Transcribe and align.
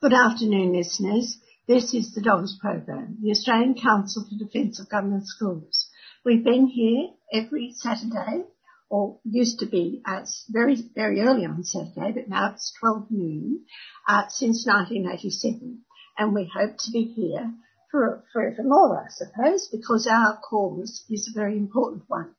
Good 0.00 0.14
afternoon, 0.14 0.74
listeners. 0.74 1.38
This 1.66 1.92
is 1.92 2.14
the 2.14 2.20
DOGS 2.20 2.60
program, 2.60 3.18
the 3.20 3.32
Australian 3.32 3.74
Council 3.74 4.24
for 4.24 4.44
Defence 4.44 4.78
of 4.78 4.88
Government 4.88 5.26
Schools. 5.26 5.90
We've 6.24 6.44
been 6.44 6.68
here 6.68 7.08
every 7.32 7.72
Saturday, 7.74 8.44
or 8.88 9.18
used 9.24 9.58
to 9.58 9.66
be 9.66 10.00
uh, 10.06 10.24
very, 10.50 10.76
very 10.94 11.20
early 11.20 11.46
on 11.46 11.64
Saturday, 11.64 12.12
but 12.12 12.28
now 12.28 12.52
it's 12.52 12.72
12 12.78 13.10
noon, 13.10 13.64
uh, 14.08 14.28
since 14.28 14.64
1987. 14.68 15.80
And 16.16 16.32
we 16.32 16.48
hope 16.54 16.76
to 16.78 16.92
be 16.92 17.02
here 17.02 17.52
for 17.90 18.22
forever 18.32 18.62
more, 18.62 19.04
I 19.04 19.08
suppose, 19.10 19.66
because 19.66 20.06
our 20.06 20.38
cause 20.48 21.04
is 21.10 21.28
a 21.28 21.36
very 21.36 21.56
important 21.56 22.04
one. 22.06 22.36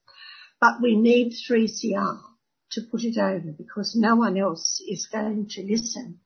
But 0.62 0.82
we 0.82 0.96
need 0.96 1.34
3CR 1.34 2.22
to 2.72 2.82
put 2.90 3.04
it 3.04 3.18
over 3.18 3.52
because 3.52 3.98
no 3.98 4.16
one 4.16 4.38
else 4.38 4.82
is 4.88 5.10
going 5.12 5.48
to 5.50 5.62
listen 5.62 6.22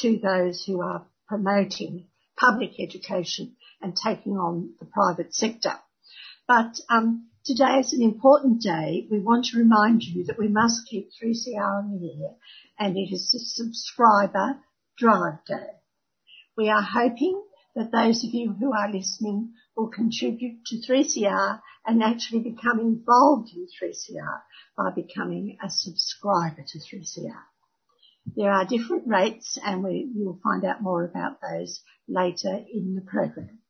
to 0.00 0.18
those 0.18 0.64
who 0.64 0.82
are 0.82 1.06
promoting 1.28 2.06
public 2.38 2.78
education 2.78 3.56
and 3.80 3.96
taking 3.96 4.34
on 4.34 4.74
the 4.80 4.86
private 4.86 5.34
sector. 5.34 5.74
But 6.46 6.78
um, 6.88 7.28
today 7.44 7.78
is 7.80 7.92
an 7.92 8.02
important 8.02 8.62
day. 8.62 9.06
We 9.10 9.20
want 9.20 9.46
to 9.46 9.58
remind 9.58 10.02
you 10.02 10.24
that 10.24 10.38
we 10.38 10.48
must 10.48 10.86
keep 10.88 11.10
3CR 11.22 11.84
on 11.84 11.98
the 11.98 12.24
air 12.24 12.34
and 12.78 12.96
it 12.96 13.12
is 13.12 13.34
a 13.34 13.38
subscriber 13.38 14.58
drive 14.98 15.44
day. 15.46 15.70
We 16.56 16.68
are 16.68 16.82
hoping 16.82 17.42
that 17.74 17.92
those 17.92 18.24
of 18.24 18.32
you 18.32 18.52
who 18.52 18.72
are 18.72 18.90
listening 18.90 19.52
will 19.76 19.88
contribute 19.88 20.64
to 20.66 20.76
3CR 20.76 21.60
and 21.86 22.02
actually 22.02 22.40
become 22.40 22.80
involved 22.80 23.50
in 23.54 23.66
3CR 23.66 24.40
by 24.76 24.90
becoming 24.90 25.58
a 25.62 25.68
subscriber 25.68 26.64
to 26.66 26.78
3CR. 26.78 27.42
There 28.34 28.50
are 28.50 28.64
different 28.64 29.06
rates 29.06 29.58
and 29.64 29.84
we, 29.84 30.10
you'll 30.14 30.40
find 30.42 30.64
out 30.64 30.82
more 30.82 31.04
about 31.04 31.40
those 31.40 31.80
later 32.08 32.58
in 32.72 32.94
the 32.94 33.02
program. 33.02 33.60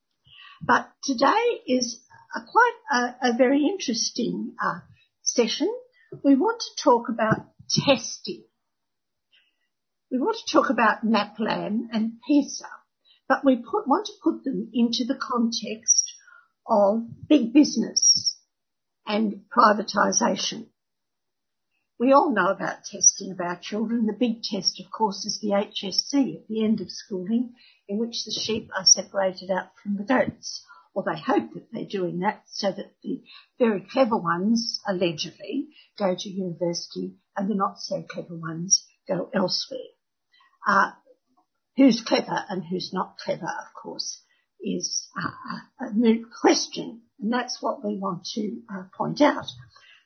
But 0.63 0.89
today 1.05 1.61
is 1.67 2.01
a 2.35 2.41
quite 2.41 2.77
a, 2.93 3.31
a 3.31 3.37
very 3.37 3.65
interesting 3.65 4.55
uh, 4.63 4.81
session. 5.23 5.73
We 6.25 6.35
want 6.35 6.61
to 6.61 6.83
talk 6.83 7.09
about 7.09 7.47
testing. 7.69 8.45
We 10.11 10.19
want 10.19 10.39
to 10.39 10.53
talk 10.53 10.71
about 10.71 11.05
NAPLAN 11.05 11.89
and 11.93 12.13
PISA, 12.27 12.69
but 13.29 13.45
we 13.45 13.57
put, 13.57 13.89
want 13.89 14.07
to 14.07 14.13
put 14.23 14.45
them 14.45 14.71
into 14.73 15.05
the 15.05 15.19
context 15.21 16.13
of 16.67 17.03
big 17.29 17.53
business 17.53 18.39
and 19.07 19.43
privatisation. 19.57 20.69
We 21.99 22.13
all 22.13 22.31
know 22.31 22.49
about 22.49 22.85
testing 22.85 23.31
of 23.33 23.41
our 23.41 23.59
children. 23.59 24.05
The 24.05 24.13
big 24.13 24.43
test, 24.43 24.79
of 24.81 24.91
course, 24.91 25.25
is 25.25 25.41
the 25.41 25.53
HSC 25.53 26.37
at 26.37 26.47
the 26.47 26.63
end 26.63 26.83
of 26.83 26.91
schooling, 26.91 27.55
in 27.89 27.99
which 27.99 28.25
the 28.25 28.33
sheep 28.33 28.71
are 28.77 28.85
separated 28.85 29.51
out 29.51 29.71
from 29.83 29.97
the 29.97 30.05
goats. 30.05 30.63
Or 30.95 31.03
they 31.03 31.19
hope 31.19 31.55
that 31.55 31.73
they're 31.73 31.87
doing 31.87 32.21
that 32.21 32.43
so 32.47 32.71
that 32.71 33.01
the 33.03 33.23
very 33.59 33.81
clever 33.81 34.17
ones, 34.17 34.81
allegedly, 34.87 35.69
go 35.99 36.15
to 36.19 36.29
university 36.29 37.17
and 37.35 37.49
the 37.49 37.55
not 37.55 37.81
so 37.81 38.03
clever 38.03 38.37
ones 38.37 38.87
go 39.09 39.31
elsewhere. 39.35 39.89
Uh, 40.67 40.93
who's 41.77 42.03
clever 42.03 42.45
and 42.49 42.65
who's 42.65 42.93
not 42.93 43.19
clever, 43.19 43.47
of 43.47 43.73
course, 43.83 44.21
is 44.61 45.09
a, 45.17 45.85
a 45.85 45.93
moot 45.93 46.27
question. 46.41 47.03
And 47.21 47.33
that's 47.33 47.63
what 47.63 47.85
we 47.85 47.97
want 47.97 48.27
to 48.35 48.61
uh, 48.71 48.85
point 48.97 49.21
out. 49.21 49.47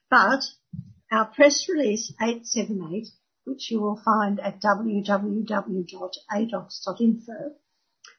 But 0.09 0.43
our 1.11 1.27
press 1.27 1.69
release 1.69 2.13
878, 2.21 3.09
which 3.45 3.71
you 3.71 3.81
will 3.81 4.01
find 4.05 4.39
at 4.41 4.61
www.adogs.info, 4.61 5.15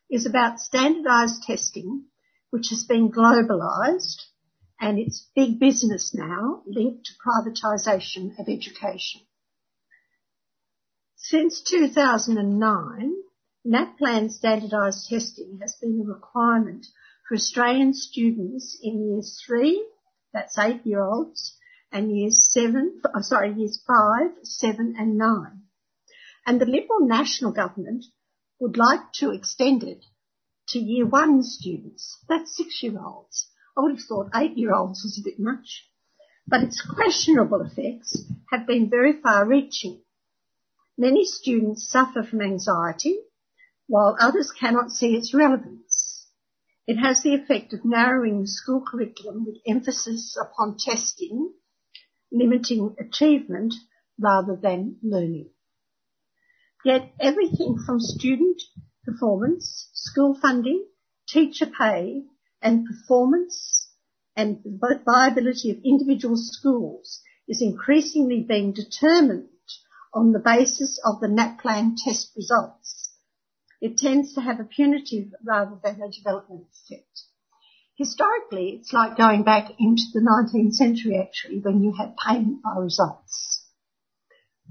is 0.09 0.25
about 0.25 0.59
standardised 0.59 1.44
testing, 1.44 2.06
which 2.50 2.68
has 2.69 2.84
been 2.84 3.12
globalised 3.12 4.24
and 4.81 4.97
it's 4.97 5.30
big 5.35 5.59
business 5.59 6.12
now 6.13 6.63
linked 6.66 7.06
to 7.06 7.13
privatisation 7.24 8.38
of 8.40 8.50
education. 8.50 9.22
Since 11.16 11.62
2009, 11.62 13.13
NAPLAN 13.63 14.31
standardised 14.31 15.07
testing 15.07 15.59
has 15.62 15.75
been 15.80 16.01
a 16.01 16.12
requirement 16.12 16.88
for 17.28 17.35
Australian 17.35 17.94
students 17.94 18.75
in 18.81 19.07
years 19.07 19.40
three, 19.46 19.85
that's 20.34 20.57
eight 20.57 20.84
year 20.84 21.03
olds, 21.03 21.56
and 21.91 22.16
years 22.16 22.47
seven, 22.52 23.02
oh, 23.13 23.22
sorry, 23.22 23.53
years 23.53 23.81
five, 23.85 24.31
seven 24.44 24.96
and 24.97 25.18
nine. 25.18 25.63
And 26.46 26.59
the 26.59 26.66
Liberal 26.66 27.02
National 27.02 27.52
Government 27.52 28.06
would 28.59 28.78
like 28.78 29.12
to 29.16 29.31
extend 29.31 29.84
it 29.84 30.06
to 30.69 30.80
year 30.80 31.06
one 31.06 31.44
students. 31.44 32.18
That's 32.30 32.56
six 32.56 32.81
year 32.81 33.00
olds. 33.03 33.47
I 33.78 33.81
would 33.81 33.91
have 33.91 34.06
thought 34.07 34.31
eight 34.35 34.57
year 34.57 34.74
olds 34.74 35.03
was 35.03 35.19
a 35.19 35.28
bit 35.28 35.40
much. 35.40 35.88
But 36.47 36.63
its 36.63 36.81
questionable 36.81 37.62
effects 37.62 38.24
have 38.51 38.66
been 38.66 38.90
very 38.90 39.13
far 39.22 39.46
reaching. 39.46 40.01
Many 40.97 41.25
students 41.25 41.90
suffer 41.90 42.24
from 42.24 42.41
anxiety, 42.41 43.19
while 43.88 44.16
others 44.19 44.51
cannot 44.51 44.91
see 44.91 45.16
its 45.16 45.34
relevance. 45.34 46.28
It 46.88 46.97
has 46.97 47.22
the 47.24 47.35
effect 47.35 47.74
of 47.74 47.85
narrowing 47.85 48.41
the 48.41 48.47
school 48.47 48.84
curriculum 48.85 49.46
with 49.46 49.57
emphasis 49.68 50.38
upon 50.40 50.78
testing 50.78 51.53
limiting 52.31 52.96
achievement 53.00 53.74
rather 54.19 54.56
than 54.56 54.97
learning. 55.03 55.50
Yet 56.84 57.14
everything 57.19 57.78
from 57.86 58.00
student 58.00 58.62
performance, 59.06 59.90
school 59.94 60.38
funding, 60.40 60.86
teacher 61.28 61.66
pay 61.68 62.24
and 62.62 62.86
performance 62.86 63.90
and 64.36 64.64
the 64.64 65.02
viability 65.06 65.72
of 65.72 65.84
individual 65.84 66.36
schools 66.38 67.22
is 67.47 67.62
increasingly 67.62 68.46
being 68.48 68.74
determined 68.74 69.48
on 70.13 70.31
the 70.31 70.40
basis 70.40 71.00
of 71.06 71.19
the 71.19 71.28
NAPLAN 71.28 71.96
test 72.03 72.31
results. 72.36 73.12
It 73.81 73.98
tends 73.98 74.34
to 74.34 74.42
have 74.42 74.59
a 74.59 74.63
punitive 74.63 75.34
rather 75.44 75.80
than 75.84 76.02
a 76.02 76.12
development 76.12 76.68
effect 76.72 77.24
historically, 78.01 78.79
it's 78.79 78.94
like 78.94 79.16
going 79.16 79.44
back 79.44 79.69
into 79.79 80.03
the 80.12 80.22
19th 80.22 80.73
century 80.73 81.19
actually 81.22 81.59
when 81.59 81.84
you 81.84 81.94
had 81.94 82.17
payment 82.17 82.63
by 82.63 82.75
results 82.79 83.63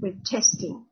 with 0.01 0.25
testing. 0.25 0.85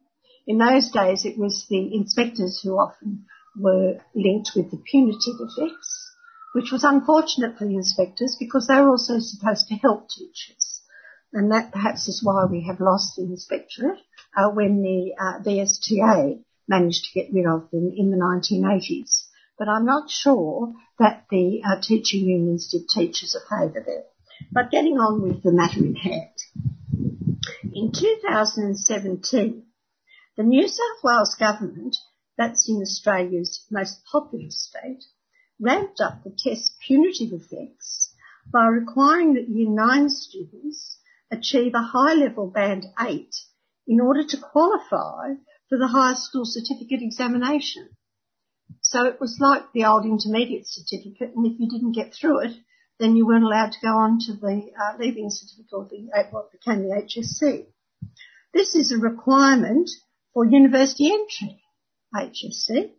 In 0.47 0.59
those 0.59 0.91
days, 0.91 1.25
it 1.25 1.37
was 1.37 1.66
the 1.69 1.94
inspectors 1.94 2.60
who 2.62 2.75
often 2.75 3.26
were 3.56 3.99
linked 4.15 4.53
with 4.54 4.71
the 4.71 4.81
punitive 4.91 5.41
effects, 5.41 6.12
which 6.55 6.70
was 6.70 6.85
unfortunate 6.85 7.58
for 7.58 7.67
the 7.67 7.75
inspectors 7.75 8.37
because 8.38 8.69
they 8.69 8.81
were 8.81 8.91
also 8.91 9.19
supposed 9.19 9.67
to 9.69 9.75
help 9.75 10.08
teachers. 10.08 10.82
And 11.32 11.50
that 11.50 11.73
perhaps 11.73 12.06
is 12.06 12.23
why 12.23 12.44
we 12.44 12.64
have 12.69 12.81
lost 12.81 13.17
the 13.17 13.25
inspectorate 13.25 13.99
uh, 14.37 14.50
when 14.50 14.81
the 14.82 15.12
uh, 15.19 15.43
VSTA 15.43 16.44
managed 16.69 17.05
to 17.05 17.20
get 17.20 17.32
rid 17.32 17.46
of 17.46 17.69
them 17.73 17.93
in 17.96 18.11
the 18.11 18.17
1980s 18.17 19.28
but 19.58 19.69
I'm 19.69 19.84
not 19.84 20.10
sure 20.10 20.72
that 20.99 21.26
the 21.31 21.62
uh, 21.64 21.81
teaching 21.82 22.26
unions 22.26 22.69
did 22.70 22.88
teachers 22.88 23.34
a 23.34 23.40
favour 23.40 23.82
there. 23.84 24.05
But 24.52 24.70
getting 24.70 24.99
on 24.99 25.22
with 25.22 25.43
the 25.43 25.52
matter 25.52 25.84
in 25.84 25.96
hand. 25.96 26.37
In 27.75 27.93
2017, 27.93 29.64
the 30.37 30.43
New 30.44 30.69
South 30.69 31.02
Wales 31.02 31.34
government, 31.34 31.96
that's 32.37 32.69
in 32.69 32.81
Australia's 32.81 33.66
most 33.70 34.00
populous 34.10 34.69
state, 34.69 35.05
ramped 35.60 36.00
up 36.00 36.22
the 36.22 36.31
test's 36.31 36.76
punitive 36.87 37.32
effects 37.32 38.14
by 38.52 38.66
requiring 38.66 39.34
that 39.34 39.49
Year 39.49 39.69
9 39.69 40.08
students 40.08 40.99
achieve 41.31 41.75
a 41.75 41.82
high 41.82 42.14
level 42.14 42.49
band 42.49 42.87
8 42.99 43.28
in 43.88 44.00
order 44.00 44.22
to 44.22 44.37
qualify 44.37 45.34
for 45.69 45.76
the 45.76 45.88
higher 45.88 46.14
school 46.14 46.44
certificate 46.44 47.02
examination. 47.02 47.88
So 48.90 49.05
it 49.05 49.20
was 49.20 49.37
like 49.38 49.70
the 49.75 49.85
old 49.85 50.06
intermediate 50.06 50.67
certificate, 50.67 51.37
and 51.37 51.44
if 51.44 51.61
you 51.61 51.69
didn't 51.69 51.93
get 51.93 52.14
through 52.14 52.46
it, 52.46 52.56
then 52.99 53.17
you 53.17 53.26
weren't 53.26 53.44
allowed 53.44 53.73
to 53.73 53.81
go 53.82 53.88
on 53.88 54.19
to 54.20 54.32
the 54.32 54.73
uh, 54.81 54.96
leaving 54.99 55.29
certificate 55.29 55.75
or 55.75 55.85
the, 55.90 56.08
uh, 56.19 56.23
what 56.31 56.50
became 56.50 56.85
the 56.85 56.94
HSC. 56.94 57.67
This 58.55 58.75
is 58.75 58.90
a 58.90 58.96
requirement 58.96 59.90
for 60.32 60.46
university 60.46 61.12
entry, 61.12 61.62
HSC, 62.14 62.93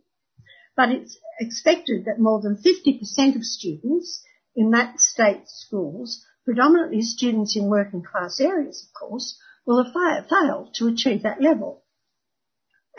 but 0.76 0.90
it's 0.90 1.18
expected 1.40 2.04
that 2.04 2.20
more 2.20 2.40
than 2.40 2.56
50% 2.56 3.34
of 3.34 3.42
students 3.42 4.22
in 4.54 4.70
that 4.70 5.00
state's 5.00 5.52
schools, 5.66 6.24
predominantly 6.44 7.02
students 7.02 7.56
in 7.56 7.68
working 7.68 8.04
class 8.04 8.38
areas 8.38 8.86
of 8.86 8.94
course, 8.94 9.36
will 9.66 9.82
have 9.82 10.28
failed 10.28 10.72
to 10.74 10.86
achieve 10.86 11.24
that 11.24 11.42
level. 11.42 11.79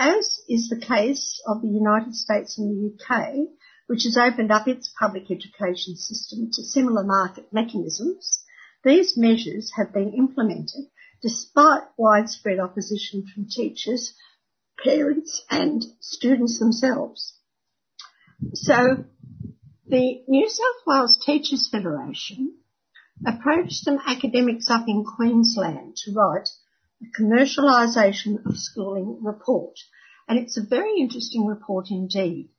As 0.03 0.41
is 0.49 0.67
the 0.67 0.79
case 0.79 1.39
of 1.45 1.61
the 1.61 1.67
United 1.67 2.15
States 2.15 2.57
and 2.57 2.71
the 2.71 2.91
UK, 2.91 3.49
which 3.85 4.01
has 4.05 4.17
opened 4.17 4.51
up 4.51 4.67
its 4.67 4.91
public 4.99 5.29
education 5.29 5.95
system 5.95 6.49
to 6.53 6.63
similar 6.63 7.03
market 7.03 7.53
mechanisms, 7.53 8.43
these 8.83 9.15
measures 9.15 9.73
have 9.77 9.93
been 9.93 10.13
implemented 10.13 10.89
despite 11.21 11.83
widespread 11.97 12.57
opposition 12.57 13.27
from 13.27 13.45
teachers, 13.47 14.15
parents 14.83 15.43
and 15.51 15.83
students 15.99 16.57
themselves. 16.57 17.37
So 18.55 19.05
the 19.85 20.23
New 20.27 20.49
South 20.49 20.81
Wales 20.87 21.23
Teachers 21.23 21.69
Federation 21.71 22.57
approached 23.23 23.83
some 23.83 23.99
academics 24.07 24.67
up 24.67 24.87
in 24.87 25.05
Queensland 25.05 25.95
to 25.97 26.11
write 26.11 26.49
a 27.01 27.21
commercialisation 27.21 28.45
of 28.45 28.57
schooling 28.57 29.19
report. 29.21 29.75
And 30.27 30.39
it's 30.39 30.57
a 30.57 30.65
very 30.67 30.99
interesting 30.99 31.45
report 31.45 31.87
indeed. 31.89 32.49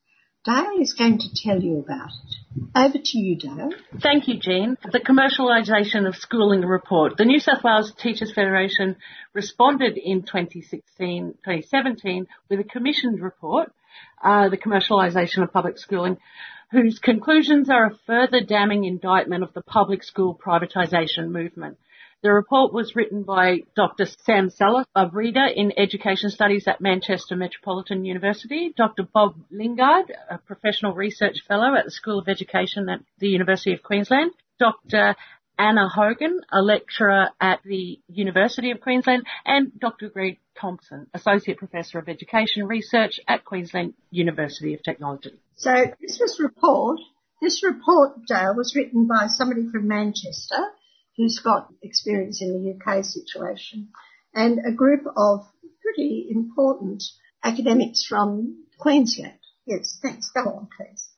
Dale 0.44 0.80
is 0.80 0.94
going 0.94 1.18
to 1.18 1.28
tell 1.34 1.60
you 1.60 1.78
about 1.78 2.08
it. 2.08 2.36
Over 2.74 2.98
to 2.98 3.18
you, 3.18 3.38
Dale. 3.38 3.70
Thank 4.02 4.26
you, 4.26 4.40
Jean. 4.40 4.76
The 4.90 4.98
commercialisation 4.98 6.08
of 6.08 6.16
schooling 6.16 6.62
report. 6.62 7.16
The 7.16 7.24
New 7.24 7.38
South 7.38 7.62
Wales 7.62 7.92
Teachers 7.96 8.32
Federation 8.34 8.96
responded 9.34 9.96
in 9.96 10.22
2016, 10.22 11.34
2017 11.44 12.26
with 12.50 12.58
a 12.58 12.64
commissioned 12.64 13.20
report, 13.20 13.72
uh, 14.22 14.48
the 14.48 14.58
commercialisation 14.58 15.44
of 15.44 15.52
public 15.52 15.78
schooling, 15.78 16.18
whose 16.72 16.98
conclusions 16.98 17.70
are 17.70 17.86
a 17.86 17.98
further 18.06 18.40
damning 18.40 18.84
indictment 18.84 19.44
of 19.44 19.54
the 19.54 19.62
public 19.62 20.02
school 20.02 20.34
privatisation 20.34 21.28
movement. 21.28 21.78
The 22.22 22.32
report 22.32 22.72
was 22.72 22.94
written 22.94 23.24
by 23.24 23.62
Dr. 23.74 24.06
Sam 24.06 24.48
Sellar, 24.48 24.84
a 24.94 25.08
reader 25.08 25.44
in 25.44 25.72
education 25.76 26.30
studies 26.30 26.68
at 26.68 26.80
Manchester 26.80 27.34
Metropolitan 27.34 28.04
University, 28.04 28.72
Dr. 28.76 29.02
Bob 29.12 29.34
Lingard, 29.50 30.14
a 30.30 30.38
professional 30.38 30.94
research 30.94 31.38
fellow 31.48 31.74
at 31.74 31.84
the 31.84 31.90
School 31.90 32.20
of 32.20 32.28
Education 32.28 32.88
at 32.88 33.00
the 33.18 33.26
University 33.26 33.72
of 33.72 33.82
Queensland, 33.82 34.30
Dr. 34.60 35.16
Anna 35.58 35.88
Hogan, 35.88 36.42
a 36.52 36.62
lecturer 36.62 37.30
at 37.40 37.60
the 37.64 37.98
University 38.06 38.70
of 38.70 38.80
Queensland, 38.80 39.26
and 39.44 39.72
Dr. 39.80 40.08
Greg 40.08 40.38
Thompson, 40.56 41.08
Associate 41.14 41.58
Professor 41.58 41.98
of 41.98 42.08
Education 42.08 42.68
Research 42.68 43.18
at 43.26 43.44
Queensland 43.44 43.94
University 44.12 44.74
of 44.74 44.82
Technology. 44.84 45.40
So 45.56 45.72
this 46.00 46.20
was 46.20 46.38
report, 46.38 47.00
this 47.40 47.64
report, 47.64 48.12
Dale, 48.28 48.54
was 48.56 48.76
written 48.76 49.08
by 49.08 49.26
somebody 49.26 49.68
from 49.72 49.88
Manchester 49.88 50.68
who's 51.22 51.38
got 51.38 51.68
experience 51.82 52.42
in 52.42 52.52
the 52.52 52.74
UK 52.74 53.04
situation, 53.04 53.88
and 54.34 54.58
a 54.66 54.72
group 54.72 55.04
of 55.16 55.46
pretty 55.80 56.26
important 56.30 57.02
academics 57.44 58.04
from 58.08 58.64
Queensland. 58.78 59.38
Yes, 59.64 59.98
thanks. 60.02 60.30
Go 60.30 60.40
on, 60.40 60.68
please. 60.76 61.10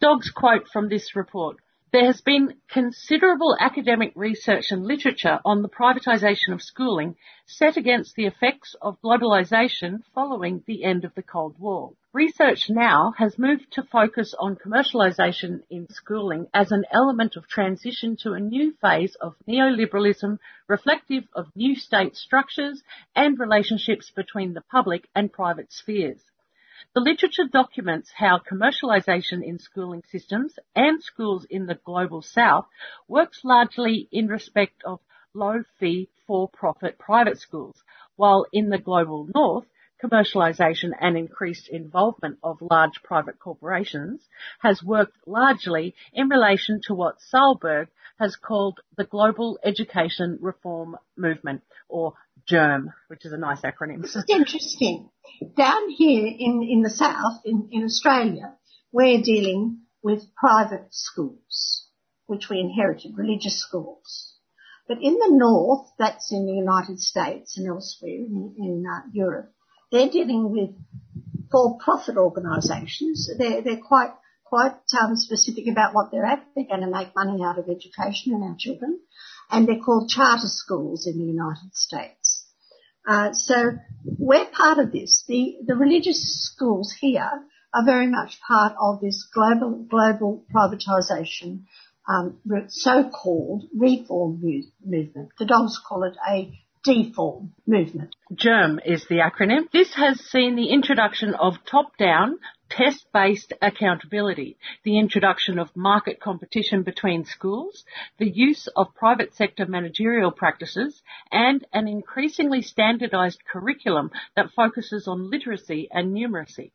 DOGS 0.00 0.30
quote 0.30 0.66
from 0.72 0.88
this 0.88 1.14
report. 1.14 1.56
There 1.92 2.06
has 2.06 2.20
been 2.20 2.54
considerable 2.68 3.56
academic 3.58 4.12
research 4.14 4.70
and 4.70 4.86
literature 4.86 5.40
on 5.44 5.62
the 5.62 5.68
privatisation 5.68 6.52
of 6.52 6.62
schooling 6.62 7.16
set 7.46 7.76
against 7.76 8.14
the 8.14 8.26
effects 8.26 8.76
of 8.80 9.00
globalisation 9.02 10.04
following 10.14 10.62
the 10.68 10.84
end 10.84 11.04
of 11.04 11.12
the 11.16 11.22
Cold 11.24 11.58
War. 11.58 11.94
Research 12.12 12.70
now 12.70 13.12
has 13.18 13.40
moved 13.40 13.72
to 13.72 13.82
focus 13.82 14.36
on 14.38 14.54
commercialisation 14.54 15.64
in 15.68 15.88
schooling 15.88 16.46
as 16.54 16.70
an 16.70 16.84
element 16.92 17.34
of 17.34 17.48
transition 17.48 18.16
to 18.18 18.34
a 18.34 18.40
new 18.40 18.72
phase 18.80 19.16
of 19.16 19.34
neoliberalism 19.48 20.38
reflective 20.68 21.24
of 21.34 21.50
new 21.56 21.74
state 21.74 22.14
structures 22.14 22.84
and 23.16 23.36
relationships 23.40 24.12
between 24.12 24.54
the 24.54 24.62
public 24.70 25.08
and 25.16 25.32
private 25.32 25.72
spheres. 25.72 26.22
The 26.92 27.00
literature 27.00 27.44
documents 27.44 28.10
how 28.10 28.38
commercialisation 28.40 29.44
in 29.44 29.60
schooling 29.60 30.02
systems 30.10 30.58
and 30.74 31.00
schools 31.00 31.44
in 31.44 31.66
the 31.66 31.76
global 31.76 32.20
south 32.20 32.66
works 33.06 33.44
largely 33.44 34.08
in 34.10 34.26
respect 34.26 34.82
of 34.82 34.98
low 35.32 35.62
fee 35.78 36.10
for 36.26 36.48
profit 36.48 36.98
private 36.98 37.38
schools, 37.38 37.80
while 38.16 38.44
in 38.52 38.70
the 38.70 38.78
global 38.78 39.28
north, 39.32 39.68
commercialisation 40.02 40.90
and 41.00 41.16
increased 41.16 41.68
involvement 41.68 42.40
of 42.42 42.60
large 42.60 43.00
private 43.04 43.38
corporations 43.38 44.28
has 44.58 44.82
worked 44.82 45.16
largely 45.28 45.94
in 46.12 46.28
relation 46.28 46.80
to 46.82 46.94
what 46.94 47.20
Sahlberg 47.20 47.86
has 48.18 48.34
called 48.34 48.80
the 48.96 49.04
Global 49.04 49.60
Education 49.62 50.38
Reform 50.40 50.96
Movement, 51.16 51.62
or 51.88 52.14
GERM, 52.50 52.92
which 53.08 53.24
is 53.24 53.32
a 53.32 53.38
nice 53.38 53.60
acronym. 53.60 54.04
It's 54.04 54.16
interesting. 54.28 55.08
Down 55.56 55.88
here 55.90 56.26
in, 56.26 56.66
in 56.68 56.82
the 56.82 56.90
south, 56.90 57.42
in, 57.44 57.68
in 57.70 57.84
Australia, 57.84 58.54
we're 58.92 59.22
dealing 59.22 59.82
with 60.02 60.34
private 60.34 60.88
schools, 60.90 61.86
which 62.26 62.48
we 62.50 62.58
inherited, 62.58 63.12
religious 63.16 63.60
schools. 63.60 64.34
But 64.88 64.98
in 65.00 65.14
the 65.14 65.30
north, 65.30 65.86
that's 65.98 66.32
in 66.32 66.46
the 66.46 66.52
United 66.52 66.98
States 66.98 67.56
and 67.56 67.68
elsewhere 67.68 68.10
in, 68.10 68.54
in 68.58 68.84
uh, 68.84 69.08
Europe, 69.12 69.52
they're 69.92 70.10
dealing 70.10 70.50
with 70.50 70.70
for-profit 71.52 72.16
organisations. 72.16 73.30
They're, 73.38 73.62
they're 73.62 73.76
quite 73.76 74.10
quite 74.50 74.74
um, 75.00 75.14
specific 75.14 75.68
about 75.70 75.94
what 75.94 76.10
they're 76.10 76.26
at. 76.26 76.44
They're 76.54 76.64
going 76.64 76.80
to 76.80 76.90
make 76.90 77.14
money 77.14 77.38
out 77.44 77.58
of 77.58 77.68
education 77.68 78.34
and 78.34 78.42
our 78.42 78.56
children, 78.58 78.98
and 79.48 79.66
they're 79.66 79.78
called 79.78 80.10
charter 80.10 80.48
schools 80.48 81.06
in 81.06 81.18
the 81.18 81.24
United 81.24 81.72
States. 81.72 82.19
Uh, 83.10 83.32
so 83.32 83.72
we're 84.04 84.46
part 84.46 84.78
of 84.78 84.92
this. 84.92 85.24
The 85.26 85.56
the 85.66 85.74
religious 85.74 86.22
schools 86.46 86.94
here 87.00 87.28
are 87.74 87.84
very 87.84 88.06
much 88.06 88.40
part 88.46 88.74
of 88.80 89.00
this 89.00 89.28
global 89.34 89.84
global 89.90 90.44
privatisation, 90.54 91.64
um, 92.08 92.38
so-called 92.68 93.64
reform 93.76 94.40
movement. 94.84 95.30
The 95.40 95.44
DOGS 95.44 95.80
call 95.88 96.04
it 96.04 96.16
a 96.30 96.56
deform 96.82 97.52
movement. 97.66 98.14
GERM 98.34 98.80
is 98.84 99.06
the 99.08 99.16
acronym. 99.16 99.70
This 99.72 99.94
has 99.94 100.18
seen 100.20 100.56
the 100.56 100.70
introduction 100.70 101.34
of 101.34 101.64
top-down, 101.70 102.38
test-based 102.70 103.52
accountability, 103.60 104.56
the 104.84 104.98
introduction 104.98 105.58
of 105.58 105.74
market 105.76 106.20
competition 106.20 106.82
between 106.82 107.24
schools, 107.24 107.84
the 108.18 108.30
use 108.30 108.68
of 108.76 108.94
private 108.94 109.34
sector 109.34 109.66
managerial 109.66 110.30
practices, 110.30 111.02
and 111.30 111.66
an 111.72 111.88
increasingly 111.88 112.62
standardized 112.62 113.40
curriculum 113.50 114.10
that 114.36 114.52
focuses 114.56 115.06
on 115.06 115.30
literacy 115.30 115.88
and 115.90 116.16
numeracy. 116.16 116.70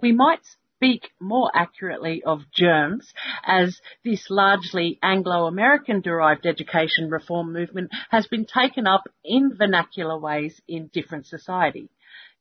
We 0.00 0.12
might 0.12 0.40
speak 0.84 1.10
more 1.18 1.50
accurately 1.54 2.22
of 2.24 2.42
germs 2.52 3.14
as 3.42 3.80
this 4.04 4.26
largely 4.28 4.98
Anglo-American 5.02 6.02
derived 6.02 6.44
education 6.44 7.08
reform 7.08 7.54
movement 7.54 7.90
has 8.10 8.26
been 8.26 8.44
taken 8.44 8.86
up 8.86 9.04
in 9.24 9.56
vernacular 9.56 10.18
ways 10.18 10.60
in 10.68 10.90
different 10.92 11.26
society. 11.26 11.88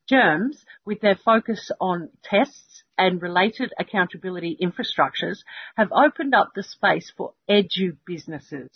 Germs, 0.09 0.65
with 0.85 0.99
their 0.99 1.15
focus 1.15 1.71
on 1.79 2.09
tests 2.21 2.83
and 2.97 3.21
related 3.21 3.71
accountability 3.79 4.57
infrastructures, 4.61 5.37
have 5.77 5.93
opened 5.93 6.35
up 6.35 6.49
the 6.53 6.63
space 6.63 7.13
for 7.15 7.33
edu 7.49 7.95
businesses 8.05 8.69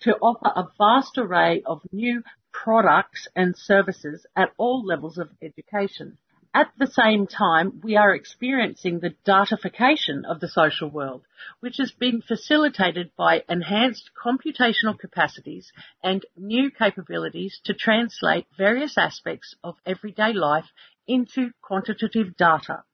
to 0.00 0.16
offer 0.16 0.50
a 0.56 0.66
vast 0.76 1.16
array 1.16 1.62
of 1.64 1.80
new 1.92 2.24
products 2.52 3.28
and 3.36 3.56
services 3.56 4.26
at 4.34 4.50
all 4.58 4.84
levels 4.84 5.16
of 5.16 5.28
education. 5.40 6.18
At 6.54 6.70
the 6.76 6.86
same 6.86 7.26
time, 7.26 7.80
we 7.82 7.96
are 7.96 8.14
experiencing 8.14 9.00
the 9.00 9.14
datification 9.24 10.26
of 10.26 10.38
the 10.38 10.48
social 10.48 10.90
world, 10.90 11.24
which 11.60 11.78
has 11.78 11.92
been 11.92 12.20
facilitated 12.20 13.10
by 13.16 13.42
enhanced 13.48 14.10
computational 14.14 14.98
capacities 14.98 15.72
and 16.02 16.26
new 16.36 16.70
capabilities 16.70 17.58
to 17.64 17.72
translate 17.72 18.46
various 18.54 18.98
aspects 18.98 19.54
of 19.64 19.80
everyday 19.86 20.34
life 20.34 20.70
into 21.06 21.52
quantitative 21.62 22.36
data. 22.36 22.84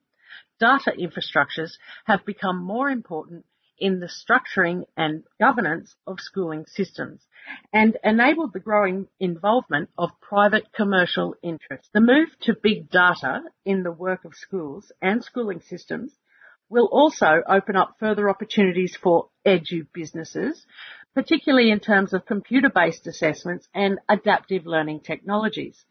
Data 0.61 0.93
infrastructures 0.97 1.79
have 2.05 2.25
become 2.25 2.63
more 2.63 2.89
important 2.89 3.45
in 3.79 4.01
the 4.01 4.09
structuring 4.09 4.85
and 4.97 5.25
governance 5.41 5.95
of 6.07 6.21
schooling 6.21 6.65
systems 6.67 7.27
and 7.73 7.97
enabled 8.05 8.53
the 8.53 8.61
growing 8.61 9.09
involvement 9.21 9.89
of 9.97 10.11
private 10.21 10.73
commercial 10.75 11.35
interests. 11.43 11.89
The 11.93 12.01
move 12.01 12.29
to 12.43 12.57
big 12.63 12.91
data 12.91 13.43
in 13.65 13.83
the 13.83 13.93
work 13.93 14.25
of 14.25 14.35
schools 14.35 14.93
and 15.01 15.25
schooling 15.25 15.61
systems 15.61 16.13
will 16.69 16.89
also 16.93 17.43
open 17.49 17.77
up 17.77 17.97
further 17.99 18.29
opportunities 18.29 18.97
for 19.03 19.29
edu 19.47 19.87
businesses, 19.93 20.67
particularly 21.15 21.71
in 21.71 21.81
terms 21.81 22.13
of 22.13 22.27
computer-based 22.27 23.07
assessments 23.07 23.67
and 23.75 23.99
adaptive 24.09 24.67
learning 24.67 25.01
technologies. 25.01 25.85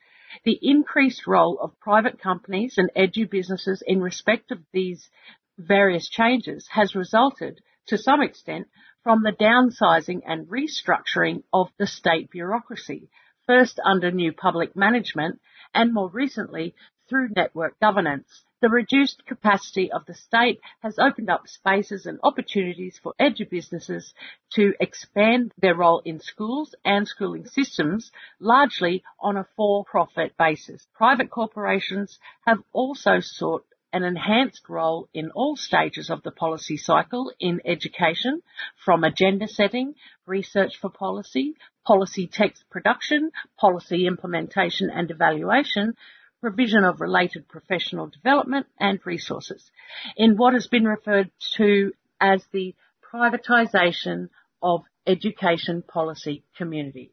The 0.44 0.60
increased 0.62 1.26
role 1.26 1.58
of 1.60 1.80
private 1.80 2.22
companies 2.22 2.76
and 2.78 2.92
edu 2.96 3.30
businesses 3.30 3.82
in 3.86 4.02
respect 4.02 4.52
of 4.52 4.60
these 4.72 5.10
various 5.58 6.08
changes 6.08 6.68
has 6.72 6.94
resulted 6.94 7.60
to 7.88 7.98
some 7.98 8.22
extent 8.22 8.68
from 9.04 9.24
the 9.24 9.32
downsizing 9.32 10.22
and 10.26 10.48
restructuring 10.48 11.44
of 11.54 11.70
the 11.78 11.88
state 11.88 12.30
bureaucracy, 12.30 13.10
first 13.46 13.80
under 13.84 14.12
new 14.12 14.34
public 14.34 14.76
management 14.76 15.40
and 15.74 15.94
more 15.94 16.10
recently 16.10 16.76
through 17.08 17.30
network 17.36 17.80
governance. 17.80 18.44
The 18.60 18.70
reduced 18.70 19.24
capacity 19.26 19.92
of 19.92 20.06
the 20.08 20.16
state 20.16 20.60
has 20.82 20.98
opened 20.98 21.30
up 21.30 21.48
spaces 21.48 22.08
and 22.08 22.20
opportunities 22.24 23.00
for 23.02 23.14
businesses 23.52 24.14
to 24.54 24.74
expand 24.80 25.54
their 25.60 25.76
role 25.76 26.02
in 26.04 26.20
schools 26.20 26.74
and 26.84 27.08
schooling 27.08 27.46
systems, 27.46 28.12
largely 28.40 29.04
on 29.20 29.38
a 29.38 29.48
for-profit 29.56 30.36
basis. 30.38 30.88
Private 30.96 31.30
corporations 31.30 32.18
have 32.48 32.58
also 32.74 33.20
sought 33.20 33.64
an 33.94 34.04
enhanced 34.04 34.68
role 34.70 35.08
in 35.14 35.32
all 35.32 35.56
stages 35.56 36.10
of 36.10 36.22
the 36.24 36.32
policy 36.32 36.78
cycle 36.78 37.32
in 37.40 37.62
education, 37.66 38.42
from 38.84 39.04
agenda 39.04 39.48
setting, 39.48 39.96
research 40.26 40.78
for 40.78 40.90
policy, 40.90 41.56
policy 41.86 42.28
text 42.28 42.64
production, 42.70 43.32
policy 43.58 44.06
implementation 44.06 44.90
and 44.90 45.10
evaluation, 45.10 45.94
provision 46.42 46.84
of 46.84 47.02
related 47.02 47.48
professional 47.48 48.08
development 48.08 48.68
and 48.80 49.00
resources 49.06 49.72
in 50.16 50.38
what 50.38 50.54
has 50.54 50.68
been 50.68 50.86
referred 50.86 51.32
to 51.56 51.92
as 52.20 52.44
the 52.52 52.76
privatisation 53.14 54.30
of 54.62 54.84
education 55.06 55.82
policy 55.82 56.44
community. 56.58 57.12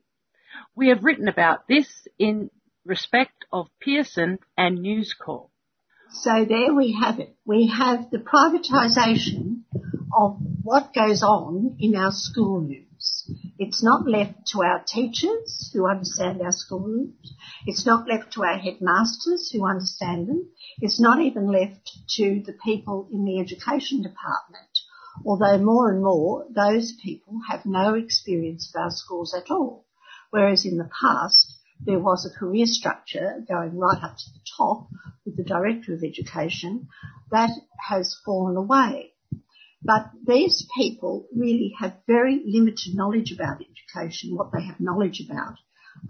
We 0.74 0.88
have 0.88 1.04
written 1.04 1.28
about 1.28 1.66
this 1.68 1.88
in 2.18 2.50
respect 2.84 3.44
of 3.52 3.68
Pearson 3.80 4.38
and 4.56 4.82
News 4.82 5.14
Corp. 5.14 5.50
So 6.22 6.44
there 6.44 6.72
we 6.72 6.92
have 6.92 7.18
it. 7.18 7.36
We 7.44 7.66
have 7.76 8.10
the 8.10 8.18
privatisation 8.18 9.62
of 10.16 10.38
what 10.62 10.94
goes 10.94 11.22
on 11.22 11.76
in 11.80 11.96
our 11.96 12.12
schoolrooms. 12.12 13.28
It's 13.58 13.82
not 13.82 14.06
left 14.08 14.46
to 14.52 14.62
our 14.62 14.84
teachers 14.86 15.70
who 15.72 15.88
understand 15.88 16.40
our 16.40 16.52
schoolrooms. 16.52 17.34
It's 17.66 17.84
not 17.84 18.08
left 18.08 18.32
to 18.34 18.44
our 18.44 18.58
headmasters 18.58 19.50
who 19.52 19.66
understand 19.66 20.28
them. 20.28 20.48
It's 20.78 21.00
not 21.00 21.20
even 21.20 21.50
left 21.50 21.90
to 22.16 22.42
the 22.46 22.56
people 22.64 23.08
in 23.12 23.24
the 23.24 23.40
education 23.40 24.02
department. 24.02 24.70
Although 25.26 25.58
more 25.58 25.90
and 25.90 26.02
more 26.02 26.46
those 26.54 26.94
people 27.02 27.40
have 27.48 27.66
no 27.66 27.94
experience 27.94 28.72
of 28.72 28.80
our 28.80 28.90
schools 28.90 29.34
at 29.34 29.50
all. 29.50 29.84
Whereas 30.30 30.64
in 30.64 30.78
the 30.78 30.90
past, 31.00 31.53
there 31.80 31.98
was 31.98 32.24
a 32.24 32.38
career 32.38 32.66
structure 32.66 33.44
going 33.48 33.76
right 33.76 34.02
up 34.02 34.16
to 34.16 34.30
the 34.32 34.40
top 34.56 34.88
with 35.24 35.36
the 35.36 35.44
Director 35.44 35.94
of 35.94 36.02
Education 36.02 36.88
that 37.30 37.50
has 37.78 38.16
fallen 38.24 38.56
away. 38.56 39.12
But 39.82 40.10
these 40.26 40.66
people 40.76 41.26
really 41.36 41.74
have 41.78 41.98
very 42.06 42.42
limited 42.46 42.94
knowledge 42.94 43.32
about 43.32 43.60
education. 43.60 44.34
What 44.34 44.50
they 44.52 44.62
have 44.64 44.80
knowledge 44.80 45.22
about 45.28 45.58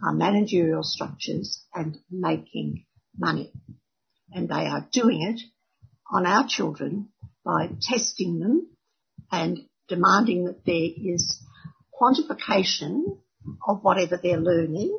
are 0.04 0.12
managerial 0.12 0.85
structures 0.85 1.64
and 1.75 1.99
making 2.11 2.85
money. 3.18 3.52
And 4.33 4.49
they 4.49 4.66
are 4.66 4.88
doing 4.92 5.23
it 5.23 5.40
on 6.11 6.25
our 6.26 6.47
children 6.49 7.09
by 7.44 7.71
testing 7.80 8.38
them 8.38 8.68
and 9.30 9.59
demanding 9.88 10.44
that 10.44 10.64
there 10.64 10.75
is 10.97 11.40
quantification 12.00 13.18
of 13.66 13.83
whatever 13.83 14.18
they're 14.23 14.38
learning 14.38 14.99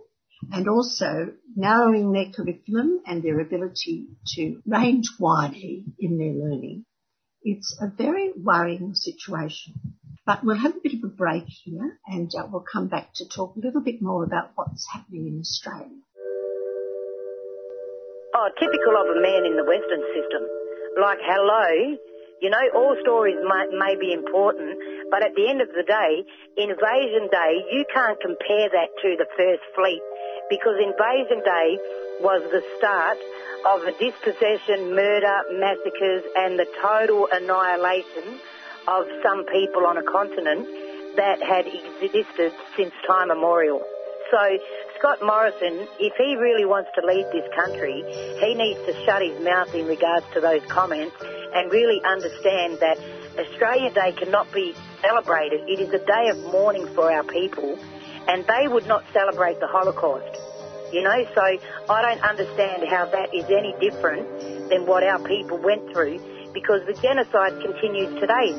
and 0.51 0.68
also 0.68 1.34
narrowing 1.56 2.12
their 2.12 2.32
curriculum 2.32 3.00
and 3.06 3.24
their 3.24 3.39
ability 3.39 4.08
to 4.36 4.62
range 4.65 5.08
widely 5.20 5.86
in 6.00 6.18
their 6.18 6.34
learning 6.34 6.86
it's 7.46 7.77
a 7.80 7.88
very 7.88 8.34
worrying 8.36 8.96
situation. 8.96 9.75
But 10.25 10.44
we'll 10.44 10.58
have 10.58 10.75
a 10.75 10.82
bit 10.82 10.96
of 10.96 11.04
a 11.04 11.13
break 11.13 11.46
here 11.48 12.00
and 12.08 12.32
uh, 12.34 12.48
we'll 12.50 12.65
come 12.65 12.88
back 12.88 13.13
to 13.15 13.30
talk 13.30 13.56
a 13.56 13.60
little 13.60 13.82
bit 13.82 14.01
more 14.01 14.24
about 14.24 14.50
what's 14.56 14.88
happening 14.92 15.27
in 15.27 15.39
Australia. 15.39 16.01
Oh, 18.34 18.50
typical 18.60 18.98
of 18.98 19.15
a 19.15 19.22
man 19.22 19.46
in 19.46 19.56
the 19.56 19.63
Western 19.63 20.01
system. 20.18 20.42
Like, 21.00 21.20
hello, 21.22 21.96
you 22.42 22.50
know, 22.50 22.62
all 22.75 22.96
stories 23.01 23.38
may, 23.42 23.65
may 23.77 23.96
be 23.96 24.12
important, 24.12 24.77
but 25.10 25.24
at 25.24 25.36
the 25.36 25.48
end 25.48 25.62
of 25.62 25.70
the 25.70 25.84
day, 25.84 26.24
Invasion 26.58 27.30
Day, 27.32 27.63
you 27.72 27.86
can't 27.94 28.20
compare 28.20 28.70
that 28.70 28.89
to 29.01 29.15
the 29.18 29.27
First 29.38 29.63
Fleet 29.75 30.01
because 30.50 30.75
Invasion 30.77 31.42
Day 31.44 31.80
was 32.20 32.44
the 32.51 32.63
start 32.77 33.18
of 33.65 33.82
the 33.82 33.94
dispossession, 33.98 34.96
murder, 34.96 35.42
massacres, 35.58 36.24
and 36.36 36.60
the 36.60 36.68
total 36.82 37.27
annihilation 37.32 38.39
of 38.88 39.06
some 39.24 39.46
people 39.46 39.86
on 39.88 39.98
a 39.98 40.04
continent 40.04 40.68
that 41.15 41.42
had 41.42 41.65
existed 41.65 42.54
since 42.75 42.94
time 43.08 43.32
immemorial. 43.32 43.82
So 44.30 44.58
Scott 45.00 45.20
Morrison, 45.22 45.88
if 46.00 46.13
he 46.18 46.36
really 46.36 46.65
wants 46.65 46.89
to 46.96 47.06
lead 47.06 47.25
this 47.32 47.48
country, 47.56 48.04
he 48.39 48.54
needs 48.54 48.80
to 48.86 48.94
shut 49.06 49.22
his 49.22 49.39
mouth 49.44 49.74
in 49.74 49.88
regards 49.88 50.25
to 50.34 50.42
those 50.42 50.65
comments 50.68 51.15
and 51.54 51.72
really 51.72 52.02
understand 52.04 52.80
that 52.80 52.98
Australia 53.38 53.92
Day 53.92 54.14
cannot 54.14 54.52
be 54.52 54.75
celebrated. 55.02 55.62
It 55.68 55.80
is 55.80 55.90
a 55.94 56.00
day 56.00 56.30
of 56.30 56.38
mourning 56.52 56.88
for 56.96 57.12
our 57.12 57.24
people 57.24 57.78
and 58.28 58.46
they 58.46 58.68
would 58.68 58.88
not 58.88 59.04
celebrate 59.14 59.60
the 59.60 59.68
Holocaust 59.68 60.42
you 60.92 61.02
know. 61.04 61.25
So 61.36 61.42
I 61.90 62.02
don't 62.02 62.22
understand 62.22 62.88
how 62.88 63.06
that 63.06 63.34
is 63.34 63.46
any 63.46 63.75
different 63.80 64.70
than 64.70 64.86
what 64.86 65.04
our 65.04 65.20
people 65.20 65.58
went 65.58 65.92
through 65.92 66.20
because 66.54 66.82
the 66.88 66.94
genocide 66.94 67.62
continues 67.62 68.20
today. 68.20 68.56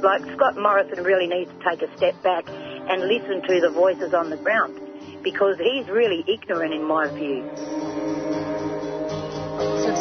Like 0.00 0.22
Scott 0.36 0.56
Morrison 0.56 1.04
really 1.04 1.26
needs 1.26 1.50
to 1.50 1.58
take 1.68 1.82
a 1.82 1.96
step 1.96 2.22
back 2.22 2.48
and 2.48 3.02
listen 3.02 3.42
to 3.42 3.60
the 3.60 3.70
voices 3.70 4.14
on 4.14 4.30
the 4.30 4.36
ground 4.36 4.80
because 5.22 5.58
he's 5.58 5.86
really 5.88 6.24
ignorant 6.26 6.72
in 6.72 6.84
my 6.84 7.08
view. 7.08 7.44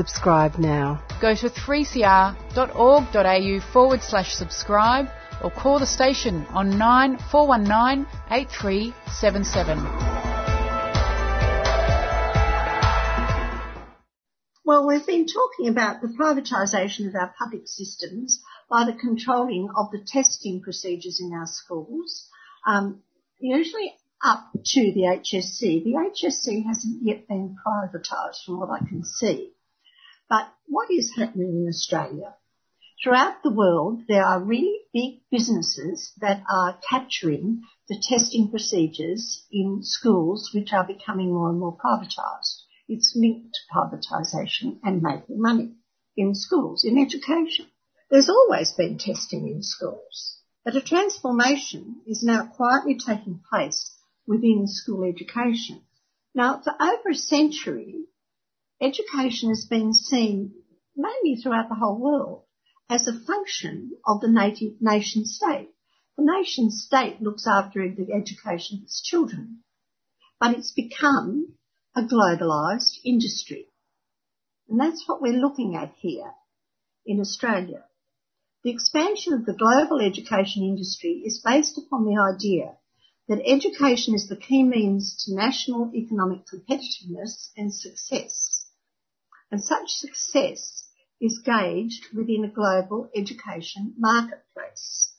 Subscribe 0.00 0.56
now. 0.56 1.04
Go 1.20 1.34
to 1.34 1.50
3cr.org.au 1.50 3.60
forward 3.70 4.02
slash 4.02 4.32
subscribe 4.32 5.10
or 5.44 5.50
call 5.50 5.78
the 5.78 5.84
station 5.84 6.46
on 6.54 6.78
9419 6.78 8.06
8377. 8.30 9.76
Well, 14.64 14.86
we've 14.86 15.06
been 15.06 15.26
talking 15.26 15.68
about 15.68 16.00
the 16.00 16.08
privatisation 16.08 17.06
of 17.06 17.14
our 17.14 17.34
public 17.38 17.64
systems 17.66 18.40
by 18.70 18.86
the 18.86 18.94
controlling 18.94 19.68
of 19.76 19.90
the 19.90 20.02
testing 20.06 20.62
procedures 20.62 21.20
in 21.20 21.34
our 21.34 21.46
schools, 21.46 22.26
um, 22.66 23.02
usually 23.38 23.92
up 24.24 24.48
to 24.64 24.92
the 24.94 25.02
HSC. 25.02 25.84
The 25.84 25.92
HSC 25.92 26.64
hasn't 26.66 27.02
yet 27.02 27.28
been 27.28 27.54
privatised 27.62 28.46
from 28.46 28.60
what 28.60 28.70
I 28.70 28.78
can 28.78 29.04
see. 29.04 29.52
But 30.30 30.48
what 30.68 30.92
is 30.92 31.16
happening 31.16 31.48
in 31.48 31.68
Australia? 31.68 32.36
Throughout 33.02 33.42
the 33.42 33.52
world, 33.52 34.02
there 34.06 34.24
are 34.24 34.40
really 34.40 34.78
big 34.92 35.22
businesses 35.28 36.12
that 36.20 36.44
are 36.48 36.78
capturing 36.88 37.62
the 37.88 38.00
testing 38.00 38.48
procedures 38.48 39.44
in 39.50 39.82
schools 39.82 40.52
which 40.54 40.72
are 40.72 40.86
becoming 40.86 41.34
more 41.34 41.50
and 41.50 41.58
more 41.58 41.76
privatised. 41.76 42.62
It's 42.88 43.16
linked 43.16 43.54
to 43.54 43.74
privatisation 43.74 44.78
and 44.84 45.02
making 45.02 45.40
money 45.40 45.72
in 46.16 46.36
schools, 46.36 46.84
in 46.84 46.96
education. 46.96 47.66
There's 48.08 48.28
always 48.28 48.70
been 48.70 48.98
testing 48.98 49.48
in 49.48 49.64
schools, 49.64 50.38
but 50.64 50.76
a 50.76 50.80
transformation 50.80 52.02
is 52.06 52.22
now 52.22 52.46
quietly 52.46 52.96
taking 52.98 53.40
place 53.50 53.96
within 54.28 54.68
school 54.68 55.02
education. 55.02 55.82
Now, 56.34 56.60
for 56.62 56.74
over 56.80 57.10
a 57.10 57.14
century, 57.14 58.04
education 58.80 59.50
has 59.50 59.66
been 59.66 59.92
seen 59.92 60.54
mainly 60.96 61.36
throughout 61.36 61.68
the 61.68 61.74
whole 61.74 61.98
world 61.98 62.44
as 62.88 63.06
a 63.06 63.20
function 63.20 63.92
of 64.06 64.20
the 64.20 64.28
native 64.28 64.80
nation 64.80 65.24
state. 65.24 65.68
The 66.16 66.24
nation 66.24 66.70
state 66.70 67.22
looks 67.22 67.46
after 67.46 67.88
the 67.88 68.12
education 68.12 68.78
of 68.78 68.84
its 68.84 69.02
children, 69.02 69.62
but 70.38 70.56
it's 70.56 70.72
become 70.72 71.54
a 71.94 72.02
globalised 72.02 72.98
industry. 73.04 73.66
And 74.68 74.80
that's 74.80 75.06
what 75.06 75.20
we're 75.20 75.40
looking 75.40 75.76
at 75.76 75.94
here 75.98 76.32
in 77.06 77.20
Australia. 77.20 77.84
The 78.62 78.70
expansion 78.70 79.32
of 79.32 79.46
the 79.46 79.54
global 79.54 80.00
education 80.00 80.62
industry 80.62 81.22
is 81.24 81.42
based 81.44 81.78
upon 81.78 82.04
the 82.04 82.20
idea 82.20 82.76
that 83.28 83.40
education 83.46 84.14
is 84.14 84.28
the 84.28 84.36
key 84.36 84.62
means 84.62 85.24
to 85.24 85.34
national 85.34 85.94
economic 85.94 86.40
competitiveness 86.46 87.50
and 87.56 87.72
success. 87.72 88.49
And 89.50 89.62
such 89.62 89.90
success 89.90 90.84
is 91.20 91.42
gauged 91.44 92.06
within 92.14 92.44
a 92.44 92.48
global 92.48 93.10
education 93.14 93.94
marketplace. 93.98 95.12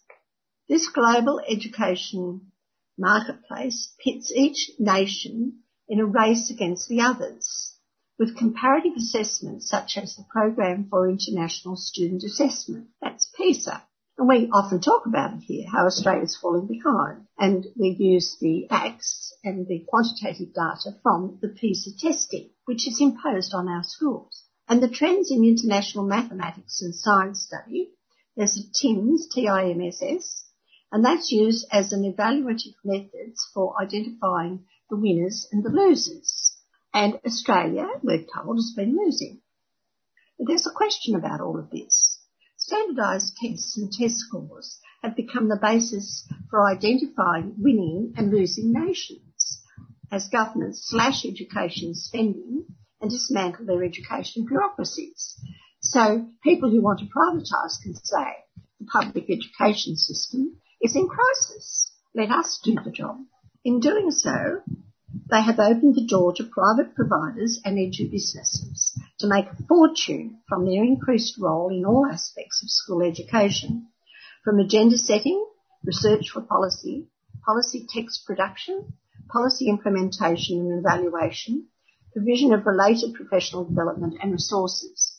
This 0.70 0.88
global 0.88 1.42
education 1.48 2.52
marketplace 2.98 3.94
pits 4.00 4.32
each 4.32 4.72
nation 4.80 5.64
in 5.88 6.00
a 6.00 6.06
race 6.06 6.50
against 6.50 6.88
the 6.88 7.02
others 7.02 7.76
with 8.18 8.38
comparative 8.38 8.94
assessments 8.96 9.68
such 9.68 9.98
as 9.98 10.16
the 10.16 10.24
Program 10.30 10.88
for 10.90 11.10
International 11.10 11.76
Student 11.76 12.24
Assessment. 12.24 12.88
That's 13.02 13.30
PISA. 13.36 13.84
And 14.22 14.30
we 14.30 14.52
often 14.54 14.80
talk 14.80 15.08
about 15.08 15.34
it 15.34 15.42
here, 15.42 15.66
how 15.68 15.88
Australia's 15.88 16.38
falling 16.40 16.68
behind. 16.68 17.26
And 17.40 17.66
we 17.76 17.96
use 17.98 18.38
the 18.40 18.68
facts 18.70 19.34
and 19.44 19.66
the 19.66 19.84
quantitative 19.88 20.54
data 20.54 20.96
from 21.02 21.40
the 21.42 21.48
PISA 21.48 21.98
testing, 21.98 22.52
which 22.66 22.88
is 22.88 23.02
imposed 23.02 23.56
on 23.56 23.68
our 23.68 23.82
schools. 23.84 24.44
And 24.70 24.80
the 24.80 24.90
trends 24.90 25.32
in 25.32 25.44
international 25.44 26.06
mathematics 26.06 26.84
and 26.84 26.94
science 26.94 27.42
study, 27.48 27.94
there's 28.38 28.60
a 28.60 28.70
TIMSS, 28.80 29.28
T-I-M-S-S, 29.34 30.46
and 30.92 31.04
that's 31.04 31.32
used 31.32 31.66
as 31.72 31.92
an 31.92 32.04
evaluative 32.04 32.76
method 32.86 33.34
for 33.56 33.74
identifying 33.82 34.66
the 34.92 34.98
winners 34.98 35.48
and 35.52 35.64
the 35.64 35.72
losers. 35.72 36.58
And 36.94 37.20
Australia, 37.26 37.88
we're 38.04 38.28
told, 38.36 38.58
has 38.58 38.74
been 38.76 38.96
losing. 38.96 39.42
But 40.38 40.48
there's 40.48 40.68
a 40.68 40.78
question 40.78 41.16
about 41.16 41.42
all 41.42 41.58
of 41.58 41.72
this. 41.72 42.01
Standardised 42.72 43.36
tests 43.36 43.78
and 43.78 43.92
test 43.92 44.20
scores 44.20 44.80
have 45.04 45.14
become 45.14 45.50
the 45.50 45.60
basis 45.62 46.26
for 46.50 46.66
identifying 46.66 47.54
winning 47.58 48.14
and 48.16 48.32
losing 48.32 48.72
nations 48.72 49.62
as 50.10 50.30
governments 50.30 50.88
slash 50.88 51.26
education 51.26 51.94
spending 51.94 52.66
and 53.02 53.12
dismantle 53.12 53.66
their 53.66 53.84
education 53.84 54.46
bureaucracies. 54.46 55.38
So 55.82 56.28
people 56.46 56.72
who 56.72 56.82
want 56.82 57.00
to 57.00 57.08
privatise 57.08 57.82
can 57.84 57.94
say 57.94 58.46
the 58.80 58.86
public 58.86 59.26
education 59.30 59.98
system 59.98 60.56
is 60.82 60.96
in 60.96 61.10
crisis. 61.10 61.92
Let 62.16 62.32
us 62.32 62.58
do 62.64 62.76
the 62.76 62.92
job. 62.92 63.18
In 63.66 63.82
doing 63.82 64.12
so, 64.12 64.62
they 65.30 65.42
have 65.42 65.60
opened 65.60 65.96
the 65.96 66.08
door 66.08 66.32
to 66.36 66.46
private 66.46 66.96
providers 66.96 67.60
and 67.66 67.78
edu 67.78 68.10
businesses 68.10 68.98
to 69.22 69.28
make 69.28 69.46
a 69.46 69.64
fortune 69.68 70.42
from 70.50 70.66
their 70.66 70.84
increased 70.84 71.36
role 71.40 71.70
in 71.70 71.86
all 71.86 72.08
aspects 72.12 72.62
of 72.64 72.70
school 72.70 73.02
education, 73.04 73.88
from 74.44 74.60
agenda 74.60 74.98
setting, 74.98 75.46
research 75.86 76.30
for 76.30 76.42
policy, 76.42 77.08
policy 77.46 77.88
text 77.88 78.26
production, 78.26 78.94
policy 79.32 79.70
implementation 79.70 80.60
and 80.60 80.80
evaluation, 80.80 81.68
provision 82.14 82.52
of 82.54 82.66
related 82.66 83.14
professional 83.14 83.64
development 83.64 84.16
and 84.22 84.32
resources. 84.32 85.18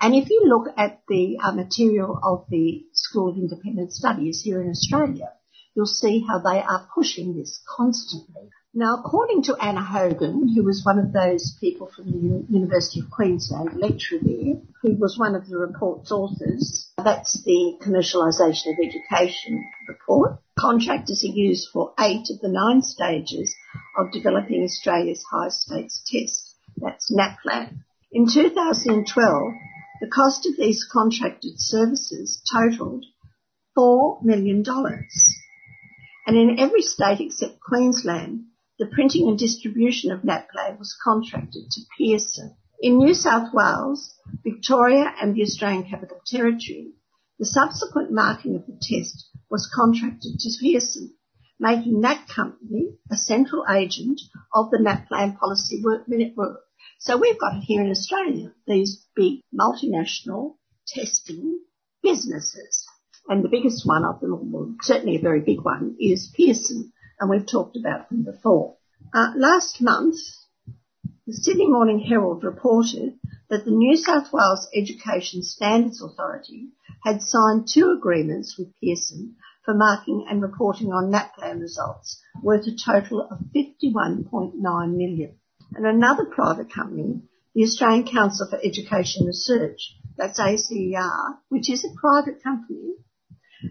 And 0.00 0.14
if 0.14 0.28
you 0.30 0.42
look 0.46 0.74
at 0.76 1.02
the 1.08 1.38
uh, 1.42 1.52
material 1.52 2.18
of 2.22 2.46
the 2.50 2.84
School 2.92 3.30
of 3.30 3.36
Independent 3.36 3.92
Studies 3.92 4.40
here 4.42 4.60
in 4.60 4.70
Australia, 4.70 5.32
you'll 5.74 5.86
see 5.86 6.24
how 6.26 6.38
they 6.38 6.60
are 6.60 6.88
pushing 6.94 7.36
this 7.36 7.62
constantly. 7.76 8.48
Now, 8.76 8.96
according 8.96 9.44
to 9.44 9.54
Anna 9.54 9.84
Hogan, 9.84 10.48
who 10.52 10.64
was 10.64 10.84
one 10.84 10.98
of 10.98 11.12
those 11.12 11.56
people 11.60 11.86
from 11.94 12.10
the 12.10 12.44
University 12.52 12.98
of 12.98 13.08
Queensland, 13.08 13.74
lecturer 13.74 14.18
there, 14.20 14.56
who 14.82 14.96
was 14.96 15.16
one 15.16 15.36
of 15.36 15.46
the 15.48 15.58
report's 15.58 16.10
authors, 16.10 16.90
that's 16.96 17.40
the 17.44 17.78
Commercialisation 17.80 18.72
of 18.72 18.78
Education 18.82 19.64
report. 19.86 20.40
Contractors 20.58 21.22
are 21.22 21.32
used 21.32 21.68
for 21.72 21.94
eight 22.00 22.26
of 22.30 22.40
the 22.40 22.48
nine 22.48 22.82
stages 22.82 23.54
of 23.96 24.10
developing 24.10 24.64
Australia's 24.64 25.22
high 25.30 25.50
stakes 25.50 26.02
test. 26.10 26.56
That's 26.76 27.12
NAPLAN. 27.12 27.84
In 28.10 28.26
2012, 28.28 29.52
the 30.00 30.08
cost 30.08 30.46
of 30.46 30.56
these 30.56 30.84
contracted 30.92 31.60
services 31.60 32.42
totaled 32.52 33.04
$4 33.78 34.20
million. 34.24 34.64
And 36.26 36.36
in 36.36 36.58
every 36.58 36.82
state 36.82 37.20
except 37.20 37.60
Queensland, 37.60 38.46
the 38.78 38.86
printing 38.86 39.28
and 39.28 39.38
distribution 39.38 40.10
of 40.10 40.24
NAPLAN 40.24 40.78
was 40.78 40.96
contracted 41.02 41.70
to 41.70 41.80
Pearson. 41.96 42.56
In 42.80 42.98
New 42.98 43.14
South 43.14 43.54
Wales, 43.54 44.14
Victoria 44.42 45.14
and 45.20 45.34
the 45.34 45.42
Australian 45.42 45.88
Capital 45.88 46.20
Territory, 46.26 46.92
the 47.38 47.46
subsequent 47.46 48.10
marking 48.10 48.56
of 48.56 48.66
the 48.66 48.78
test 48.80 49.28
was 49.48 49.70
contracted 49.72 50.38
to 50.38 50.50
Pearson, 50.60 51.14
making 51.60 52.00
that 52.00 52.28
company 52.28 52.96
a 53.12 53.16
central 53.16 53.64
agent 53.70 54.20
of 54.52 54.70
the 54.70 54.78
NAPLAN 54.78 55.38
policy 55.38 55.80
work 55.84 56.08
network. 56.08 56.60
So 56.98 57.16
we've 57.16 57.38
got 57.38 57.56
it 57.56 57.64
here 57.64 57.82
in 57.82 57.90
Australia, 57.90 58.52
these 58.66 59.06
big 59.14 59.40
multinational 59.54 60.56
testing 60.88 61.60
businesses. 62.02 62.86
And 63.28 63.42
the 63.42 63.48
biggest 63.48 63.86
one 63.86 64.04
of 64.04 64.20
them, 64.20 64.76
certainly 64.82 65.16
a 65.16 65.22
very 65.22 65.40
big 65.40 65.60
one, 65.62 65.96
is 65.98 66.32
Pearson 66.36 66.92
and 67.18 67.30
we've 67.30 67.46
talked 67.46 67.76
about 67.76 68.08
them 68.08 68.24
before. 68.24 68.76
Uh, 69.12 69.32
last 69.36 69.80
month, 69.80 70.16
the 71.26 71.32
Sydney 71.32 71.68
Morning 71.68 72.00
Herald 72.00 72.44
reported 72.44 73.18
that 73.48 73.64
the 73.64 73.70
New 73.70 73.96
South 73.96 74.32
Wales 74.32 74.68
Education 74.74 75.42
Standards 75.42 76.02
Authority 76.02 76.68
had 77.02 77.22
signed 77.22 77.68
two 77.72 77.94
agreements 77.96 78.56
with 78.58 78.74
Pearson 78.82 79.36
for 79.64 79.74
marking 79.74 80.26
and 80.28 80.42
reporting 80.42 80.88
on 80.88 81.10
NAPLAN 81.10 81.60
results 81.60 82.20
worth 82.42 82.66
a 82.66 82.76
total 82.76 83.22
of 83.30 83.38
51.9 83.54 84.54
million. 84.96 85.38
And 85.74 85.86
another 85.86 86.24
private 86.26 86.72
company, 86.72 87.22
the 87.54 87.62
Australian 87.62 88.06
Council 88.06 88.46
for 88.48 88.58
Education 88.62 89.26
Research, 89.26 89.96
that's 90.16 90.38
ACER, 90.38 91.38
which 91.48 91.70
is 91.70 91.84
a 91.84 91.94
private 91.98 92.42
company, 92.42 92.96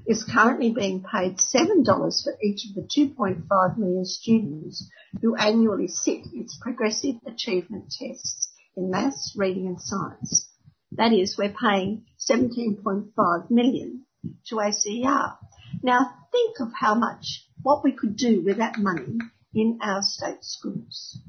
is 0.07 0.23
currently 0.23 0.71
being 0.71 1.03
paid 1.03 1.37
$7 1.37 1.85
for 2.23 2.37
each 2.41 2.67
of 2.69 2.75
the 2.75 2.81
2.5 2.81 3.77
million 3.77 4.05
students 4.05 4.89
who 5.21 5.35
annually 5.35 5.87
sit 5.87 6.21
its 6.33 6.57
progressive 6.61 7.15
achievement 7.25 7.91
tests 7.91 8.49
in 8.75 8.89
maths, 8.89 9.33
reading 9.37 9.67
and 9.67 9.81
science. 9.81 10.49
That 10.93 11.13
is, 11.13 11.37
we're 11.37 11.53
paying 11.53 12.05
17.5 12.29 13.49
million 13.49 14.05
to 14.47 14.59
ACER. 14.59 15.37
Now 15.81 16.13
think 16.31 16.59
of 16.59 16.71
how 16.79 16.95
much, 16.95 17.47
what 17.61 17.83
we 17.83 17.91
could 17.91 18.15
do 18.15 18.41
with 18.41 18.57
that 18.57 18.77
money 18.77 19.17
in 19.53 19.79
our 19.81 20.01
state 20.01 20.43
schools. 20.43 21.19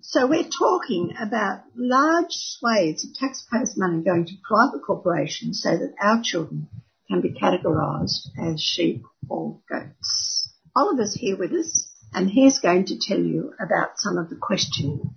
So 0.00 0.26
we're 0.26 0.48
talking 0.48 1.14
about 1.20 1.62
large 1.76 2.32
swathes 2.32 3.04
of 3.04 3.14
taxpayers' 3.14 3.76
money 3.76 4.02
going 4.02 4.26
to 4.26 4.34
private 4.42 4.82
corporations 4.84 5.62
so 5.62 5.70
that 5.70 5.94
our 6.00 6.20
children 6.22 6.68
can 7.08 7.20
be 7.20 7.32
categorised 7.32 8.28
as 8.38 8.62
sheep 8.62 9.02
or 9.28 9.60
goats. 9.68 10.50
Oliver's 10.74 11.14
here 11.14 11.36
with 11.36 11.52
us 11.52 11.88
and 12.14 12.30
he's 12.30 12.58
going 12.60 12.86
to 12.86 12.98
tell 12.98 13.18
you 13.18 13.52
about 13.60 13.98
some 13.98 14.18
of 14.18 14.30
the 14.30 14.36
questioning. 14.36 15.14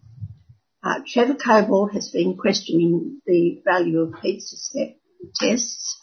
Uh, 0.83 0.99
Trevor 1.07 1.35
Cobbold 1.35 1.93
has 1.93 2.09
been 2.09 2.37
questioning 2.37 3.21
the 3.25 3.61
value 3.65 3.99
of 3.99 4.13
step 4.39 4.97
tests 5.35 5.97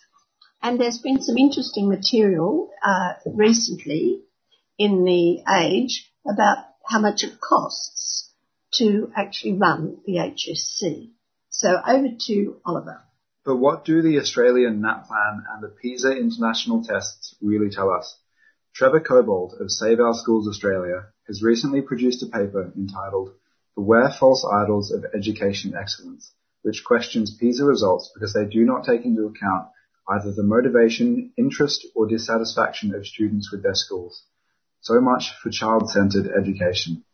and 0.63 0.81
there's 0.81 0.99
been 0.99 1.23
some 1.23 1.37
interesting 1.37 1.89
material 1.89 2.71
uh, 2.85 3.15
recently 3.27 4.23
in 4.79 5.05
the 5.05 5.43
age 5.53 6.11
about 6.29 6.59
how 6.87 7.01
much 7.01 7.25
it 7.25 7.41
costs 7.41 8.33
to 8.75 9.13
actually 9.17 9.55
run 9.55 9.99
the 10.07 10.15
HSC. 10.15 11.11
So 11.51 11.81
over 11.87 12.09
to 12.27 12.57
Oliver. 12.65 13.03
But 13.45 13.57
what 13.57 13.85
do 13.85 14.03
the 14.03 14.21
Australian 14.21 14.81
NAPLAN 14.81 15.45
and 15.51 15.63
the 15.63 15.69
PISA 15.69 16.17
international 16.17 16.85
tests 16.85 17.35
really 17.41 17.71
tell 17.71 17.91
us? 17.91 18.17
Trevor 18.73 19.01
Cobbold 19.01 19.61
of 19.61 19.69
Save 19.69 19.99
Our 19.99 20.15
Schools 20.15 20.47
Australia 20.47 21.07
has 21.27 21.43
recently 21.43 21.83
produced 21.83 22.23
a 22.23 22.27
paper 22.27 22.73
entitled 22.77 23.35
Beware 23.75 24.11
False 24.11 24.45
Idols 24.45 24.93
of 24.93 25.05
Education 25.13 25.75
Excellence, 25.75 26.33
which 26.63 26.85
questions 26.85 27.37
PISA 27.37 27.65
results 27.65 28.13
because 28.15 28.33
they 28.33 28.47
do 28.47 28.65
not 28.65 28.85
take 28.85 29.05
into 29.05 29.27
account 29.27 29.69
either 30.09 30.31
the 30.31 30.45
motivation, 30.45 31.33
interest, 31.37 31.85
or 31.97 32.07
dissatisfaction 32.07 32.95
of 32.95 33.07
students 33.07 33.51
with 33.51 33.65
their 33.65 33.75
schools. 33.75 34.23
So 34.83 35.01
much 35.01 35.33
for 35.43 35.51
child-centered 35.51 36.29
education. 36.29 37.05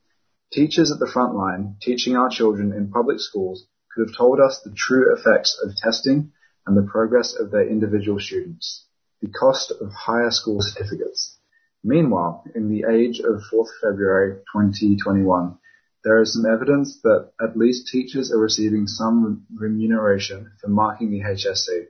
Teachers 0.53 0.93
at 0.93 0.99
the 0.99 1.11
front 1.11 1.35
line 1.35 1.77
teaching 1.81 2.17
our 2.17 2.29
children 2.29 2.75
in 2.75 2.91
public 2.91 3.19
schools 3.19 3.67
could 3.94 4.09
have 4.09 4.16
told 4.16 4.40
us 4.40 4.61
the 4.61 4.74
true 4.74 5.14
effects 5.14 5.59
of 5.62 5.77
testing 5.77 6.33
and 6.66 6.77
the 6.77 6.90
progress 6.90 7.35
of 7.35 7.51
their 7.51 7.66
individual 7.68 8.20
students, 8.20 8.87
the 9.20 9.29
cost 9.29 9.70
of 9.70 9.92
higher 9.92 10.31
school 10.31 10.61
certificates. 10.61 11.38
Meanwhile, 11.83 12.44
in 12.55 12.68
the 12.68 12.85
age 12.90 13.20
of 13.20 13.42
4th 13.53 13.70
February 13.81 14.40
2021, 14.53 15.59
there 16.05 16.20
is 16.20 16.35
some 16.35 16.46
evidence 16.46 17.01
that 17.03 17.31
at 17.40 17.57
least 17.57 17.88
teachers 17.88 18.33
are 18.33 18.38
receiving 18.38 18.87
some 18.87 19.46
remuneration 19.55 20.53
for 20.61 20.68
marking 20.68 21.11
the 21.11 21.20
HSC, 21.20 21.87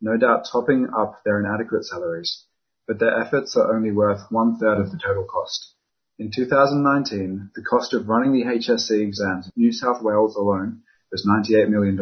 no 0.00 0.16
doubt 0.16 0.46
topping 0.50 0.88
up 0.96 1.22
their 1.24 1.38
inadequate 1.38 1.84
salaries, 1.84 2.44
but 2.86 2.98
their 2.98 3.18
efforts 3.18 3.56
are 3.56 3.74
only 3.74 3.92
worth 3.92 4.30
one 4.30 4.58
third 4.58 4.78
of 4.78 4.90
the 4.90 4.98
total 4.98 5.24
cost. 5.24 5.74
In 6.18 6.30
2019, 6.30 7.50
the 7.54 7.62
cost 7.62 7.94
of 7.94 8.08
running 8.08 8.32
the 8.32 8.44
HSC 8.44 9.00
exams 9.00 9.46
in 9.46 9.52
New 9.56 9.72
South 9.72 10.02
Wales 10.02 10.36
alone 10.36 10.82
was 11.12 11.26
$98 11.26 11.68
million. 11.68 11.96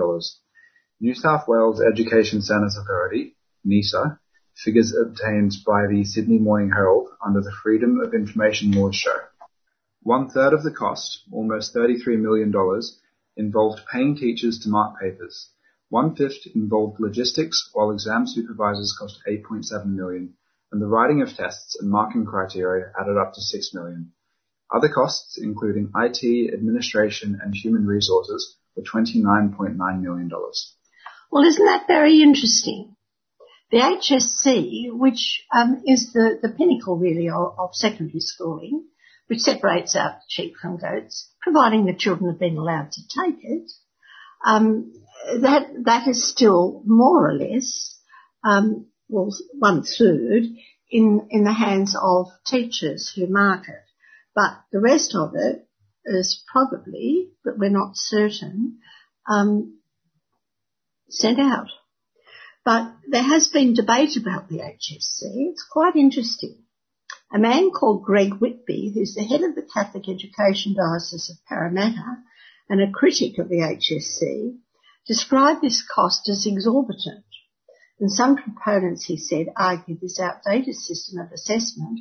New 1.00 1.14
South 1.14 1.48
Wales 1.48 1.82
Education 1.82 2.40
Standards 2.40 2.78
Authority, 2.78 3.36
NESA, 3.64 4.18
figures 4.54 4.94
obtained 4.94 5.52
by 5.66 5.86
the 5.88 6.04
Sydney 6.04 6.38
Morning 6.38 6.70
Herald 6.70 7.08
under 7.24 7.40
the 7.40 7.52
Freedom 7.62 8.00
of 8.00 8.14
Information 8.14 8.70
Laws 8.72 8.94
show. 8.94 9.16
One 10.02 10.30
third 10.30 10.52
of 10.52 10.62
the 10.62 10.70
cost, 10.70 11.24
almost 11.32 11.74
$33 11.74 12.20
million, 12.20 12.52
involved 13.36 13.82
paying 13.92 14.16
teachers 14.16 14.60
to 14.60 14.68
mark 14.68 15.00
papers. 15.00 15.50
One 15.88 16.14
fifth 16.14 16.46
involved 16.54 17.00
logistics, 17.00 17.68
while 17.72 17.90
exam 17.90 18.26
supervisors 18.26 18.96
cost 18.98 19.20
8.7 19.26 19.86
million, 19.86 20.34
and 20.70 20.80
the 20.80 20.86
writing 20.86 21.20
of 21.20 21.34
tests 21.34 21.76
and 21.80 21.90
marking 21.90 22.24
criteria 22.24 22.92
added 22.98 23.18
up 23.18 23.34
to 23.34 23.40
6 23.40 23.74
million. 23.74 24.12
Other 24.72 24.88
costs, 24.88 25.36
including 25.36 25.90
IT, 25.96 26.54
administration, 26.54 27.40
and 27.42 27.52
human 27.52 27.86
resources, 27.86 28.56
were 28.76 28.82
$29.9 28.82 30.00
million. 30.00 30.30
Well, 31.30 31.44
isn't 31.44 31.64
that 31.64 31.86
very 31.86 32.22
interesting? 32.22 32.96
The 33.70 33.78
HSC, 33.78 34.90
which 34.92 35.44
um, 35.54 35.82
is 35.86 36.12
the, 36.12 36.38
the 36.42 36.48
pinnacle 36.48 36.98
really 36.98 37.28
of, 37.28 37.54
of, 37.56 37.70
secondary 37.72 38.18
schooling, 38.18 38.84
which 39.28 39.40
separates 39.40 39.94
out 39.94 40.16
sheep 40.28 40.54
from 40.60 40.78
goats, 40.78 41.32
providing 41.40 41.84
the 41.84 41.94
children 41.94 42.30
have 42.30 42.40
been 42.40 42.56
allowed 42.56 42.90
to 42.92 43.02
take 43.02 43.38
it, 43.42 43.70
um, 44.44 44.92
that 45.40 45.68
that 45.84 46.08
is 46.08 46.28
still 46.28 46.82
more 46.84 47.30
or 47.30 47.34
less 47.34 47.96
um, 48.42 48.86
well, 49.08 49.30
one 49.58 49.82
third 49.82 50.44
in, 50.90 51.28
in 51.30 51.44
the 51.44 51.52
hands 51.52 51.96
of 52.00 52.26
teachers 52.46 53.12
who 53.14 53.26
mark 53.26 53.68
it. 53.68 53.84
But 54.34 54.62
the 54.72 54.80
rest 54.80 55.14
of 55.14 55.34
it 55.34 55.68
is 56.04 56.42
probably, 56.50 57.30
but 57.44 57.58
we're 57.58 57.70
not 57.70 57.96
certain, 57.96 58.78
um, 59.28 59.78
sent 61.08 61.38
out. 61.38 61.68
But 62.64 62.92
there 63.08 63.22
has 63.22 63.48
been 63.48 63.74
debate 63.74 64.16
about 64.16 64.48
the 64.48 64.58
HSC. 64.58 65.50
It's 65.50 65.64
quite 65.64 65.96
interesting. 65.96 66.64
A 67.32 67.38
man 67.38 67.70
called 67.70 68.04
Greg 68.04 68.34
Whitby, 68.34 68.92
who's 68.94 69.14
the 69.14 69.24
head 69.24 69.42
of 69.42 69.54
the 69.54 69.66
Catholic 69.72 70.08
Education 70.08 70.74
Diocese 70.74 71.30
of 71.30 71.44
Parramatta 71.46 72.22
and 72.68 72.80
a 72.80 72.90
critic 72.90 73.38
of 73.38 73.48
the 73.48 73.60
HSC, 73.60 74.58
described 75.06 75.62
this 75.62 75.82
cost 75.82 76.28
as 76.28 76.46
exorbitant. 76.46 77.24
And 77.98 78.10
some 78.10 78.36
proponents, 78.36 79.04
he 79.04 79.16
said, 79.16 79.46
argue 79.56 79.98
this 79.98 80.18
outdated 80.20 80.74
system 80.74 81.20
of 81.20 81.32
assessment 81.32 82.00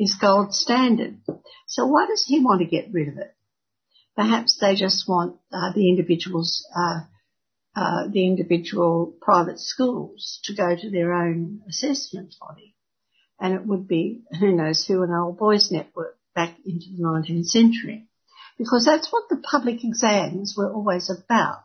is 0.00 0.16
gold 0.18 0.54
standard. 0.54 1.20
So 1.66 1.86
why 1.86 2.06
does 2.06 2.24
he 2.26 2.40
want 2.40 2.60
to 2.60 2.66
get 2.66 2.90
rid 2.90 3.08
of 3.08 3.18
it? 3.18 3.34
Perhaps 4.16 4.58
they 4.58 4.74
just 4.74 5.06
want 5.06 5.36
uh, 5.52 5.72
the 5.74 5.90
individuals, 5.90 6.66
uh, 6.74 7.00
uh, 7.76 8.08
the 8.10 8.26
individual 8.26 9.14
private 9.20 9.60
schools 9.60 10.40
to 10.44 10.54
go 10.54 10.74
to 10.74 10.90
their 10.90 11.12
own 11.12 11.60
assessment 11.68 12.34
body. 12.40 12.74
And 13.38 13.54
it 13.54 13.66
would 13.66 13.86
be, 13.86 14.22
who 14.40 14.52
knows 14.52 14.86
who, 14.86 15.02
an 15.02 15.12
old 15.12 15.38
boys 15.38 15.70
network 15.70 16.18
back 16.34 16.56
into 16.64 16.86
the 16.96 17.02
19th 17.02 17.46
century. 17.46 18.08
Because 18.58 18.86
that's 18.86 19.12
what 19.12 19.28
the 19.28 19.36
public 19.36 19.84
exams 19.84 20.54
were 20.56 20.72
always 20.72 21.10
about. 21.10 21.64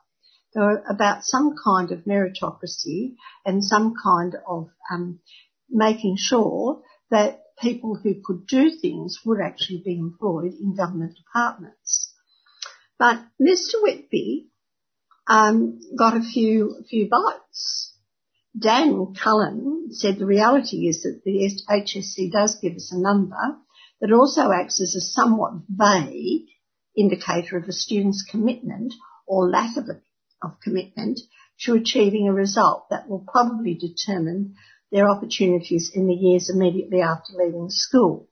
They 0.54 0.62
were 0.62 0.84
about 0.90 1.24
some 1.24 1.56
kind 1.62 1.92
of 1.92 2.00
meritocracy 2.00 3.16
and 3.46 3.64
some 3.64 3.96
kind 4.02 4.36
of 4.48 4.70
um, 4.92 5.20
making 5.70 6.16
sure 6.18 6.82
that 7.12 7.45
people 7.60 7.96
who 7.96 8.16
could 8.24 8.48
do 8.48 8.70
things 8.70 9.20
would 9.26 9.40
actually 9.42 9.82
be 9.84 9.98
employed 9.98 10.54
in 10.54 10.76
government 10.76 11.18
departments. 11.18 12.14
But 12.98 13.20
Mr. 13.42 13.82
Whitby 13.82 14.48
um, 15.28 15.80
got 15.98 16.16
a 16.16 16.22
few 16.22 16.84
few 16.90 17.10
bites. 17.10 17.94
Dan 18.58 19.14
Cullen 19.22 19.88
said 19.92 20.18
the 20.18 20.26
reality 20.26 20.88
is 20.88 21.04
that 21.04 21.22
the 21.26 21.52
HSC 21.70 22.32
does 22.32 22.58
give 22.62 22.76
us 22.76 22.92
a 22.94 23.00
number 23.00 23.58
that 24.00 24.14
also 24.14 24.52
acts 24.52 24.80
as 24.82 24.96
a 24.96 25.02
somewhat 25.02 25.54
vague 25.68 26.48
indicator 26.98 27.58
of 27.58 27.68
a 27.68 27.74
student's 27.74 28.26
commitment 28.30 28.94
or 29.28 29.50
lack 29.50 29.76
of 29.78 29.86
of 30.42 30.60
commitment 30.62 31.20
to 31.62 31.74
achieving 31.74 32.28
a 32.28 32.34
result 32.34 32.88
that 32.90 33.10
will 33.10 33.26
probably 33.28 33.74
determine 33.74 34.56
their 34.92 35.10
opportunities 35.10 35.92
in 35.94 36.08
the 36.08 36.14
years 36.14 36.50
immediately 36.50 37.02
after 37.02 37.34
leaving 37.34 37.70
school. 37.70 38.30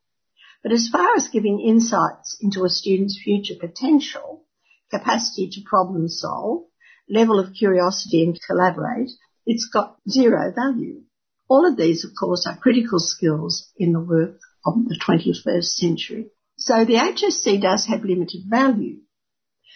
But 0.61 0.71
as 0.71 0.87
far 0.87 1.15
as 1.15 1.27
giving 1.27 1.59
insights 1.59 2.37
into 2.41 2.63
a 2.63 2.69
student's 2.69 3.19
future 3.21 3.55
potential, 3.59 4.45
capacity 4.89 5.49
to 5.49 5.61
problem 5.65 6.07
solve, 6.07 6.63
level 7.09 7.39
of 7.39 7.53
curiosity 7.53 8.23
and 8.23 8.39
collaborate, 8.47 9.09
it's 9.45 9.69
got 9.71 9.97
zero 10.09 10.53
value. 10.55 11.01
All 11.49 11.67
of 11.67 11.75
these, 11.75 12.05
of 12.05 12.11
course, 12.17 12.47
are 12.47 12.57
critical 12.57 12.99
skills 12.99 13.69
in 13.77 13.91
the 13.91 13.99
work 13.99 14.39
of 14.65 14.85
the 14.85 14.99
21st 15.05 15.65
century. 15.65 16.29
So 16.57 16.85
the 16.85 16.93
HSC 16.93 17.61
does 17.61 17.85
have 17.87 18.05
limited 18.05 18.43
value. 18.47 18.99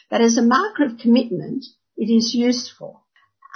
But 0.10 0.22
as 0.22 0.38
a 0.38 0.42
marker 0.42 0.86
of 0.86 1.00
commitment, 1.00 1.66
it 1.98 2.06
is 2.06 2.34
useful. 2.34 3.04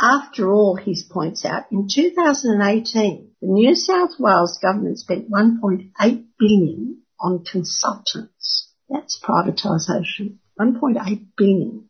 After 0.04 0.52
all, 0.52 0.78
he 0.78 0.98
points 1.12 1.46
out, 1.46 1.66
in 1.72 1.88
2018, 1.88 3.36
the 3.40 3.48
New 3.48 3.76
South 3.76 4.20
Wales 4.20 4.58
government 4.60 4.98
spent 4.98 5.30
1.8 5.30 6.26
billion 6.40 7.04
on 7.20 7.46
consultants. 7.46 8.74
That's 8.90 9.22
privatisation. 9.24 10.40
1.8 10.60 11.28
billion 11.38 11.88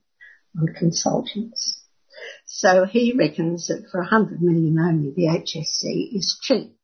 on 0.59 0.67
consultants. 0.77 1.85
So 2.45 2.83
he 2.83 3.13
reckons 3.17 3.67
that 3.67 3.87
for 3.89 4.01
100 4.01 4.41
million 4.41 4.77
only, 4.77 5.13
the 5.15 5.27
HSC 5.27 6.13
is 6.13 6.37
cheap. 6.41 6.75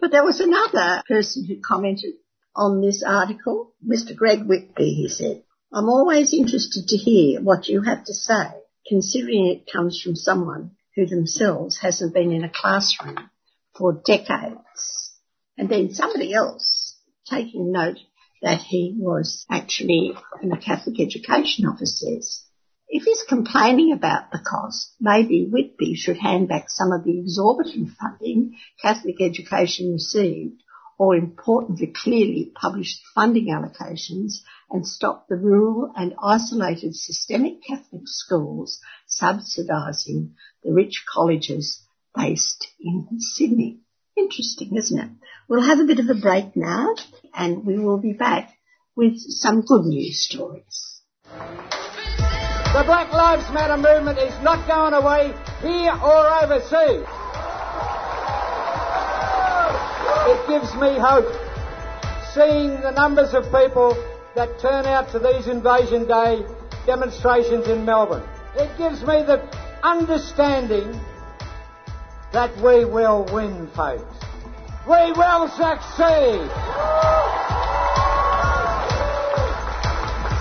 But 0.00 0.10
there 0.10 0.24
was 0.24 0.40
another 0.40 1.04
person 1.06 1.44
who 1.46 1.60
commented 1.60 2.14
on 2.56 2.80
this 2.80 3.04
article, 3.06 3.74
Mr. 3.86 4.16
Greg 4.16 4.44
Whitby, 4.44 4.94
he 4.94 5.08
said, 5.08 5.44
I'm 5.72 5.88
always 5.88 6.34
interested 6.34 6.88
to 6.88 6.96
hear 6.96 7.40
what 7.40 7.68
you 7.68 7.82
have 7.82 8.04
to 8.06 8.12
say 8.12 8.63
considering 8.86 9.46
it 9.46 9.70
comes 9.72 10.00
from 10.00 10.14
someone 10.14 10.72
who 10.94 11.06
themselves 11.06 11.78
hasn't 11.78 12.14
been 12.14 12.32
in 12.32 12.44
a 12.44 12.50
classroom 12.50 13.30
for 13.76 14.02
decades. 14.04 15.12
And 15.56 15.68
then 15.68 15.94
somebody 15.94 16.34
else 16.34 16.96
taking 17.28 17.72
note 17.72 17.98
that 18.42 18.60
he 18.60 18.94
was 18.96 19.44
actually 19.50 20.12
in 20.42 20.52
a 20.52 20.60
Catholic 20.60 21.00
education 21.00 21.66
office 21.66 22.00
says, 22.00 22.42
if 22.88 23.04
he's 23.04 23.24
complaining 23.26 23.92
about 23.92 24.30
the 24.30 24.38
cost, 24.38 24.94
maybe 25.00 25.48
Whitby 25.50 25.94
should 25.94 26.18
hand 26.18 26.48
back 26.48 26.66
some 26.68 26.92
of 26.92 27.04
the 27.04 27.18
exorbitant 27.18 27.90
funding 27.98 28.56
Catholic 28.80 29.20
education 29.20 29.92
received 29.92 30.62
or 30.98 31.16
importantly 31.16 31.92
clearly 31.94 32.52
published 32.54 33.00
funding 33.14 33.46
allocations 33.46 34.42
and 34.70 34.86
stop 34.86 35.28
the 35.28 35.36
rural 35.36 35.92
and 35.96 36.14
isolated 36.22 36.94
systemic 36.94 37.62
Catholic 37.62 38.02
schools 38.06 38.80
subsidising 39.08 40.30
the 40.62 40.72
rich 40.72 41.04
colleges 41.12 41.82
based 42.16 42.66
in 42.80 43.08
Sydney. 43.18 43.80
Interesting, 44.16 44.76
isn't 44.76 44.98
it? 44.98 45.10
We'll 45.48 45.62
have 45.62 45.80
a 45.80 45.84
bit 45.84 45.98
of 45.98 46.08
a 46.08 46.14
break 46.14 46.56
now 46.56 46.94
and 47.34 47.64
we 47.64 47.78
will 47.78 47.98
be 47.98 48.12
back 48.12 48.54
with 48.96 49.18
some 49.18 49.62
good 49.62 49.84
news 49.84 50.24
stories. 50.24 51.00
The 52.74 52.82
Black 52.86 53.12
Lives 53.12 53.48
Matter 53.52 53.76
movement 53.76 54.18
is 54.18 54.34
not 54.42 54.66
going 54.66 54.94
away 54.94 55.32
here 55.62 55.92
or 55.92 56.42
overseas. 56.42 57.06
It 60.26 60.48
gives 60.48 60.74
me 60.74 60.98
hope 60.98 61.28
seeing 62.34 62.80
the 62.80 62.90
numbers 62.90 63.32
of 63.34 63.44
people 63.52 63.96
that 64.34 64.58
turn 64.60 64.86
out 64.86 65.10
to 65.12 65.18
these 65.18 65.46
Invasion 65.46 66.06
Day 66.06 66.44
demonstrations 66.86 67.68
in 67.68 67.84
Melbourne. 67.84 68.26
It 68.56 68.76
gives 68.76 69.00
me 69.00 69.22
the 69.22 69.42
understanding 69.82 71.00
that 72.32 72.54
we 72.56 72.84
will 72.84 73.24
win, 73.32 73.68
folks. 73.68 74.16
We 74.86 75.12
will 75.12 75.48
succeed. 75.48 76.50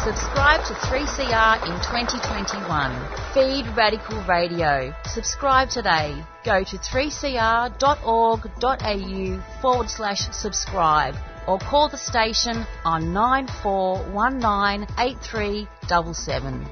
Subscribe 0.03 0.65
to 0.65 0.73
3CR 0.73 1.63
in 1.63 1.75
2021. 1.79 3.33
Feed 3.33 3.65
Radical 3.77 4.21
Radio. 4.27 4.93
Subscribe 5.05 5.69
today. 5.69 6.21
Go 6.43 6.63
to 6.63 6.77
3cr.org.au 6.77 7.71
forward 9.61 9.89
slash 9.89 10.29
subscribe 10.31 11.15
or 11.47 11.59
call 11.59 11.89
the 11.89 11.97
station 11.97 12.65
on 12.85 13.13
nine 13.13 13.47
four 13.61 13.97
one 14.11 14.39
nine 14.39 14.87
eight 14.99 15.17
three 15.21 15.67
double 15.87 16.13
seven. 16.13 16.65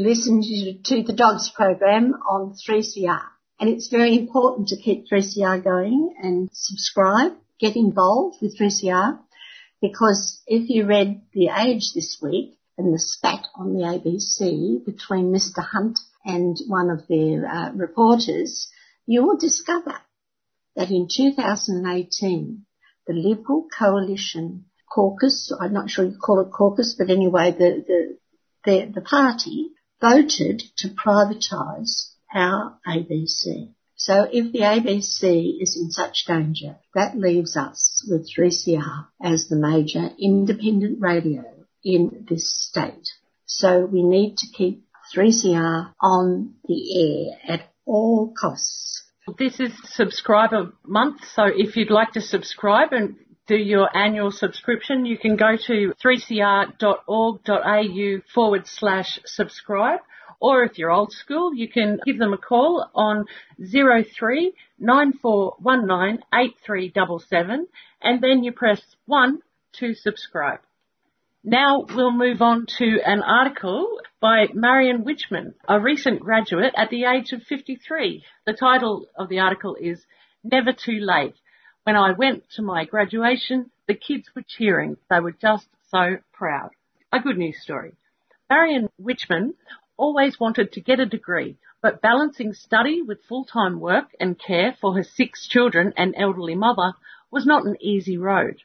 listen 0.00 0.42
to, 0.42 1.02
the 1.02 1.12
dogs 1.12 1.50
program 1.54 2.14
on 2.28 2.54
3CR. 2.68 3.22
And 3.60 3.68
it's 3.68 3.88
very 3.88 4.16
important 4.16 4.68
to 4.68 4.76
keep 4.76 5.06
3CR 5.08 5.62
going 5.62 6.14
and 6.22 6.48
subscribe, 6.52 7.32
get 7.58 7.76
involved 7.76 8.38
with 8.40 8.58
3CR 8.58 9.18
because 9.80 10.42
if 10.46 10.68
you 10.68 10.86
read 10.86 11.22
The 11.32 11.48
Age 11.48 11.92
this 11.94 12.18
week 12.22 12.58
and 12.76 12.92
the 12.92 12.98
spat 12.98 13.46
on 13.54 13.74
the 13.74 13.82
ABC 13.82 14.84
between 14.84 15.32
Mr 15.32 15.64
Hunt 15.64 15.98
and 16.24 16.56
one 16.66 16.90
of 16.90 17.06
their 17.08 17.46
uh, 17.46 17.72
reporters, 17.72 18.68
you 19.06 19.24
will 19.24 19.38
discover 19.38 19.94
that 20.76 20.90
in 20.90 21.08
2018, 21.12 22.64
the 23.06 23.12
Liberal 23.12 23.66
Coalition 23.76 24.66
caucus, 24.92 25.52
I'm 25.60 25.72
not 25.72 25.90
sure 25.90 26.04
you 26.04 26.18
call 26.18 26.40
it 26.40 26.50
caucus, 26.50 26.94
but 26.98 27.10
anyway, 27.10 27.52
the, 27.52 27.84
the, 27.86 28.18
the, 28.64 28.92
the 28.94 29.00
party 29.00 29.70
voted 30.00 30.62
to 30.78 30.88
privatise 30.88 32.12
our 32.34 32.78
ABC. 32.86 33.72
So 33.96 34.28
if 34.30 34.52
the 34.52 34.60
ABC 34.60 35.60
is 35.60 35.76
in 35.76 35.90
such 35.90 36.24
danger, 36.26 36.76
that 36.94 37.18
leaves 37.18 37.56
us 37.56 38.06
with 38.08 38.30
3CR 38.32 39.06
as 39.20 39.48
the 39.48 39.56
major 39.56 40.10
independent 40.18 40.98
radio 41.00 41.44
in 41.84 42.26
this 42.28 42.68
state. 42.68 43.08
So 43.46 43.86
we 43.86 44.02
need 44.04 44.36
to 44.38 44.46
keep 44.52 44.84
3CR 45.14 45.94
on 46.00 46.54
the 46.66 47.32
air 47.48 47.56
at 47.56 47.68
all 47.84 48.32
costs. 48.38 49.02
This 49.38 49.58
is 49.58 49.72
subscriber 49.84 50.72
month, 50.86 51.24
so 51.34 51.46
if 51.46 51.76
you'd 51.76 51.90
like 51.90 52.12
to 52.12 52.20
subscribe 52.20 52.92
and 52.92 53.16
do 53.48 53.56
your 53.56 53.88
annual 53.96 54.30
subscription, 54.30 55.06
you 55.06 55.16
can 55.18 55.36
go 55.36 55.56
to 55.56 55.94
3cr.org.au 56.04 56.72
forward 58.32 58.66
slash 58.66 59.18
subscribe. 59.24 60.00
Or 60.38 60.62
if 60.62 60.78
you're 60.78 60.90
old 60.90 61.12
school, 61.12 61.52
you 61.54 61.66
can 61.68 61.98
give 62.06 62.18
them 62.18 62.34
a 62.34 62.38
call 62.38 62.88
on 62.94 63.24
03 63.58 64.54
and 68.00 68.22
then 68.22 68.44
you 68.44 68.52
press 68.52 68.80
1 69.06 69.38
to 69.72 69.94
subscribe. 69.94 70.60
Now 71.42 71.86
we'll 71.88 72.12
move 72.12 72.42
on 72.42 72.66
to 72.78 73.00
an 73.04 73.22
article 73.22 73.98
by 74.20 74.48
Marion 74.52 75.04
Wichman, 75.04 75.54
a 75.66 75.80
recent 75.80 76.20
graduate 76.20 76.74
at 76.76 76.90
the 76.90 77.04
age 77.04 77.32
of 77.32 77.42
53. 77.42 78.22
The 78.46 78.52
title 78.52 79.06
of 79.16 79.28
the 79.28 79.38
article 79.40 79.76
is 79.80 80.04
Never 80.44 80.72
Too 80.72 81.00
Late 81.00 81.34
when 81.88 81.96
I 81.96 82.12
went 82.12 82.44
to 82.50 82.60
my 82.60 82.84
graduation, 82.84 83.70
the 83.86 83.94
kids 83.94 84.28
were 84.36 84.44
cheering. 84.46 84.98
They 85.08 85.20
were 85.20 85.32
just 85.32 85.66
so 85.90 86.18
proud. 86.34 86.68
A 87.14 87.18
good 87.18 87.38
news 87.38 87.62
story. 87.62 87.94
Marion 88.50 88.90
Wichman 89.00 89.54
always 89.96 90.38
wanted 90.38 90.72
to 90.72 90.82
get 90.82 91.00
a 91.00 91.06
degree, 91.06 91.56
but 91.80 92.02
balancing 92.02 92.52
study 92.52 93.00
with 93.00 93.24
full-time 93.24 93.80
work 93.80 94.14
and 94.20 94.38
care 94.38 94.76
for 94.78 94.96
her 94.96 95.02
six 95.02 95.48
children 95.48 95.94
and 95.96 96.14
elderly 96.14 96.54
mother 96.54 96.92
was 97.30 97.46
not 97.46 97.64
an 97.64 97.78
easy 97.80 98.18
road. 98.18 98.60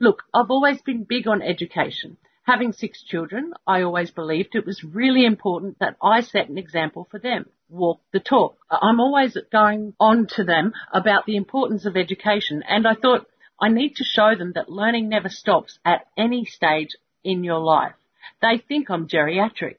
Look, 0.00 0.24
I've 0.34 0.50
always 0.50 0.82
been 0.82 1.04
big 1.04 1.28
on 1.28 1.42
education. 1.42 2.16
Having 2.48 2.72
six 2.72 3.00
children, 3.00 3.52
I 3.64 3.82
always 3.82 4.10
believed 4.10 4.56
it 4.56 4.66
was 4.66 4.82
really 4.82 5.24
important 5.24 5.78
that 5.78 5.94
I 6.02 6.20
set 6.20 6.48
an 6.48 6.58
example 6.58 7.06
for 7.12 7.20
them 7.20 7.46
walk 7.68 8.00
the 8.12 8.20
talk. 8.20 8.56
I'm 8.70 9.00
always 9.00 9.36
going 9.50 9.94
on 9.98 10.26
to 10.36 10.44
them 10.44 10.72
about 10.92 11.26
the 11.26 11.36
importance 11.36 11.86
of 11.86 11.96
education 11.96 12.62
and 12.68 12.86
I 12.86 12.94
thought 12.94 13.26
I 13.60 13.68
need 13.68 13.96
to 13.96 14.04
show 14.04 14.34
them 14.34 14.52
that 14.54 14.70
learning 14.70 15.08
never 15.08 15.28
stops 15.28 15.78
at 15.84 16.06
any 16.16 16.44
stage 16.44 16.90
in 17.24 17.42
your 17.42 17.58
life. 17.58 17.94
They 18.42 18.58
think 18.58 18.90
I'm 18.90 19.08
geriatric. 19.08 19.76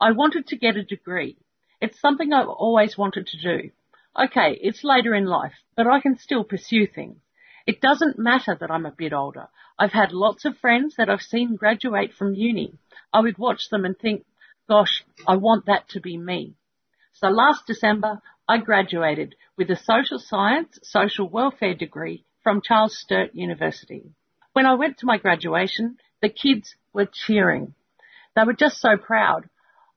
I 0.00 0.12
wanted 0.12 0.48
to 0.48 0.56
get 0.56 0.76
a 0.76 0.82
degree. 0.82 1.36
It's 1.80 2.00
something 2.00 2.32
I've 2.32 2.48
always 2.48 2.98
wanted 2.98 3.26
to 3.28 3.38
do. 3.38 3.70
Okay, 4.18 4.58
it's 4.60 4.82
later 4.82 5.14
in 5.14 5.24
life, 5.24 5.54
but 5.76 5.86
I 5.86 6.00
can 6.00 6.18
still 6.18 6.44
pursue 6.44 6.86
things. 6.86 7.18
It 7.66 7.80
doesn't 7.80 8.18
matter 8.18 8.56
that 8.58 8.70
I'm 8.70 8.86
a 8.86 8.90
bit 8.90 9.12
older. 9.12 9.48
I've 9.78 9.92
had 9.92 10.12
lots 10.12 10.44
of 10.44 10.58
friends 10.58 10.96
that 10.96 11.08
I've 11.08 11.22
seen 11.22 11.56
graduate 11.56 12.12
from 12.12 12.34
uni. 12.34 12.78
I 13.12 13.20
would 13.20 13.38
watch 13.38 13.68
them 13.70 13.84
and 13.84 13.96
think, 13.96 14.24
gosh, 14.68 15.04
I 15.26 15.36
want 15.36 15.66
that 15.66 15.88
to 15.90 16.00
be 16.00 16.16
me. 16.16 16.54
So 17.20 17.28
last 17.28 17.66
December, 17.66 18.22
I 18.48 18.56
graduated 18.56 19.34
with 19.58 19.70
a 19.70 19.76
social 19.76 20.18
science, 20.18 20.78
social 20.82 21.28
welfare 21.28 21.74
degree 21.74 22.24
from 22.42 22.62
Charles 22.62 22.98
Sturt 22.98 23.34
University. 23.34 24.14
When 24.54 24.64
I 24.64 24.72
went 24.72 24.96
to 24.98 25.06
my 25.06 25.18
graduation, 25.18 25.98
the 26.22 26.30
kids 26.30 26.74
were 26.94 27.04
cheering. 27.04 27.74
They 28.34 28.44
were 28.44 28.54
just 28.54 28.78
so 28.80 28.96
proud. 28.96 29.50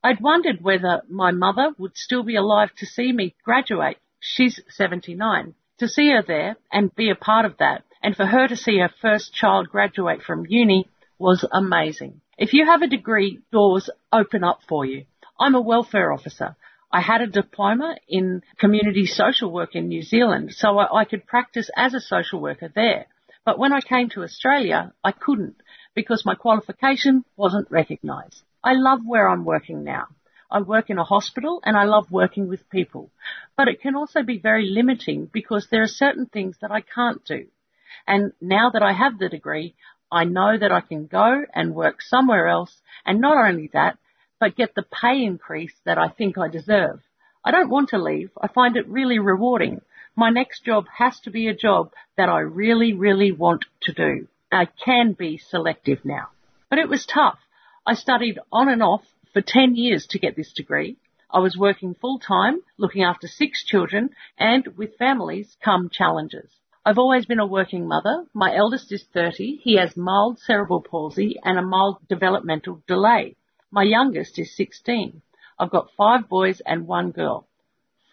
I'd 0.04 0.20
wondered 0.20 0.62
whether 0.62 1.04
my 1.10 1.32
mother 1.32 1.70
would 1.78 1.96
still 1.96 2.24
be 2.24 2.36
alive 2.36 2.72
to 2.80 2.86
see 2.86 3.14
me 3.14 3.36
graduate. 3.46 4.00
She's 4.20 4.60
79. 4.68 5.56
To 5.78 5.88
see 5.88 6.10
her 6.10 6.24
there 6.28 6.58
and 6.74 6.94
be 6.94 7.10
a 7.10 7.16
part 7.16 7.46
of 7.46 7.56
that 7.60 7.86
and 8.02 8.18
for 8.18 8.26
her 8.26 8.50
to 8.50 8.58
see 8.58 8.80
her 8.80 8.92
first 9.02 9.34
child 9.34 9.70
graduate 9.70 10.24
from 10.24 10.46
uni 10.50 10.90
was 11.18 11.46
amazing. 11.54 12.20
If 12.38 12.52
you 12.52 12.66
have 12.66 12.82
a 12.82 12.88
degree, 12.88 13.40
doors 13.54 13.90
open 14.12 14.44
up 14.44 14.60
for 14.68 14.84
you. 14.84 15.06
I'm 15.40 15.56
a 15.56 15.62
welfare 15.62 16.12
officer. 16.12 16.58
I 16.94 17.02
had 17.02 17.22
a 17.22 17.28
diploma 17.28 17.96
in 18.08 18.44
community 18.60 19.08
social 19.08 19.52
work 19.52 19.74
in 19.74 19.88
New 19.88 20.04
Zealand, 20.04 20.54
so 20.54 20.78
I, 20.78 21.02
I 21.02 21.06
could 21.06 21.26
practice 21.26 21.72
as 21.76 21.96
a 21.96 22.00
social 22.00 22.40
worker 22.40 22.72
there. 22.74 23.08
But 23.44 23.58
when 23.58 23.74
I 23.74 23.82
came 23.82 24.10
to 24.10 24.22
Australia, 24.22 24.94
I 25.04 25.12
couldn't 25.12 25.56
because 25.96 26.24
my 26.24 26.36
qualification 26.36 27.26
wasn't 27.36 27.72
recognised. 27.72 28.44
I 28.64 28.74
love 28.74 29.00
where 29.04 29.28
I'm 29.28 29.44
working 29.44 29.84
now. 29.84 30.06
I 30.52 30.62
work 30.62 30.92
in 30.92 31.00
a 31.00 31.04
hospital 31.04 31.62
and 31.66 31.76
I 31.76 31.86
love 31.86 32.12
working 32.12 32.48
with 32.48 32.70
people. 32.70 33.10
But 33.58 33.70
it 33.70 33.82
can 33.82 33.96
also 33.96 34.22
be 34.22 34.38
very 34.38 34.68
limiting 34.70 35.26
because 35.34 35.68
there 35.72 35.82
are 35.82 35.88
certain 35.88 36.28
things 36.28 36.58
that 36.62 36.72
I 36.72 36.82
can't 36.82 37.26
do. 37.26 37.48
And 38.06 38.34
now 38.40 38.70
that 38.70 38.84
I 38.84 38.94
have 38.94 39.18
the 39.18 39.30
degree, 39.30 39.74
I 40.12 40.26
know 40.26 40.56
that 40.60 40.72
I 40.72 40.82
can 40.82 41.08
go 41.08 41.44
and 41.56 41.74
work 41.74 42.04
somewhere 42.04 42.48
else 42.48 42.72
and 43.04 43.20
not 43.20 43.36
only 43.36 43.72
that, 43.74 43.98
but 44.44 44.58
get 44.58 44.76
the 44.76 44.84
pay 44.84 45.24
increase 45.24 45.74
that 45.86 45.98
I 45.98 46.10
think 46.10 46.38
I 46.38 46.50
deserve. 46.50 47.00
I 47.46 47.52
don't 47.52 47.70
want 47.70 47.92
to 47.92 47.98
leave. 47.98 48.30
I 48.42 48.50
find 48.50 48.76
it 48.76 48.86
really 48.90 49.18
rewarding. 49.18 49.80
My 50.18 50.32
next 50.32 50.66
job 50.66 50.84
has 50.98 51.18
to 51.22 51.32
be 51.32 51.48
a 51.48 51.56
job 51.56 51.94
that 52.18 52.28
I 52.28 52.40
really, 52.40 52.92
really 52.92 53.32
want 53.32 53.64
to 53.84 53.94
do. 53.94 54.28
I 54.52 54.68
can 54.84 55.14
be 55.14 55.38
selective 55.38 56.04
now. 56.04 56.28
But 56.70 56.80
it 56.80 56.90
was 56.90 57.06
tough. 57.06 57.40
I 57.88 57.94
studied 57.94 58.38
on 58.52 58.68
and 58.68 58.84
off 58.84 59.06
for 59.32 59.42
10 59.42 59.78
years 59.78 60.08
to 60.08 60.20
get 60.20 60.36
this 60.36 60.52
degree. 60.52 60.98
I 61.32 61.40
was 61.40 61.56
working 61.56 61.96
full 61.96 62.20
time, 62.20 62.60
looking 62.78 63.04
after 63.04 63.30
six 63.30 63.64
children, 63.64 64.10
and 64.38 64.68
with 64.76 64.98
families 64.98 65.56
come 65.64 65.90
challenges. 65.90 66.50
I've 66.86 67.00
always 67.00 67.26
been 67.26 67.40
a 67.40 67.48
working 67.48 67.88
mother. 67.88 68.26
My 68.34 68.54
eldest 68.54 68.92
is 68.92 69.06
30. 69.14 69.62
He 69.64 69.78
has 69.78 69.96
mild 69.96 70.40
cerebral 70.40 70.82
palsy 70.82 71.38
and 71.42 71.58
a 71.58 71.62
mild 71.62 72.00
developmental 72.10 72.84
delay. 72.90 73.38
My 73.74 73.82
youngest 73.82 74.38
is 74.38 74.56
16. 74.56 75.24
I've 75.58 75.72
got 75.72 75.90
five 75.98 76.30
boys 76.30 76.62
and 76.64 76.86
one 76.86 77.10
girl. 77.10 77.48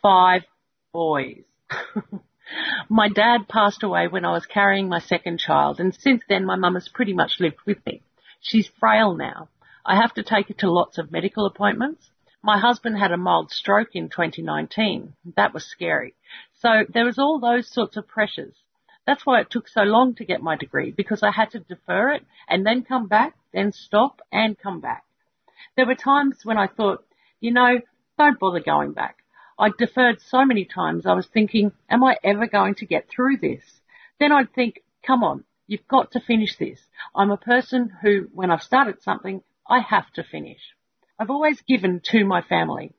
Five 0.01 0.44
boys. 0.90 1.42
my 2.88 3.11
dad 3.11 3.46
passed 3.46 3.83
away 3.83 4.09
when 4.09 4.25
I 4.25 4.33
was 4.33 4.46
carrying 4.46 4.88
my 4.88 5.01
second 5.01 5.38
child 5.38 5.79
and 5.79 5.94
since 5.94 6.23
then 6.31 6.46
my 6.46 6.57
mum 6.57 6.77
has 6.77 6.88
pretty 6.88 7.12
much 7.12 7.40
lived 7.40 7.59
with 7.66 7.85
me. 7.85 8.01
She's 8.40 8.70
frail 8.81 9.14
now. 9.14 9.51
I 9.85 9.96
have 9.96 10.14
to 10.14 10.23
take 10.23 10.49
her 10.49 10.55
to 10.55 10.73
lots 10.73 10.96
of 10.96 11.12
medical 11.12 11.44
appointments. 11.44 12.11
My 12.42 12.59
husband 12.59 12.96
had 12.96 13.12
a 13.12 13.18
mild 13.18 13.51
stroke 13.51 13.94
in 13.94 14.09
2019. 14.09 15.12
That 15.37 15.53
was 15.53 15.66
scary. 15.66 16.14
So 16.61 16.87
there 16.88 17.05
was 17.05 17.18
all 17.18 17.38
those 17.38 17.70
sorts 17.70 17.99
of 17.99 18.09
pressures. 18.09 18.55
That's 19.07 19.27
why 19.27 19.42
it 19.42 19.51
took 19.51 19.68
so 19.68 19.83
long 19.83 20.14
to 20.14 20.25
get 20.25 20.40
my 20.40 20.57
degree 20.57 20.90
because 20.90 21.23
I 21.23 21.33
had 21.33 21.51
to 21.51 21.59
defer 21.59 22.12
it 22.12 22.25
and 22.49 22.64
then 22.64 22.83
come 22.83 23.09
back, 23.09 23.35
then 23.53 23.73
stop 23.73 24.23
and 24.33 24.59
come 24.59 24.81
back. 24.81 25.05
There 25.77 25.87
were 25.87 25.94
times 25.94 26.44
when 26.44 26.59
I 26.59 26.66
thought, 26.66 27.05
you 27.40 27.53
know, 27.53 27.81
don't 28.18 28.38
bother 28.38 28.61
going 28.61 28.92
back. 28.92 29.16
I 29.59 29.70
deferred 29.77 30.20
so 30.20 30.44
many 30.44 30.64
times 30.64 31.07
I 31.07 31.12
was 31.12 31.27
thinking, 31.27 31.73
am 31.88 32.03
I 32.03 32.16
ever 32.25 32.46
going 32.46 32.75
to 32.77 32.87
get 32.87 33.09
through 33.09 33.38
this? 33.38 33.62
Then 34.18 34.33
I'd 34.33 34.53
think, 34.55 34.83
come 35.07 35.23
on, 35.23 35.44
you've 35.66 35.87
got 35.87 36.12
to 36.12 36.20
finish 36.20 36.57
this. 36.57 36.81
I'm 37.14 37.31
a 37.31 37.37
person 37.37 37.90
who, 38.03 38.29
when 38.33 38.51
I've 38.51 38.62
started 38.62 39.03
something, 39.03 39.42
I 39.68 39.81
have 39.81 40.11
to 40.14 40.25
finish. 40.25 40.61
I've 41.18 41.31
always 41.31 41.61
given 41.62 42.01
to 42.11 42.25
my 42.25 42.40
family. 42.42 42.92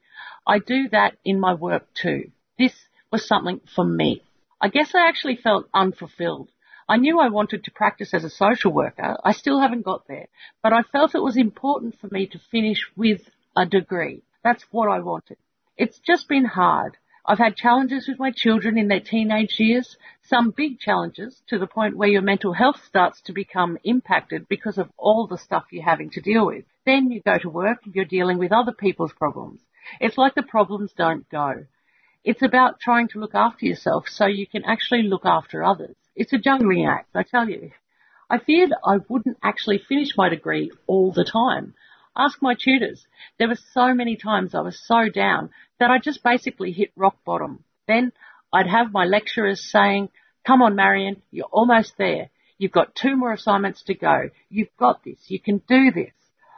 I 0.46 0.60
do 0.60 0.90
that 0.90 1.18
in 1.26 1.40
my 1.40 1.54
work 1.54 1.94
too. 1.94 2.32
This 2.58 2.74
was 3.12 3.28
something 3.28 3.62
for 3.76 3.84
me. 3.84 4.22
I 4.60 4.70
guess 4.70 4.94
I 4.94 5.08
actually 5.08 5.38
felt 5.38 5.68
unfulfilled. 5.74 6.50
I 6.92 6.98
knew 6.98 7.22
I 7.22 7.30
wanted 7.30 7.64
to 7.64 7.72
practice 7.72 8.14
as 8.14 8.26
a 8.26 8.30
social 8.30 8.74
worker. 8.74 9.16
I 9.24 9.32
still 9.32 9.62
haven't 9.62 9.86
got 9.86 10.10
there, 10.10 10.28
but 10.62 10.74
I 10.74 10.82
felt 10.82 11.16
it 11.16 11.24
was 11.24 11.38
important 11.38 11.98
for 11.98 12.10
me 12.12 12.28
to 12.28 12.38
finish 12.52 12.80
with 12.98 13.22
a 13.56 13.66
degree. 13.66 14.24
That's 14.44 14.66
what 14.72 14.90
I 14.90 15.00
wanted. 15.00 15.38
It's 15.78 16.00
just 16.00 16.28
been 16.28 16.44
hard. 16.44 16.98
I've 17.26 17.38
had 17.38 17.56
challenges 17.56 18.10
with 18.10 18.20
my 18.20 18.32
children 18.36 18.78
in 18.78 18.90
their 18.90 19.00
teenage 19.00 19.58
years, 19.58 19.96
some 20.24 20.52
big 20.52 20.80
challenges 20.80 21.42
to 21.48 21.58
the 21.58 21.66
point 21.66 21.96
where 21.96 22.10
your 22.10 22.24
mental 22.24 22.52
health 22.52 22.84
starts 22.86 23.22
to 23.22 23.32
become 23.32 23.78
impacted 23.86 24.50
because 24.50 24.78
of 24.78 24.92
all 24.98 25.28
the 25.28 25.38
stuff 25.38 25.68
you're 25.72 25.86
having 25.86 26.10
to 26.10 26.20
deal 26.20 26.46
with. 26.46 26.66
Then 26.86 27.10
you 27.10 27.22
go 27.22 27.38
to 27.38 27.50
work, 27.50 27.86
and 27.86 27.96
you're 27.96 28.04
dealing 28.04 28.38
with 28.38 28.52
other 28.52 28.74
people's 28.74 29.14
problems. 29.14 29.62
It's 30.02 30.18
like 30.18 30.36
the 30.36 30.44
problems 30.44 30.92
don't 30.98 31.30
go. 31.30 31.68
It's 32.26 32.42
about 32.42 32.82
trying 32.82 33.08
to 33.14 33.20
look 33.20 33.34
after 33.34 33.66
yourself 33.66 34.10
so 34.10 34.26
you 34.26 34.46
can 34.46 34.66
actually 34.66 35.04
look 35.04 35.26
after 35.26 35.64
others. 35.64 35.96
It's 36.16 36.34
a 36.34 36.38
juggling 36.38 36.86
act, 36.86 37.16
I 37.16 37.24
tell 37.24 37.50
you. 37.50 37.72
I 38.30 38.38
feared 38.40 38.72
I 38.86 38.98
wouldn't 39.10 39.38
actually 39.44 39.80
finish 39.80 40.10
my 40.16 40.30
degree 40.30 40.72
all 40.88 41.12
the 41.12 41.26
time. 41.26 41.74
Ask 42.16 42.42
my 42.42 42.56
tutors. 42.56 43.06
There 43.38 43.48
were 43.48 43.58
so 43.74 43.94
many 43.94 44.18
times 44.18 44.54
I 44.54 44.62
was 44.62 44.80
so 44.86 45.10
down 45.10 45.50
that 45.80 45.92
I 45.92 45.98
just 46.00 46.24
basically 46.24 46.72
hit 46.72 46.92
rock 46.96 47.18
bottom. 47.26 47.64
Then 47.88 48.12
I'd 48.54 48.68
have 48.68 48.92
my 48.92 49.06
lecturers 49.06 49.64
saying, 49.72 50.10
come 50.46 50.62
on 50.62 50.76
Marion, 50.76 51.22
you're 51.32 51.46
almost 51.46 51.98
there. 51.98 52.30
You've 52.58 52.72
got 52.72 52.96
two 52.96 53.16
more 53.16 53.34
assignments 53.34 53.84
to 53.84 53.96
go. 53.96 54.30
You've 54.50 54.76
got 54.78 55.04
this. 55.04 55.20
You 55.28 55.40
can 55.40 55.62
do 55.68 55.92
this. 55.92 56.12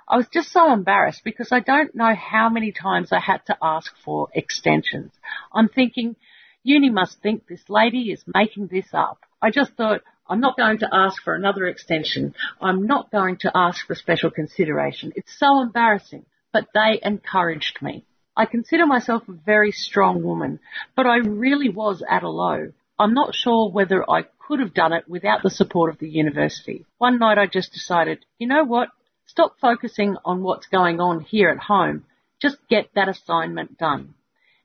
I 0.08 0.18
was 0.18 0.28
just 0.34 0.52
so 0.52 0.74
embarrassed 0.74 1.22
because 1.24 1.52
I 1.52 1.62
don't 1.62 1.96
know 1.96 2.14
how 2.14 2.50
many 2.50 2.72
times 2.72 3.12
I 3.12 3.20
had 3.20 3.46
to 3.46 3.58
ask 3.62 3.92
for 4.04 4.28
extensions. 4.34 5.14
I'm 5.54 5.70
thinking, 5.70 6.18
uni 6.64 6.90
must 6.90 7.22
think 7.22 7.48
this 7.48 7.70
lady 7.70 8.12
is 8.12 8.24
making 8.26 8.68
this 8.68 8.88
up. 8.94 9.20
I 9.42 9.52
just 9.52 9.74
thought, 9.74 10.02
I'm 10.28 10.40
not 10.40 10.58
going 10.58 10.80
to 10.80 10.90
ask 10.92 11.22
for 11.22 11.36
another 11.36 11.66
extension. 11.68 12.34
I'm 12.62 12.88
not 12.88 13.12
going 13.12 13.38
to 13.38 13.52
ask 13.54 13.86
for 13.86 13.96
special 13.96 14.32
consideration. 14.32 15.12
It's 15.16 15.38
so 15.38 15.62
embarrassing. 15.62 16.26
But 16.54 16.68
they 16.74 17.00
encouraged 17.02 17.82
me. 17.82 18.06
I 18.38 18.46
consider 18.46 18.86
myself 18.86 19.28
a 19.28 19.34
very 19.34 19.72
strong 19.72 20.24
woman, 20.24 20.60
but 20.96 21.06
I 21.06 21.18
really 21.18 21.70
was 21.70 22.04
at 22.08 22.24
a 22.24 22.30
low. 22.30 22.72
I'm 22.98 23.14
not 23.14 23.36
sure 23.36 23.70
whether 23.70 24.10
I 24.10 24.24
could 24.48 24.60
have 24.60 24.74
done 24.74 24.94
it 24.94 25.08
without 25.08 25.44
the 25.44 25.50
support 25.50 25.92
of 25.92 26.00
the 26.00 26.10
university. 26.10 26.86
One 26.98 27.20
night 27.20 27.38
I 27.38 27.48
just 27.48 27.74
decided, 27.74 28.26
you 28.38 28.48
know 28.48 28.64
what? 28.64 28.90
Stop 29.26 29.56
focusing 29.60 30.16
on 30.26 30.44
what's 30.44 30.68
going 30.68 31.00
on 31.00 31.22
here 31.22 31.50
at 31.50 31.60
home. 31.60 32.06
Just 32.42 32.58
get 32.70 32.90
that 32.96 33.10
assignment 33.10 33.78
done. 33.78 34.14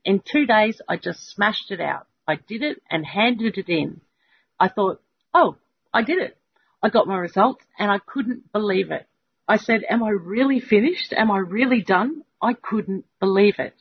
In 0.05 0.21
two 0.23 0.45
days 0.45 0.81
I 0.87 0.97
just 0.97 1.29
smashed 1.31 1.71
it 1.71 1.81
out. 1.81 2.07
I 2.27 2.35
did 2.35 2.61
it 2.61 2.81
and 2.89 3.05
handed 3.05 3.57
it 3.57 3.69
in. 3.69 4.01
I 4.59 4.67
thought, 4.69 5.01
oh, 5.33 5.55
I 5.93 6.03
did 6.03 6.19
it. 6.19 6.37
I 6.81 6.89
got 6.89 7.07
my 7.07 7.17
results 7.17 7.65
and 7.77 7.91
I 7.91 7.99
couldn't 7.99 8.51
believe 8.51 8.91
it. 8.91 9.07
I 9.47 9.57
said, 9.57 9.83
am 9.89 10.03
I 10.03 10.09
really 10.09 10.59
finished? 10.59 11.11
Am 11.11 11.31
I 11.31 11.39
really 11.39 11.81
done? 11.81 12.23
I 12.41 12.53
couldn't 12.53 13.05
believe 13.19 13.55
it. 13.57 13.73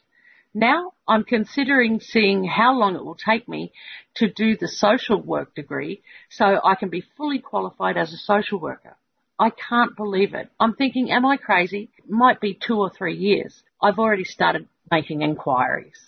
Now 0.54 0.94
I'm 1.06 1.24
considering 1.24 2.00
seeing 2.00 2.44
how 2.44 2.74
long 2.74 2.96
it 2.96 3.04
will 3.04 3.14
take 3.14 3.48
me 3.48 3.72
to 4.16 4.28
do 4.28 4.56
the 4.56 4.66
social 4.66 5.20
work 5.20 5.54
degree 5.54 6.02
so 6.30 6.58
I 6.64 6.74
can 6.74 6.88
be 6.88 7.04
fully 7.16 7.38
qualified 7.38 7.96
as 7.96 8.12
a 8.12 8.16
social 8.16 8.58
worker. 8.58 8.96
I 9.38 9.50
can't 9.50 9.94
believe 9.96 10.34
it. 10.34 10.50
I'm 10.58 10.74
thinking, 10.74 11.12
am 11.12 11.24
I 11.24 11.36
crazy? 11.36 11.90
It 11.98 12.10
might 12.10 12.40
be 12.40 12.54
two 12.54 12.78
or 12.78 12.90
three 12.90 13.16
years. 13.16 13.62
I've 13.80 13.98
already 13.98 14.24
started 14.24 14.66
making 14.90 15.22
inquiries. 15.22 15.98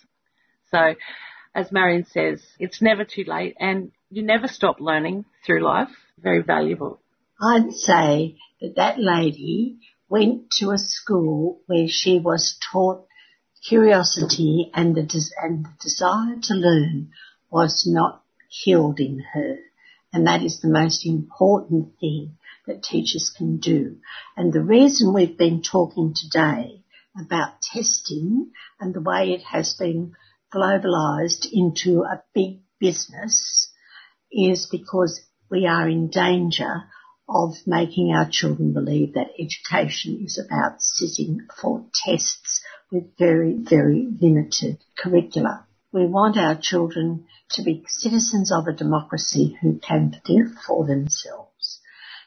So, 0.71 0.95
as 1.53 1.71
Marion 1.71 2.05
says, 2.05 2.41
it's 2.59 2.81
never 2.81 3.03
too 3.03 3.23
late 3.27 3.55
and 3.59 3.91
you 4.09 4.23
never 4.23 4.47
stop 4.47 4.79
learning 4.79 5.25
through 5.45 5.63
life. 5.63 5.89
Very 6.17 6.41
valuable. 6.41 7.01
I'd 7.41 7.71
say 7.71 8.37
that 8.61 8.75
that 8.75 8.99
lady 8.99 9.79
went 10.09 10.51
to 10.59 10.71
a 10.71 10.77
school 10.77 11.61
where 11.65 11.87
she 11.87 12.19
was 12.19 12.57
taught 12.71 13.05
curiosity 13.67 14.71
and 14.73 14.95
the, 14.95 15.03
des- 15.03 15.35
and 15.41 15.65
the 15.65 15.73
desire 15.81 16.35
to 16.41 16.53
learn 16.53 17.11
was 17.49 17.83
not 17.87 18.23
killed 18.63 18.99
in 18.99 19.23
her. 19.33 19.57
And 20.13 20.27
that 20.27 20.43
is 20.43 20.59
the 20.59 20.69
most 20.69 21.05
important 21.05 21.99
thing 21.99 22.37
that 22.67 22.83
teachers 22.83 23.33
can 23.35 23.57
do. 23.57 23.97
And 24.35 24.51
the 24.51 24.61
reason 24.61 25.13
we've 25.13 25.37
been 25.37 25.61
talking 25.61 26.13
today 26.13 26.80
about 27.19 27.61
testing 27.61 28.51
and 28.79 28.93
the 28.93 29.01
way 29.01 29.31
it 29.31 29.41
has 29.41 29.75
been 29.75 30.13
globalized 30.53 31.47
into 31.51 32.03
a 32.03 32.23
big 32.33 32.61
business 32.79 33.71
is 34.31 34.67
because 34.71 35.21
we 35.49 35.65
are 35.65 35.87
in 35.87 36.09
danger 36.09 36.83
of 37.27 37.55
making 37.65 38.13
our 38.13 38.27
children 38.29 38.73
believe 38.73 39.13
that 39.13 39.31
education 39.39 40.21
is 40.23 40.37
about 40.37 40.81
sitting 40.81 41.47
for 41.61 41.85
tests 41.93 42.61
with 42.91 43.17
very, 43.17 43.53
very 43.53 44.07
limited 44.19 44.77
curricula. 44.97 45.65
We 45.93 46.05
want 46.07 46.37
our 46.37 46.57
children 46.59 47.25
to 47.51 47.63
be 47.63 47.83
citizens 47.87 48.51
of 48.51 48.67
a 48.67 48.73
democracy 48.73 49.57
who 49.61 49.79
can 49.79 50.21
think 50.25 50.57
for 50.65 50.85
themselves. 50.85 51.79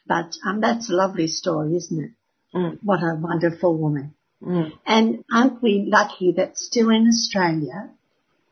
But 0.06 0.32
um, 0.46 0.60
that's 0.60 0.90
a 0.90 0.94
lovely 0.94 1.28
story, 1.28 1.76
isn't 1.76 2.04
it? 2.04 2.10
Mm. 2.54 2.78
What 2.82 3.02
a 3.02 3.18
wonderful 3.18 3.76
woman. 3.76 4.14
Mm. 4.44 4.72
And 4.86 5.24
aren't 5.32 5.62
we 5.62 5.86
lucky 5.88 6.32
that 6.32 6.58
still 6.58 6.90
in 6.90 7.08
Australia 7.08 7.90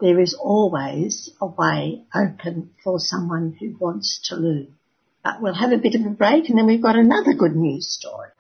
there 0.03 0.19
is 0.19 0.35
always 0.35 1.31
a 1.41 1.47
way 1.47 2.03
open 2.13 2.71
for 2.83 2.99
someone 2.99 3.57
who 3.61 3.77
wants 3.79 4.21
to 4.29 4.35
learn. 4.35 4.75
But 5.23 5.41
we'll 5.41 5.55
have 5.55 5.71
a 5.71 5.79
bit 5.79 5.95
of 5.95 6.05
a 6.05 6.11
break 6.11 6.49
and 6.49 6.59
then 6.59 6.67
we've 6.67 6.83
got 6.83 6.97
another 6.97 7.35
good 7.35 7.55
news 7.55 7.89
story. 7.89 8.31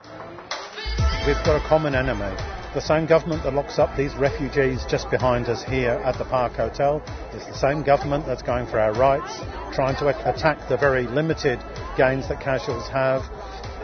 We've 1.25 1.37
got 1.45 1.65
a 1.65 1.69
common 1.69 1.95
enemy. 1.95 2.35
The 2.75 2.81
same 2.81 3.05
government 3.05 3.43
that 3.43 3.53
locks 3.53 3.79
up 3.79 3.95
these 3.99 4.15
refugees 4.15 4.87
just 4.89 5.11
behind 5.11 5.51
us 5.51 5.63
here 5.63 6.01
at 6.07 6.17
the 6.17 6.25
Park 6.25 6.55
Hotel 6.55 7.03
is 7.35 7.45
the 7.45 7.55
same 7.55 7.83
government 7.83 8.25
that's 8.25 8.41
going 8.41 8.67
for 8.67 8.81
our 8.81 8.95
rights, 8.95 9.41
trying 9.75 9.95
to 9.97 10.09
attack 10.09 10.71
the 10.71 10.79
very 10.79 11.07
limited 11.07 11.63
gains 11.99 12.29
that 12.29 12.41
casuals 12.41 12.89
have. 12.89 13.21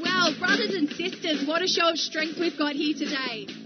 Well, 0.03 0.35
brothers 0.39 0.75
and 0.75 0.89
sisters, 0.91 1.45
what 1.47 1.63
a 1.63 1.69
show 1.69 1.89
of 1.89 1.99
strength 1.99 2.39
we've 2.39 2.57
got 2.57 2.77
here 2.77 2.95
today. 2.97 3.66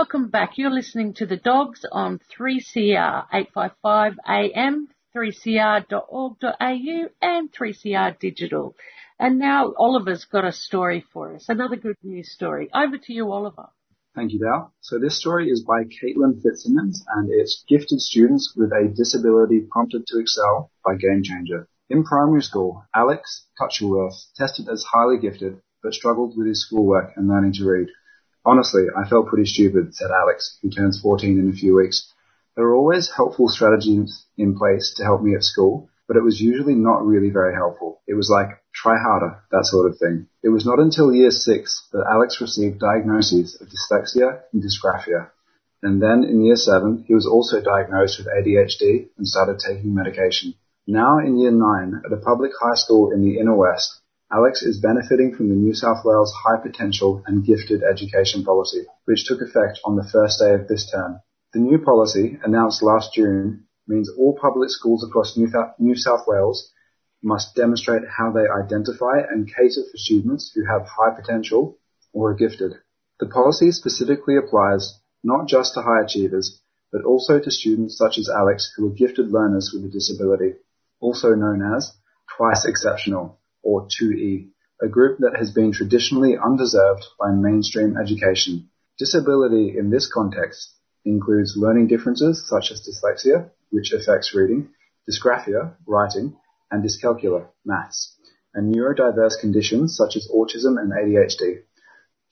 Welcome 0.00 0.28
back. 0.28 0.52
You're 0.56 0.70
listening 0.70 1.14
to 1.14 1.26
The 1.26 1.38
Dogs 1.38 1.84
on 1.90 2.20
3CR 2.38 3.24
855 3.32 4.12
AM, 4.28 4.86
3cr.org.au 5.12 7.08
and 7.20 7.52
3CR 7.52 8.18
Digital. 8.20 8.76
And 9.18 9.40
now 9.40 9.72
Oliver's 9.76 10.24
got 10.24 10.44
a 10.44 10.52
story 10.52 11.04
for 11.12 11.34
us, 11.34 11.48
another 11.48 11.74
good 11.74 11.96
news 12.04 12.30
story. 12.30 12.70
Over 12.72 12.96
to 12.96 13.12
you, 13.12 13.32
Oliver. 13.32 13.70
Thank 14.14 14.30
you, 14.30 14.38
Dal. 14.38 14.72
So 14.82 15.00
this 15.00 15.18
story 15.18 15.48
is 15.50 15.64
by 15.64 15.82
Caitlin 15.82 16.40
Fitzsimmons 16.44 17.04
and 17.16 17.28
it's 17.32 17.64
Gifted 17.68 18.00
Students 18.00 18.54
with 18.56 18.70
a 18.70 18.94
Disability 18.94 19.66
Prompted 19.68 20.06
to 20.06 20.20
Excel 20.20 20.70
by 20.84 20.94
Game 20.94 21.24
Changer. 21.24 21.66
In 21.90 22.04
primary 22.04 22.42
school, 22.42 22.84
Alex 22.94 23.46
Touchworth 23.60 24.32
tested 24.36 24.68
as 24.68 24.84
highly 24.84 25.18
gifted 25.18 25.60
but 25.82 25.92
struggled 25.92 26.36
with 26.36 26.46
his 26.46 26.64
schoolwork 26.64 27.14
and 27.16 27.26
learning 27.26 27.54
to 27.54 27.68
read. 27.68 27.88
Honestly, 28.48 28.86
I 28.96 29.06
felt 29.06 29.26
pretty 29.26 29.44
stupid, 29.44 29.94
said 29.94 30.10
Alex, 30.10 30.56
who 30.62 30.70
turns 30.70 30.98
14 31.02 31.38
in 31.38 31.50
a 31.50 31.52
few 31.52 31.76
weeks. 31.76 32.10
There 32.56 32.64
are 32.64 32.74
always 32.74 33.10
helpful 33.14 33.50
strategies 33.50 34.24
in 34.38 34.56
place 34.56 34.94
to 34.96 35.04
help 35.04 35.20
me 35.20 35.34
at 35.34 35.44
school, 35.44 35.90
but 36.06 36.16
it 36.16 36.22
was 36.22 36.40
usually 36.40 36.74
not 36.74 37.04
really 37.04 37.28
very 37.28 37.54
helpful. 37.54 38.00
It 38.06 38.14
was 38.14 38.30
like, 38.30 38.48
try 38.74 38.96
harder, 38.96 39.42
that 39.50 39.66
sort 39.66 39.90
of 39.90 39.98
thing. 39.98 40.28
It 40.42 40.48
was 40.48 40.64
not 40.64 40.78
until 40.78 41.12
year 41.12 41.30
six 41.30 41.86
that 41.92 42.06
Alex 42.10 42.40
received 42.40 42.80
diagnoses 42.80 43.60
of 43.60 43.68
dyslexia 43.68 44.40
and 44.54 44.62
dysgraphia. 44.62 45.28
And 45.82 46.00
then 46.00 46.24
in 46.24 46.42
year 46.42 46.56
seven, 46.56 47.04
he 47.06 47.12
was 47.12 47.26
also 47.26 47.60
diagnosed 47.60 48.18
with 48.18 48.28
ADHD 48.28 49.10
and 49.18 49.28
started 49.28 49.58
taking 49.58 49.94
medication. 49.94 50.54
Now 50.86 51.18
in 51.18 51.36
year 51.36 51.52
nine, 51.52 52.00
at 52.02 52.14
a 52.14 52.16
public 52.16 52.52
high 52.58 52.76
school 52.76 53.12
in 53.12 53.20
the 53.20 53.38
inner 53.38 53.54
west, 53.54 54.00
Alex 54.30 54.62
is 54.62 54.78
benefiting 54.78 55.34
from 55.34 55.48
the 55.48 55.54
New 55.54 55.72
South 55.72 56.04
Wales 56.04 56.34
High 56.44 56.60
Potential 56.60 57.22
and 57.26 57.46
Gifted 57.46 57.82
Education 57.82 58.44
Policy, 58.44 58.84
which 59.06 59.24
took 59.24 59.40
effect 59.40 59.80
on 59.86 59.96
the 59.96 60.04
first 60.04 60.38
day 60.38 60.52
of 60.52 60.68
this 60.68 60.90
term. 60.90 61.20
The 61.54 61.60
new 61.60 61.78
policy, 61.78 62.38
announced 62.44 62.82
last 62.82 63.14
June, 63.14 63.64
means 63.86 64.10
all 64.18 64.36
public 64.38 64.68
schools 64.68 65.02
across 65.02 65.38
New 65.38 65.96
South 65.96 66.26
Wales 66.26 66.70
must 67.22 67.56
demonstrate 67.56 68.02
how 68.06 68.30
they 68.30 68.46
identify 68.46 69.20
and 69.30 69.48
cater 69.48 69.82
for 69.90 69.96
students 69.96 70.52
who 70.54 70.66
have 70.66 70.86
high 70.86 71.16
potential 71.16 71.78
or 72.12 72.32
are 72.32 72.34
gifted. 72.34 72.74
The 73.20 73.28
policy 73.28 73.72
specifically 73.72 74.36
applies 74.36 75.00
not 75.24 75.48
just 75.48 75.72
to 75.72 75.80
high 75.80 76.02
achievers, 76.02 76.60
but 76.92 77.02
also 77.02 77.40
to 77.40 77.50
students 77.50 77.96
such 77.96 78.18
as 78.18 78.28
Alex 78.28 78.74
who 78.76 78.88
are 78.88 78.94
gifted 78.94 79.30
learners 79.30 79.70
with 79.72 79.86
a 79.86 79.88
disability, 79.88 80.56
also 81.00 81.34
known 81.34 81.62
as 81.74 81.94
twice 82.36 82.66
exceptional 82.66 83.37
or 83.68 83.86
2E, 84.00 84.48
a 84.80 84.88
group 84.88 85.18
that 85.18 85.36
has 85.36 85.50
been 85.50 85.72
traditionally 85.72 86.38
undeserved 86.38 87.04
by 87.20 87.30
mainstream 87.30 87.98
education. 87.98 88.70
Disability 88.98 89.76
in 89.76 89.90
this 89.90 90.10
context 90.10 90.74
includes 91.04 91.54
learning 91.54 91.86
differences 91.86 92.48
such 92.48 92.70
as 92.72 92.80
dyslexia, 92.80 93.50
which 93.70 93.92
affects 93.92 94.34
reading, 94.34 94.70
dysgraphia, 95.06 95.74
writing, 95.86 96.34
and 96.70 96.82
dyscalculia, 96.82 97.46
maths, 97.66 98.16
and 98.54 98.74
neurodiverse 98.74 99.38
conditions 99.38 99.94
such 99.94 100.16
as 100.16 100.26
autism 100.34 100.80
and 100.80 100.90
ADHD. 100.90 101.60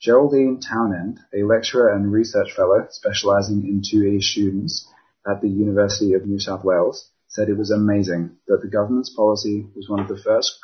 Geraldine 0.01 0.59
Townend, 0.59 1.19
a 1.35 1.43
lecturer 1.43 1.93
and 1.93 2.11
research 2.11 2.51
fellow 2.55 2.87
specializing 2.89 3.61
in 3.67 3.81
2E 3.81 4.23
students 4.23 4.91
at 5.27 5.41
the 5.41 5.49
University 5.49 6.13
of 6.13 6.25
New 6.25 6.39
South 6.39 6.63
Wales, 6.63 7.11
said 7.27 7.47
it 7.47 7.57
was 7.57 7.69
amazing 7.69 8.37
that 8.47 8.61
the 8.63 8.69
government's 8.69 9.13
policy 9.15 9.67
was 9.75 9.87
one 9.87 9.99
of 9.99 10.07
the 10.07 10.17
first 10.17 10.59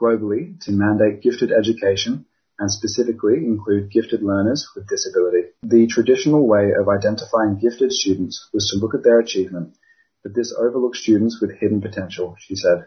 globally 0.00 0.60
to 0.62 0.72
mandate 0.72 1.22
gifted 1.22 1.52
education 1.52 2.24
and 2.58 2.70
specifically 2.70 3.36
include 3.36 3.90
gifted 3.90 4.22
learners 4.22 4.68
with 4.74 4.88
disability. 4.88 5.48
The 5.62 5.86
traditional 5.86 6.46
way 6.46 6.72
of 6.78 6.88
identifying 6.88 7.58
gifted 7.58 7.92
students 7.92 8.48
was 8.52 8.70
to 8.70 8.78
look 8.78 8.94
at 8.94 9.04
their 9.04 9.20
achievement, 9.20 9.76
but 10.22 10.34
this 10.34 10.54
overlooks 10.58 11.00
students 11.00 11.40
with 11.40 11.58
hidden 11.58 11.80
potential, 11.80 12.36
she 12.40 12.56
said. 12.56 12.86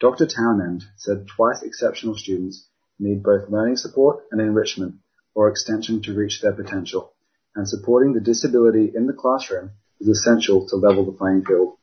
Dr. 0.00 0.26
Townend 0.26 0.84
said 0.96 1.26
twice 1.26 1.62
exceptional 1.62 2.16
students 2.16 2.68
need 2.98 3.22
both 3.22 3.50
learning 3.50 3.76
support 3.76 4.24
and 4.30 4.40
enrichment 4.40 4.94
or 5.34 5.48
extension 5.48 6.02
to 6.02 6.14
reach 6.14 6.40
their 6.40 6.52
potential, 6.52 7.12
and 7.54 7.68
supporting 7.68 8.12
the 8.12 8.20
disability 8.20 8.92
in 8.94 9.06
the 9.06 9.12
classroom 9.12 9.72
is 10.00 10.08
essential 10.08 10.66
to 10.68 10.76
level 10.76 11.04
the 11.04 11.12
playing 11.12 11.44
field. 11.44 11.76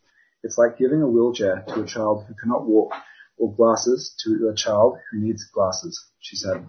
It's 0.43 0.57
like 0.57 0.77
giving 0.77 1.01
a 1.01 1.07
wheelchair 1.07 1.63
to 1.67 1.81
a 1.81 1.85
child 1.85 2.25
who 2.27 2.33
cannot 2.35 2.65
walk 2.65 2.93
or 3.37 3.55
glasses 3.55 4.13
to 4.23 4.49
a 4.49 4.55
child 4.55 4.97
who 5.11 5.19
needs 5.19 5.45
glasses, 5.53 5.99
she 6.19 6.35
said. 6.35 6.67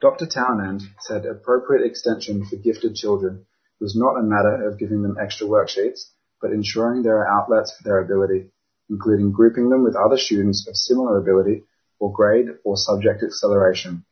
Dr. 0.00 0.26
Townend 0.26 0.82
said 1.00 1.26
appropriate 1.26 1.84
extension 1.84 2.44
for 2.44 2.56
gifted 2.56 2.94
children 2.94 3.46
was 3.80 3.96
not 3.96 4.18
a 4.18 4.22
matter 4.22 4.68
of 4.68 4.78
giving 4.78 5.02
them 5.02 5.16
extra 5.20 5.46
worksheets, 5.46 6.10
but 6.40 6.52
ensuring 6.52 7.02
there 7.02 7.18
are 7.18 7.40
outlets 7.40 7.76
for 7.76 7.82
their 7.82 7.98
ability, 7.98 8.50
including 8.90 9.32
grouping 9.32 9.70
them 9.70 9.82
with 9.82 9.96
other 9.96 10.16
students 10.16 10.66
of 10.68 10.76
similar 10.76 11.18
ability 11.18 11.64
or 11.98 12.12
grade 12.12 12.46
or 12.64 12.76
subject 12.76 13.22
acceleration. 13.22 14.04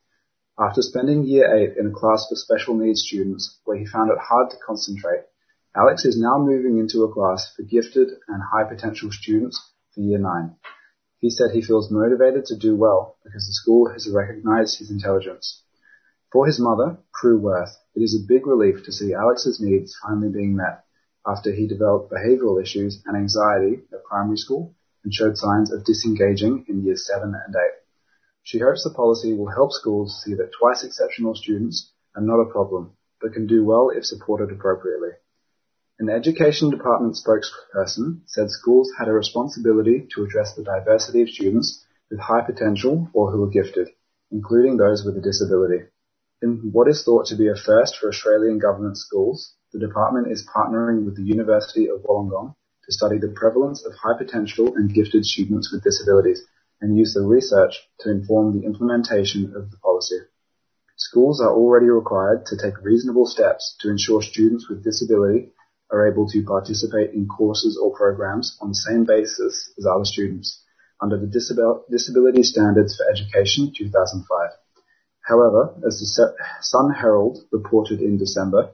After 0.59 0.83
spending 0.83 1.25
year 1.25 1.55
eight 1.55 1.77
in 1.77 1.89
a 1.89 1.91
class 1.91 2.27
for 2.29 2.35
special 2.35 2.77
needs 2.77 3.05
students 3.07 3.61
where 3.65 3.77
he 3.77 3.85
found 3.85 4.11
it 4.11 4.19
hard 4.19 4.51
to 4.51 4.57
concentrate, 4.67 5.23
Alex 5.77 6.05
is 6.07 6.19
now 6.19 6.39
moving 6.39 6.79
into 6.79 7.05
a 7.05 7.13
class 7.13 7.53
for 7.55 7.63
gifted 7.63 8.09
and 8.29 8.43
high 8.43 8.65
potential 8.65 9.11
students 9.13 9.61
for 9.95 10.01
year 10.01 10.19
9. 10.19 10.57
He 11.21 11.31
said 11.31 11.51
he 11.51 11.63
feels 11.63 11.91
motivated 11.91 12.45
to 12.47 12.57
do 12.57 12.77
well 12.77 13.17
because 13.25 13.47
the 13.47 13.53
school 13.53 13.89
has 13.91 14.09
recognized 14.09 14.79
his 14.79 14.91
intelligence. 14.91 15.63
For 16.31 16.47
his 16.47 16.61
mother, 16.61 16.99
Prue 17.13 17.39
Worth, 17.39 17.79
it 17.95 18.01
is 18.03 18.15
a 18.15 18.27
big 18.29 18.47
relief 18.47 18.85
to 18.85 18.93
see 18.93 19.15
Alex's 19.15 19.61
needs 19.61 19.97
finally 20.03 20.29
being 20.29 20.55
met 20.55 20.85
after 21.27 21.53
he 21.53 21.67
developed 21.67 22.13
behavioral 22.13 22.61
issues 22.63 23.03
and 23.07 23.17
anxiety 23.17 23.83
at 23.93 24.05
primary 24.05 24.37
school 24.37 24.75
and 25.03 25.15
showed 25.15 25.39
signs 25.39 25.73
of 25.73 25.85
disengaging 25.85 26.67
in 26.69 26.85
years 26.85 27.07
7 27.07 27.35
and 27.35 27.55
8. 27.55 27.61
She 28.43 28.59
hopes 28.59 28.85
the 28.85 28.91
policy 28.91 29.33
will 29.33 29.51
help 29.51 29.73
schools 29.73 30.23
see 30.23 30.35
that 30.35 30.53
twice 30.53 30.85
exceptional 30.85 31.35
students 31.35 31.93
are 32.15 32.23
not 32.23 32.41
a 32.41 32.51
problem, 32.51 32.93
but 33.21 33.33
can 33.33 33.47
do 33.47 33.65
well 33.65 33.91
if 33.91 34.05
supported 34.05 34.53
appropriately. 34.53 35.11
An 35.99 36.11
education 36.11 36.69
department 36.69 37.17
spokesperson 37.17 38.21
said 38.27 38.51
schools 38.51 38.93
had 38.99 39.09
a 39.09 39.15
responsibility 39.15 40.07
to 40.15 40.25
address 40.25 40.55
the 40.55 40.63
diversity 40.63 41.23
of 41.23 41.31
students 41.31 41.87
with 42.11 42.21
high 42.21 42.43
potential 42.43 43.09
or 43.15 43.31
who 43.31 43.43
are 43.45 43.49
gifted, 43.49 43.89
including 44.31 44.77
those 44.77 45.07
with 45.07 45.17
a 45.17 45.23
disability. 45.23 45.85
In 46.43 46.69
what 46.71 46.87
is 46.87 47.03
thought 47.03 47.25
to 47.29 47.35
be 47.35 47.49
a 47.49 47.57
first 47.57 47.97
for 47.97 48.11
Australian 48.11 48.59
government 48.59 48.99
schools, 48.99 49.55
the 49.73 49.79
department 49.79 50.31
is 50.31 50.47
partnering 50.47 51.07
with 51.07 51.17
the 51.17 51.23
University 51.23 51.89
of 51.89 52.03
Wollongong 52.03 52.55
to 52.85 52.93
study 52.93 53.17
the 53.17 53.33
prevalence 53.35 53.83
of 53.83 53.95
high 53.95 54.19
potential 54.19 54.77
and 54.77 54.93
gifted 54.93 55.25
students 55.25 55.73
with 55.73 55.83
disabilities 55.83 56.45
and 56.83 56.99
use 56.99 57.15
the 57.15 57.23
research 57.23 57.89
to 58.01 58.11
inform 58.11 58.53
the 58.53 58.67
implementation 58.67 59.57
of 59.57 59.71
the 59.71 59.79
policy. 59.79 60.19
Schools 60.97 61.41
are 61.41 61.55
already 61.57 61.89
required 61.89 62.45
to 62.47 62.57
take 62.59 62.85
reasonable 62.85 63.25
steps 63.25 63.77
to 63.81 63.89
ensure 63.89 64.21
students 64.21 64.69
with 64.69 64.85
disability 64.85 65.53
are 65.91 66.09
able 66.11 66.29
to 66.29 66.43
participate 66.43 67.15
in 67.15 67.27
courses 67.29 67.79
or 67.81 67.95
programs 67.95 68.57
on 68.61 68.69
the 68.69 68.75
same 68.75 69.05
basis 69.05 69.73
as 69.79 69.87
other 69.87 70.05
students 70.05 70.63
under 71.01 71.19
the 71.19 71.27
Disability 71.27 72.43
Standards 72.43 72.97
for 72.97 73.11
Education 73.11 73.73
2005. 73.77 74.51
However, 75.27 75.75
as 75.87 75.99
the 75.99 76.35
Sun 76.61 76.93
Herald 76.93 77.39
reported 77.51 78.01
in 78.01 78.17
December, 78.17 78.71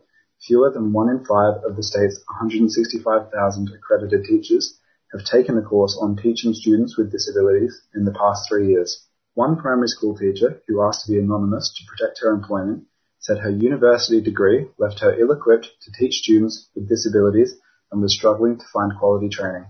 fewer 0.46 0.70
than 0.70 0.92
one 0.92 1.08
in 1.08 1.24
five 1.24 1.62
of 1.64 1.76
the 1.76 1.82
state's 1.82 2.22
165,000 2.28 3.70
accredited 3.74 4.24
teachers 4.24 4.78
have 5.12 5.24
taken 5.24 5.58
a 5.58 5.62
course 5.62 5.98
on 6.00 6.16
teaching 6.16 6.54
students 6.54 6.96
with 6.96 7.10
disabilities 7.10 7.82
in 7.94 8.04
the 8.04 8.12
past 8.12 8.48
three 8.48 8.68
years. 8.68 9.06
One 9.34 9.56
primary 9.56 9.88
school 9.88 10.16
teacher, 10.16 10.62
who 10.66 10.82
asked 10.82 11.06
to 11.06 11.12
be 11.12 11.18
anonymous 11.18 11.72
to 11.74 11.84
protect 11.90 12.20
her 12.20 12.30
employment, 12.30 12.84
said 13.22 13.38
her 13.38 13.50
university 13.50 14.20
degree 14.20 14.68
left 14.78 14.98
her 14.98 15.18
ill-equipped 15.18 15.68
to 15.80 15.92
teach 15.92 16.14
students 16.14 16.68
with 16.74 16.88
disabilities 16.88 17.54
and 17.90 18.02
was 18.02 18.14
struggling 18.14 18.58
to 18.58 18.64
find 18.72 18.98
quality 18.98 19.28
training. 19.28 19.64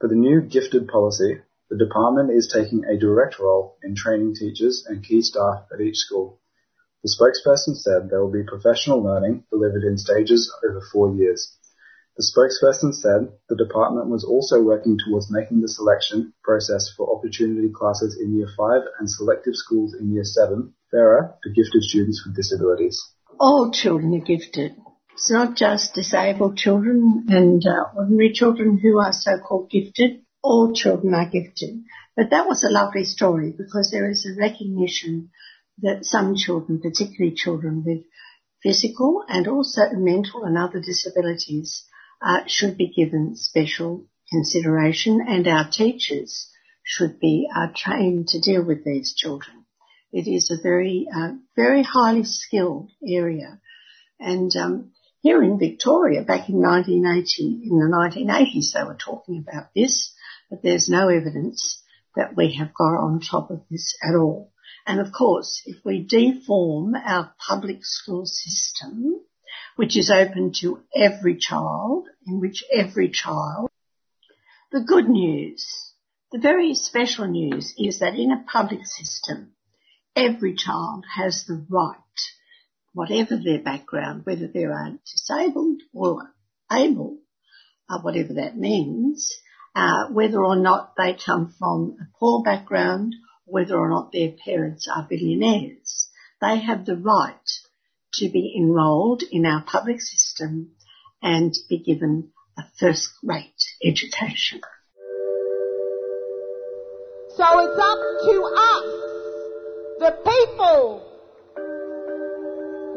For 0.00 0.08
the 0.08 0.14
new 0.14 0.40
gifted 0.40 0.88
policy, 0.88 1.42
the 1.68 1.76
department 1.76 2.30
is 2.30 2.48
taking 2.48 2.84
a 2.84 2.98
direct 2.98 3.38
role 3.38 3.76
in 3.82 3.94
training 3.94 4.34
teachers 4.34 4.86
and 4.88 5.04
key 5.04 5.20
staff 5.20 5.66
at 5.72 5.82
each 5.82 5.98
school. 5.98 6.40
The 7.04 7.14
spokesperson 7.14 7.76
said 7.76 8.08
there 8.08 8.24
will 8.24 8.32
be 8.32 8.44
professional 8.44 9.02
learning 9.02 9.44
delivered 9.50 9.84
in 9.84 9.98
stages 9.98 10.50
over 10.66 10.80
four 10.92 11.14
years. 11.14 11.58
The 12.16 12.24
spokesperson 12.24 12.94
said 12.94 13.32
the 13.48 13.56
department 13.56 14.08
was 14.08 14.24
also 14.24 14.62
working 14.62 14.98
towards 14.98 15.30
making 15.30 15.60
the 15.60 15.68
selection 15.68 16.32
process 16.42 16.90
for 16.96 17.14
opportunity 17.14 17.68
classes 17.68 18.18
in 18.18 18.36
Year 18.36 18.48
5 18.56 18.82
and 18.98 19.10
selective 19.10 19.54
schools 19.54 19.94
in 19.94 20.12
Year 20.12 20.24
7 20.24 20.74
fairer 20.90 21.34
for 21.42 21.50
gifted 21.50 21.82
students 21.82 22.22
with 22.24 22.36
disabilities. 22.36 23.00
All 23.38 23.70
children 23.70 24.14
are 24.14 24.24
gifted. 24.24 24.76
It's 25.12 25.30
not 25.30 25.56
just 25.56 25.94
disabled 25.94 26.56
children 26.56 27.26
and 27.28 27.62
uh, 27.66 27.96
ordinary 27.96 28.32
children 28.32 28.78
who 28.78 28.98
are 28.98 29.12
so-called 29.12 29.70
gifted. 29.70 30.22
All 30.42 30.72
children 30.72 31.14
are 31.14 31.28
gifted. 31.28 31.82
But 32.16 32.30
that 32.30 32.46
was 32.46 32.64
a 32.64 32.70
lovely 32.70 33.04
story 33.04 33.54
because 33.56 33.90
there 33.90 34.10
is 34.10 34.26
a 34.26 34.38
recognition 34.38 35.30
that 35.82 36.04
some 36.04 36.36
children, 36.36 36.80
particularly 36.80 37.34
children 37.34 37.82
with 37.84 38.04
physical 38.62 39.24
and 39.28 39.46
also 39.48 39.82
mental 39.92 40.44
and 40.44 40.58
other 40.58 40.80
disabilities, 40.80 41.84
uh, 42.22 42.40
should 42.46 42.76
be 42.76 42.92
given 42.92 43.36
special 43.36 44.06
consideration 44.30 45.20
and 45.26 45.46
our 45.48 45.68
teachers 45.70 46.50
should 46.82 47.18
be 47.20 47.48
uh, 47.54 47.68
trained 47.74 48.28
to 48.28 48.40
deal 48.40 48.62
with 48.62 48.84
these 48.84 49.14
children. 49.14 49.59
It 50.12 50.28
is 50.28 50.50
a 50.50 50.60
very, 50.60 51.06
uh, 51.14 51.32
very 51.54 51.82
highly 51.82 52.24
skilled 52.24 52.90
area. 53.06 53.60
And 54.18 54.54
um, 54.56 54.92
here 55.22 55.42
in 55.42 55.58
Victoria, 55.58 56.22
back 56.22 56.48
in 56.48 56.60
1980, 56.60 57.68
in 57.70 57.78
the 57.78 57.86
1980s, 57.86 58.72
they 58.72 58.82
were 58.82 58.96
talking 58.96 59.44
about 59.46 59.68
this, 59.74 60.12
but 60.48 60.62
there's 60.62 60.88
no 60.88 61.08
evidence 61.08 61.82
that 62.16 62.36
we 62.36 62.54
have 62.54 62.74
got 62.74 62.96
on 62.96 63.20
top 63.20 63.50
of 63.50 63.62
this 63.70 63.96
at 64.02 64.16
all. 64.16 64.52
And 64.86 64.98
of 64.98 65.12
course, 65.12 65.62
if 65.66 65.84
we 65.84 66.02
deform 66.02 66.94
our 66.96 67.32
public 67.48 67.84
school 67.84 68.26
system, 68.26 69.20
which 69.76 69.96
is 69.96 70.10
open 70.10 70.52
to 70.60 70.80
every 70.94 71.36
child, 71.36 72.08
in 72.26 72.40
which 72.40 72.64
every 72.74 73.10
child, 73.10 73.70
the 74.72 74.80
good 74.80 75.08
news, 75.08 75.92
the 76.32 76.38
very 76.38 76.74
special 76.74 77.26
news 77.26 77.74
is 77.78 78.00
that 78.00 78.14
in 78.14 78.32
a 78.32 78.44
public 78.50 78.86
system, 78.86 79.52
every 80.16 80.54
child 80.54 81.04
has 81.16 81.44
the 81.46 81.64
right, 81.68 81.96
whatever 82.92 83.36
their 83.36 83.60
background, 83.60 84.22
whether 84.24 84.46
they 84.46 84.64
are 84.64 84.92
disabled 85.10 85.80
or 85.92 86.32
able, 86.72 87.18
uh, 87.88 88.00
whatever 88.00 88.34
that 88.34 88.56
means, 88.56 89.30
uh, 89.74 90.08
whether 90.08 90.42
or 90.42 90.56
not 90.56 90.94
they 90.96 91.14
come 91.14 91.54
from 91.58 91.96
a 92.00 92.18
poor 92.18 92.42
background, 92.42 93.14
whether 93.44 93.76
or 93.76 93.88
not 93.88 94.12
their 94.12 94.32
parents 94.44 94.88
are 94.92 95.06
billionaires. 95.08 96.08
They 96.40 96.58
have 96.58 96.86
the 96.86 96.96
right 96.96 97.36
to 98.14 98.28
be 98.28 98.54
enrolled 98.56 99.22
in 99.30 99.46
our 99.46 99.62
public 99.62 100.00
system 100.00 100.72
and 101.22 101.54
be 101.68 101.78
given 101.78 102.30
a 102.58 102.62
first 102.78 103.10
rate 103.22 103.62
education. 103.84 104.60
So 107.36 107.44
it's 107.60 107.78
up 107.78 107.98
to 108.24 108.42
us 108.56 109.19
the 110.00 110.16
people. 110.24 111.04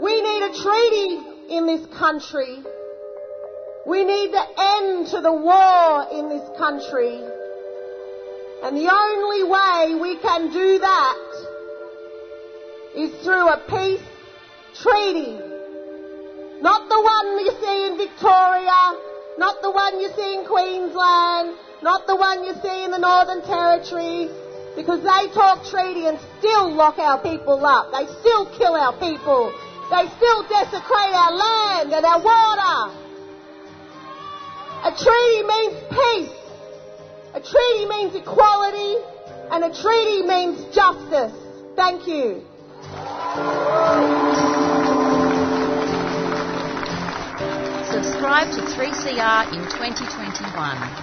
We 0.02 0.22
need 0.22 0.44
a 0.44 0.54
treaty 0.56 1.54
in 1.54 1.68
this 1.68 1.86
country. 2.00 2.64
We 3.86 4.06
need 4.06 4.32
the 4.32 4.48
end 4.58 5.08
to 5.08 5.20
the 5.20 5.34
war 5.34 6.08
in 6.14 6.30
this 6.30 6.48
country. 6.58 7.20
And 8.64 8.78
the 8.78 8.88
only 8.88 9.44
way 9.44 10.00
we 10.02 10.18
can 10.22 10.54
do 10.54 10.80
that 10.80 11.48
is 12.96 13.12
through 13.22 13.50
a 13.50 13.58
peace 13.68 14.08
treaty. 14.82 15.36
Not 16.62 16.88
the 16.88 17.02
one 17.02 17.40
you 17.44 17.52
see 17.60 17.88
in 17.88 17.98
Victoria, 17.98 18.96
not 19.38 19.62
the 19.62 19.72
one 19.72 20.00
you 20.00 20.10
see 20.16 20.36
in 20.36 20.46
Queensland, 20.46 21.58
not 21.82 22.08
the 22.08 22.16
one 22.16 22.46
you 22.46 22.54
see 22.64 22.86
in 22.86 22.92
the 22.92 22.98
Northern 22.98 23.42
Territory, 23.42 24.30
because 24.76 25.02
they 25.02 25.34
talk 25.34 25.66
treaty 25.66 26.08
and 26.08 26.20
still 26.40 26.72
lock 26.74 26.98
our 26.98 27.22
people 27.22 27.66
up. 27.66 27.92
They 27.92 28.06
still 28.20 28.46
kill 28.58 28.74
our 28.74 28.94
people. 28.94 29.54
They 29.92 30.08
still 30.18 30.44
desecrate 30.50 31.14
our 31.14 31.32
land 31.32 31.94
and 31.94 32.06
our 32.06 32.22
water. 32.22 32.98
A 34.86 34.92
treaty 34.92 35.44
means 35.44 35.76
peace. 35.90 36.38
A 37.36 37.42
treaty 37.42 37.86
means 37.86 38.16
equality. 38.16 38.98
And 39.52 39.64
a 39.64 39.74
treaty 39.74 40.24
means 40.24 40.64
justice. 40.74 41.34
Thank 41.76 42.08
you. 42.08 42.42
Subscribe 47.92 48.50
to 48.52 48.62
3CR 48.74 49.54
in 49.54 49.62
2021. 49.70 51.03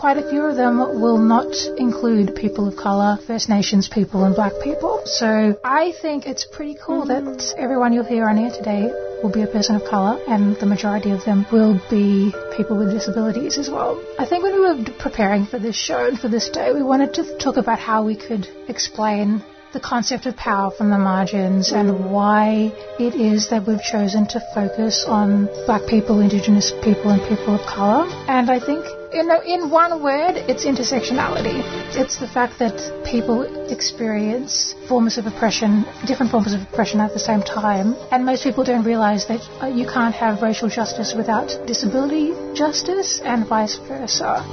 quite 0.00 0.16
a 0.16 0.30
few 0.30 0.42
of 0.42 0.56
them 0.56 0.78
will 0.78 1.18
not 1.18 1.54
include 1.76 2.34
people 2.34 2.66
of 2.66 2.74
colour, 2.74 3.18
First 3.26 3.50
Nations 3.50 3.86
people, 3.86 4.24
and 4.24 4.34
black 4.34 4.54
people. 4.64 5.02
So 5.04 5.60
I 5.62 5.92
think 6.00 6.24
it's 6.26 6.46
pretty 6.46 6.74
cool 6.82 7.04
that 7.04 7.54
everyone 7.58 7.92
you'll 7.92 8.04
hear 8.04 8.26
on 8.26 8.38
here 8.38 8.50
today 8.50 8.90
will 9.22 9.30
be 9.30 9.42
a 9.42 9.46
person 9.46 9.76
of 9.76 9.84
colour, 9.84 10.18
and 10.26 10.56
the 10.56 10.64
majority 10.64 11.10
of 11.10 11.22
them 11.26 11.44
will 11.52 11.78
be 11.90 12.32
people 12.56 12.78
with 12.78 12.92
disabilities 12.92 13.58
as 13.58 13.68
well. 13.68 14.02
I 14.18 14.24
think 14.24 14.42
when 14.42 14.54
we 14.54 14.60
were 14.60 14.84
preparing 14.98 15.44
for 15.44 15.58
this 15.58 15.76
show 15.76 16.06
and 16.06 16.18
for 16.18 16.28
this 16.28 16.48
day, 16.48 16.72
we 16.72 16.82
wanted 16.82 17.12
to 17.14 17.36
talk 17.36 17.58
about 17.58 17.78
how 17.78 18.02
we 18.02 18.16
could 18.16 18.48
explain 18.68 19.44
the 19.74 19.80
concept 19.80 20.24
of 20.24 20.34
power 20.34 20.70
from 20.70 20.88
the 20.88 20.98
margins 20.98 21.72
and 21.72 22.10
why 22.10 22.72
it 22.98 23.14
is 23.14 23.50
that 23.50 23.66
we've 23.66 23.82
chosen 23.82 24.26
to 24.28 24.40
focus 24.54 25.04
on 25.06 25.44
black 25.66 25.86
people, 25.86 26.20
indigenous 26.20 26.72
people, 26.82 27.10
and 27.10 27.20
people 27.28 27.54
of 27.54 27.66
colour. 27.66 28.08
And 28.28 28.50
I 28.50 28.58
think, 28.58 28.84
you 29.12 29.24
know, 29.24 29.40
in 29.42 29.70
one 29.70 30.02
word, 30.02 30.36
it's 30.36 30.64
intersectionality. 30.64 31.62
It's 31.96 32.18
the 32.18 32.28
fact 32.28 32.58
that 32.60 33.04
people 33.04 33.42
experience 33.70 34.74
forms 34.88 35.18
of 35.18 35.26
oppression, 35.26 35.84
different 36.06 36.30
forms 36.30 36.54
of 36.54 36.62
oppression 36.62 37.00
at 37.00 37.12
the 37.12 37.18
same 37.18 37.42
time. 37.42 37.96
And 38.12 38.24
most 38.24 38.44
people 38.44 38.62
don't 38.64 38.84
realise 38.84 39.24
that 39.26 39.40
uh, 39.62 39.66
you 39.66 39.86
can't 39.86 40.14
have 40.14 40.42
racial 40.42 40.68
justice 40.68 41.12
without 41.14 41.48
disability 41.66 42.32
justice 42.54 43.20
and 43.24 43.46
vice 43.48 43.76
versa. 43.76 44.44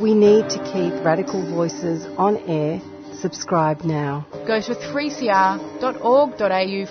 We 0.00 0.14
need 0.14 0.48
to 0.50 0.58
keep 0.72 1.04
Radical 1.04 1.48
Voices 1.54 2.04
on 2.18 2.36
air. 2.48 2.80
Subscribe 3.14 3.84
now. 3.84 4.26
Go 4.44 4.60
to 4.60 4.74
3cr.org.au 4.74 5.78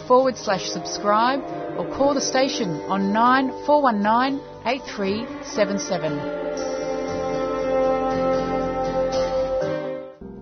forward 0.08 0.38
slash 0.38 0.70
subscribe 0.70 1.44
or 1.82 1.98
call 1.98 2.14
the 2.14 2.22
station 2.22 2.70
on 2.94 3.12
9419 3.12 4.40
8377. 4.66 6.20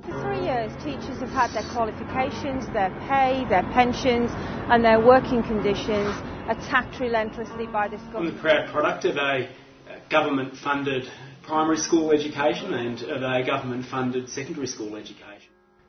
For 0.03 0.19
three 0.21 0.43
years, 0.43 0.71
teachers 0.83 1.19
have 1.23 1.29
had 1.29 1.53
their 1.53 1.63
qualifications, 1.71 2.67
their 2.73 2.89
pay, 3.07 3.45
their 3.47 3.63
pensions, 3.71 4.29
and 4.67 4.83
their 4.83 4.99
working 4.99 5.41
conditions 5.43 6.13
attacked 6.49 6.99
relentlessly 6.99 7.67
by 7.67 7.87
this 7.87 8.01
government. 8.11 8.31
I'm 8.31 8.35
the 8.35 8.41
proud 8.41 8.69
product 8.71 9.05
of 9.05 9.15
a 9.15 9.49
government 10.09 10.57
funded 10.57 11.09
primary 11.43 11.77
school 11.77 12.11
education 12.11 12.73
and 12.73 13.01
of 13.03 13.23
a 13.23 13.45
government 13.45 13.85
funded 13.85 14.27
secondary 14.29 14.67
school 14.67 14.97
education. 14.97 15.28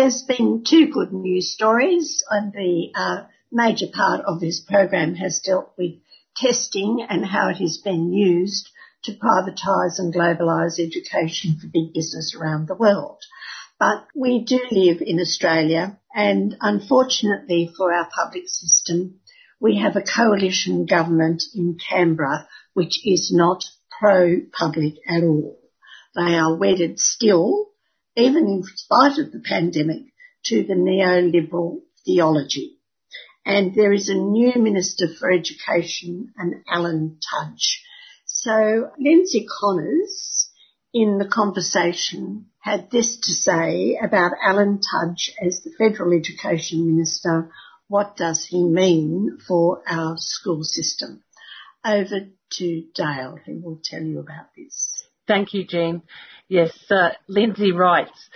There's 0.00 0.22
been 0.22 0.64
two 0.66 0.86
good 0.86 1.12
news 1.12 1.52
stories, 1.52 2.24
and 2.30 2.54
the 2.54 2.90
uh, 2.94 3.24
major 3.52 3.84
part 3.92 4.24
of 4.24 4.40
this 4.40 4.58
program 4.58 5.14
has 5.14 5.40
dealt 5.40 5.74
with 5.76 5.90
testing 6.34 7.04
and 7.06 7.26
how 7.26 7.50
it 7.50 7.58
has 7.58 7.82
been 7.84 8.10
used 8.10 8.70
to 9.04 9.12
privatise 9.12 9.98
and 9.98 10.14
globalise 10.14 10.80
education 10.80 11.58
for 11.60 11.66
big 11.66 11.92
business 11.92 12.34
around 12.34 12.66
the 12.66 12.74
world. 12.74 13.18
But 13.78 14.06
we 14.16 14.42
do 14.42 14.60
live 14.70 15.02
in 15.02 15.20
Australia, 15.20 15.98
and 16.14 16.56
unfortunately 16.62 17.70
for 17.76 17.92
our 17.92 18.08
public 18.08 18.44
system, 18.46 19.20
we 19.60 19.76
have 19.76 19.96
a 19.96 20.02
coalition 20.02 20.86
government 20.86 21.42
in 21.54 21.76
Canberra 21.76 22.48
which 22.72 23.06
is 23.06 23.30
not 23.34 23.64
pro-public 23.98 24.94
at 25.06 25.22
all. 25.22 25.58
They 26.14 26.36
are 26.36 26.56
wedded 26.56 26.98
still 26.98 27.69
even 28.16 28.46
in 28.46 28.62
spite 28.62 29.18
of 29.18 29.32
the 29.32 29.40
pandemic, 29.40 30.04
to 30.44 30.62
the 30.62 30.74
neoliberal 30.74 31.80
theology. 32.04 32.78
And 33.44 33.74
there 33.74 33.92
is 33.92 34.08
a 34.08 34.14
new 34.14 34.54
Minister 34.56 35.06
for 35.18 35.30
Education, 35.30 36.32
an 36.36 36.62
Alan 36.68 37.18
Tudge. 37.20 37.82
So 38.26 38.90
Lyndsay 38.98 39.46
Connors, 39.60 40.50
in 40.92 41.18
the 41.18 41.28
conversation, 41.28 42.46
had 42.60 42.90
this 42.90 43.16
to 43.16 43.32
say 43.32 43.98
about 44.02 44.32
Alan 44.42 44.80
Tudge 44.80 45.32
as 45.44 45.62
the 45.62 45.72
Federal 45.78 46.12
Education 46.12 46.86
Minister. 46.86 47.50
What 47.88 48.16
does 48.16 48.44
he 48.44 48.62
mean 48.62 49.38
for 49.46 49.82
our 49.86 50.16
school 50.16 50.62
system? 50.64 51.22
Over 51.84 52.28
to 52.52 52.84
Dale, 52.94 53.38
who 53.44 53.60
will 53.62 53.80
tell 53.82 54.02
you 54.02 54.20
about 54.20 54.48
this. 54.56 54.99
Thank 55.30 55.54
you, 55.54 55.64
Jean. 55.64 56.02
Yes, 56.48 56.76
uh, 56.90 57.10
Lyndsay 57.28 57.72
writes, 57.72 58.28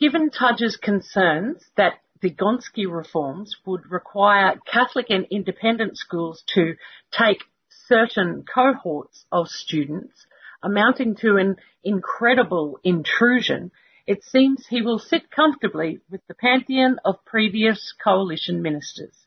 given 0.00 0.30
Tudge's 0.30 0.78
concerns 0.78 1.62
that 1.76 2.00
the 2.22 2.30
Gonski 2.30 2.90
reforms 2.90 3.54
would 3.66 3.90
require 3.90 4.58
Catholic 4.64 5.10
and 5.10 5.26
independent 5.30 5.98
schools 5.98 6.42
to 6.54 6.76
take 7.12 7.44
certain 7.86 8.46
cohorts 8.46 9.26
of 9.30 9.48
students, 9.48 10.24
amounting 10.62 11.16
to 11.16 11.36
an 11.36 11.56
incredible 11.84 12.80
intrusion, 12.82 13.70
it 14.06 14.24
seems 14.24 14.66
he 14.66 14.80
will 14.80 14.98
sit 14.98 15.30
comfortably 15.30 16.00
with 16.10 16.26
the 16.28 16.34
pantheon 16.34 16.98
of 17.04 17.26
previous 17.26 17.92
coalition 18.02 18.62
ministers. 18.62 19.26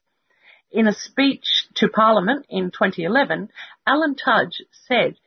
In 0.72 0.88
a 0.88 0.93
speech 0.93 1.67
to 1.76 1.88
Parliament 1.88 2.47
in 2.49 2.72
2011, 2.72 3.49
Alan 3.86 4.15
Tudge 4.15 4.63
said 4.88 5.17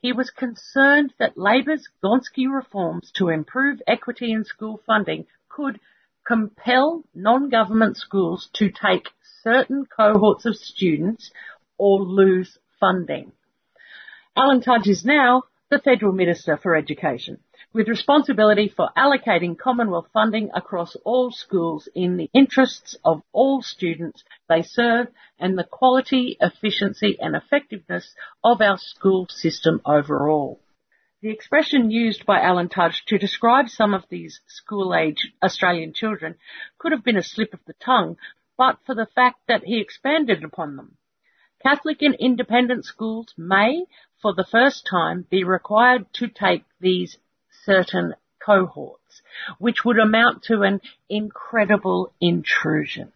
he 0.00 0.12
was 0.12 0.30
concerned 0.30 1.12
that 1.18 1.36
Labor's 1.36 1.88
Gonski 2.02 2.46
reforms 2.50 3.10
to 3.16 3.28
improve 3.28 3.82
equity 3.86 4.32
in 4.32 4.44
school 4.44 4.80
funding 4.86 5.26
could 5.48 5.78
compel 6.26 7.04
non-government 7.14 7.96
schools 7.96 8.48
to 8.54 8.70
take 8.70 9.08
certain 9.42 9.84
cohorts 9.84 10.46
of 10.46 10.56
students 10.56 11.30
or 11.76 12.00
lose 12.00 12.58
funding. 12.78 13.32
Alan 14.36 14.62
Tudge 14.62 14.88
is 14.88 15.04
now 15.04 15.42
the 15.70 15.78
Federal 15.78 16.12
Minister 16.12 16.56
for 16.56 16.76
Education 16.76 17.38
with 17.72 17.88
responsibility 17.88 18.72
for 18.74 18.90
allocating 18.96 19.56
Commonwealth 19.56 20.08
funding 20.12 20.50
across 20.54 20.96
all 21.04 21.30
schools 21.30 21.88
in 21.94 22.16
the 22.16 22.28
interests 22.34 22.96
of 23.04 23.22
all 23.32 23.62
students 23.62 24.24
they 24.48 24.62
serve 24.62 25.06
and 25.38 25.56
the 25.56 25.64
quality, 25.64 26.36
efficiency 26.40 27.16
and 27.20 27.36
effectiveness 27.36 28.12
of 28.42 28.60
our 28.60 28.76
school 28.76 29.26
system 29.28 29.80
overall. 29.86 30.58
The 31.22 31.30
expression 31.30 31.90
used 31.90 32.26
by 32.26 32.40
Alan 32.40 32.70
Tudge 32.70 33.04
to 33.06 33.18
describe 33.18 33.68
some 33.68 33.94
of 33.94 34.04
these 34.08 34.40
school-age 34.48 35.32
Australian 35.42 35.92
children 35.92 36.36
could 36.78 36.92
have 36.92 37.04
been 37.04 37.18
a 37.18 37.22
slip 37.22 37.54
of 37.54 37.60
the 37.66 37.74
tongue, 37.74 38.16
but 38.56 38.78
for 38.84 38.94
the 38.94 39.08
fact 39.14 39.38
that 39.46 39.62
he 39.64 39.80
expanded 39.80 40.42
upon 40.42 40.76
them. 40.76 40.96
Catholic 41.62 42.00
and 42.00 42.14
independent 42.14 42.86
schools 42.86 43.34
may, 43.36 43.84
for 44.22 44.34
the 44.34 44.46
first 44.50 44.88
time, 44.90 45.26
be 45.30 45.44
required 45.44 46.06
to 46.14 46.26
take 46.26 46.64
these 46.80 47.18
certain 47.64 48.14
cohorts, 48.44 49.22
which 49.58 49.84
would 49.84 49.98
amount 49.98 50.42
to 50.44 50.62
an 50.62 50.80
incredible 51.08 52.12
intrusion. 52.20 53.12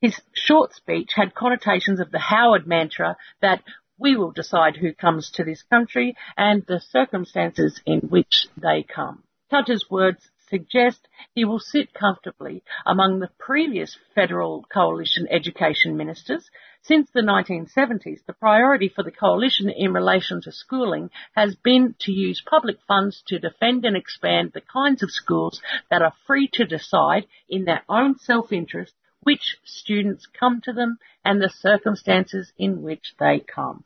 His 0.00 0.20
short 0.34 0.74
speech 0.74 1.10
had 1.14 1.34
connotations 1.34 2.00
of 2.00 2.10
the 2.10 2.18
Howard 2.18 2.66
mantra 2.66 3.16
that 3.40 3.62
we 3.98 4.16
will 4.16 4.30
decide 4.30 4.76
who 4.76 4.92
comes 4.92 5.30
to 5.32 5.44
this 5.44 5.62
country 5.62 6.16
and 6.36 6.64
the 6.66 6.80
circumstances 6.80 7.80
in 7.84 8.00
which 8.00 8.46
they 8.56 8.84
come. 8.84 9.24
Tudge's 9.50 9.90
words 9.90 10.30
suggest 10.48 11.08
he 11.34 11.44
will 11.44 11.58
sit 11.58 11.92
comfortably 11.92 12.62
among 12.86 13.18
the 13.18 13.30
previous 13.38 13.96
federal 14.14 14.64
coalition 14.72 15.26
education 15.30 15.96
ministers. 15.96 16.48
Since 16.82 17.10
the 17.10 17.20
1970s, 17.20 18.24
the 18.24 18.32
priority 18.32 18.88
for 18.88 19.02
the 19.02 19.10
coalition 19.10 19.68
in 19.68 19.92
relation 19.92 20.40
to 20.42 20.52
schooling 20.52 21.10
has 21.32 21.54
been 21.56 21.94
to 22.00 22.12
use 22.12 22.40
public 22.40 22.80
funds 22.86 23.22
to 23.26 23.38
defend 23.38 23.84
and 23.84 23.96
expand 23.96 24.52
the 24.52 24.60
kinds 24.60 25.02
of 25.02 25.10
schools 25.10 25.60
that 25.90 26.02
are 26.02 26.14
free 26.26 26.48
to 26.54 26.64
decide 26.64 27.26
in 27.48 27.64
their 27.64 27.82
own 27.88 28.16
self-interest 28.18 28.94
which 29.22 29.58
students 29.64 30.26
come 30.26 30.60
to 30.62 30.72
them 30.72 30.98
and 31.24 31.42
the 31.42 31.50
circumstances 31.50 32.52
in 32.56 32.82
which 32.82 33.14
they 33.18 33.40
come. 33.40 33.84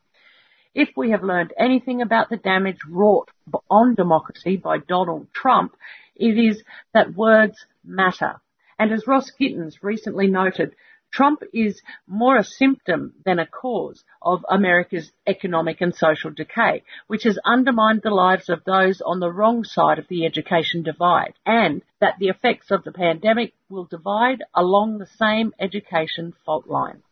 If 0.74 0.90
we 0.96 1.10
have 1.10 1.24
learned 1.24 1.52
anything 1.58 2.00
about 2.00 2.30
the 2.30 2.36
damage 2.36 2.84
wrought 2.88 3.30
on 3.70 3.94
democracy 3.94 4.56
by 4.56 4.78
Donald 4.78 5.32
Trump, 5.32 5.76
it 6.14 6.38
is 6.38 6.62
that 6.94 7.14
words 7.14 7.66
matter. 7.84 8.40
And 8.78 8.92
as 8.92 9.06
Ross 9.06 9.30
Gittins 9.38 9.82
recently 9.82 10.28
noted, 10.28 10.74
Trump 11.12 11.42
is 11.52 11.82
more 12.06 12.38
a 12.38 12.42
symptom 12.42 13.12
than 13.26 13.38
a 13.38 13.46
cause 13.46 14.02
of 14.22 14.46
America's 14.48 15.12
economic 15.26 15.82
and 15.82 15.94
social 15.94 16.30
decay, 16.30 16.82
which 17.06 17.24
has 17.24 17.38
undermined 17.44 18.00
the 18.00 18.10
lives 18.10 18.48
of 18.48 18.64
those 18.64 19.02
on 19.02 19.20
the 19.20 19.30
wrong 19.30 19.62
side 19.62 19.98
of 19.98 20.08
the 20.08 20.24
education 20.24 20.82
divide, 20.82 21.34
and 21.44 21.82
that 22.00 22.18
the 22.18 22.28
effects 22.28 22.70
of 22.70 22.82
the 22.84 22.92
pandemic 22.92 23.52
will 23.68 23.84
divide 23.84 24.42
along 24.54 24.96
the 24.96 25.06
same 25.06 25.52
education 25.60 26.32
fault 26.46 26.66
line. 26.66 27.02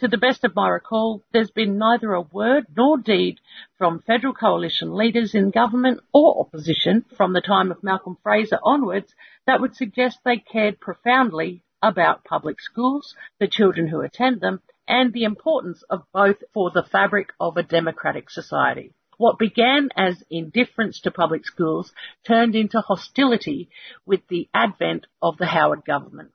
To 0.00 0.08
the 0.08 0.18
best 0.18 0.44
of 0.44 0.54
my 0.54 0.68
recall, 0.68 1.22
there's 1.32 1.50
been 1.50 1.78
neither 1.78 2.12
a 2.12 2.20
word 2.20 2.66
nor 2.76 2.98
deed 2.98 3.40
from 3.78 4.02
federal 4.02 4.34
coalition 4.34 4.94
leaders 4.94 5.34
in 5.34 5.50
government 5.50 6.00
or 6.12 6.40
opposition 6.40 7.06
from 7.16 7.32
the 7.32 7.40
time 7.40 7.70
of 7.70 7.82
Malcolm 7.82 8.18
Fraser 8.22 8.58
onwards 8.62 9.14
that 9.46 9.62
would 9.62 9.74
suggest 9.74 10.18
they 10.24 10.36
cared 10.36 10.78
profoundly 10.78 11.62
about 11.82 12.24
public 12.24 12.60
schools, 12.60 13.14
the 13.38 13.48
children 13.48 13.88
who 13.88 14.00
attend 14.00 14.40
them, 14.40 14.60
and 14.86 15.12
the 15.12 15.24
importance 15.24 15.82
of 15.88 16.02
both 16.12 16.36
for 16.52 16.70
the 16.70 16.82
fabric 16.82 17.28
of 17.38 17.56
a 17.56 17.62
democratic 17.62 18.28
society. 18.30 18.92
What 19.16 19.38
began 19.38 19.90
as 19.96 20.24
indifference 20.30 21.00
to 21.02 21.10
public 21.10 21.44
schools 21.44 21.92
turned 22.26 22.54
into 22.54 22.80
hostility 22.80 23.68
with 24.06 24.26
the 24.28 24.48
advent 24.54 25.06
of 25.20 25.36
the 25.36 25.46
Howard 25.46 25.84
government. 25.84 26.32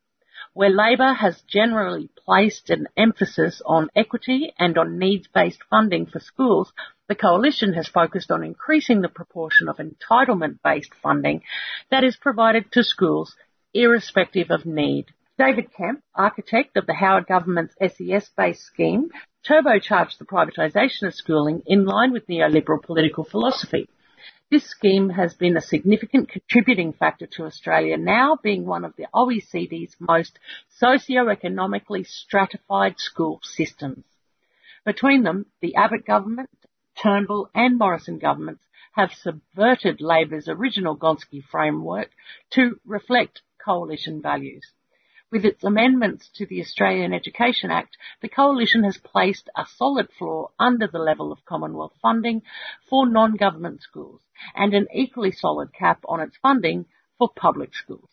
Where 0.53 0.69
Labor 0.69 1.13
has 1.13 1.41
generally 1.41 2.09
placed 2.25 2.69
an 2.69 2.87
emphasis 2.95 3.61
on 3.65 3.89
equity 3.95 4.53
and 4.57 4.77
on 4.77 4.99
needs-based 4.99 5.63
funding 5.69 6.05
for 6.05 6.19
schools, 6.19 6.71
the 7.09 7.15
Coalition 7.15 7.73
has 7.73 7.87
focused 7.87 8.31
on 8.31 8.43
increasing 8.43 9.01
the 9.01 9.09
proportion 9.09 9.67
of 9.67 9.77
entitlement-based 9.77 10.93
funding 11.03 11.41
that 11.91 12.03
is 12.03 12.15
provided 12.15 12.71
to 12.71 12.83
schools 12.83 13.35
irrespective 13.73 14.51
of 14.51 14.65
need. 14.65 15.07
David 15.37 15.73
Kemp, 15.73 16.01
architect 16.15 16.77
of 16.77 16.85
the 16.85 16.93
Howard 16.93 17.27
government's 17.27 17.75
SES-based 17.81 18.61
scheme, 18.61 19.09
turbocharged 19.45 20.17
the 20.17 20.23
privatisation 20.23 21.07
of 21.07 21.13
schooling 21.13 21.61
in 21.65 21.83
line 21.83 22.13
with 22.13 22.27
neoliberal 22.27 22.81
political 22.81 23.25
philosophy. 23.25 23.89
This 24.49 24.63
scheme 24.63 25.09
has 25.09 25.33
been 25.33 25.57
a 25.57 25.61
significant 25.61 26.29
contributing 26.29 26.93
factor 26.93 27.27
to 27.33 27.43
Australia 27.43 27.97
now 27.97 28.37
being 28.41 28.65
one 28.65 28.85
of 28.85 28.95
the 28.95 29.07
OECD's 29.13 29.97
most 29.99 30.39
socio-economically 30.77 32.05
stratified 32.05 32.97
school 32.97 33.41
systems. 33.43 34.05
Between 34.85 35.23
them, 35.23 35.47
the 35.59 35.75
Abbott 35.75 36.05
government, 36.05 36.49
Turnbull 36.95 37.49
and 37.53 37.77
Morrison 37.77 38.19
governments 38.19 38.63
have 38.93 39.11
subverted 39.11 39.99
Labor's 39.99 40.47
original 40.47 40.95
Gonski 40.95 41.43
framework 41.43 42.09
to 42.51 42.79
reflect 42.85 43.41
coalition 43.61 44.21
values. 44.21 44.71
With 45.35 45.43
its 45.43 45.65
amendments 45.65 46.29
to 46.35 46.45
the 46.45 46.61
Australian 46.61 47.11
Education 47.11 47.69
Act, 47.69 47.97
the 48.21 48.29
Coalition 48.29 48.85
has 48.85 48.97
placed 48.97 49.49
a 49.53 49.65
solid 49.65 50.09
floor 50.17 50.51
under 50.57 50.87
the 50.87 50.97
level 50.97 51.33
of 51.33 51.43
Commonwealth 51.43 51.91
funding 52.01 52.41
for 52.89 53.05
non-government 53.05 53.81
schools 53.81 54.21
and 54.55 54.73
an 54.73 54.87
equally 54.93 55.33
solid 55.33 55.73
cap 55.73 55.99
on 56.07 56.21
its 56.21 56.37
funding 56.37 56.85
for 57.17 57.27
public 57.27 57.75
schools. 57.75 58.07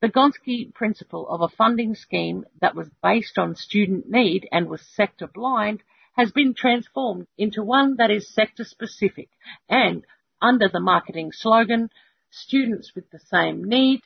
The 0.00 0.08
Gonski 0.08 0.74
principle 0.74 1.28
of 1.28 1.42
a 1.42 1.56
funding 1.56 1.94
scheme 1.94 2.44
that 2.60 2.74
was 2.74 2.90
based 3.00 3.38
on 3.38 3.54
student 3.54 4.10
need 4.10 4.48
and 4.50 4.68
was 4.68 4.82
sector 4.96 5.28
blind 5.28 5.84
has 6.16 6.32
been 6.32 6.54
transformed 6.54 7.28
into 7.38 7.62
one 7.62 7.94
that 7.98 8.10
is 8.10 8.34
sector 8.34 8.64
specific 8.64 9.28
and 9.68 10.04
under 10.40 10.68
the 10.68 10.80
marketing 10.80 11.30
slogan, 11.30 11.88
students 12.30 12.96
with 12.96 13.08
the 13.12 13.20
same 13.30 13.62
need 13.62 14.00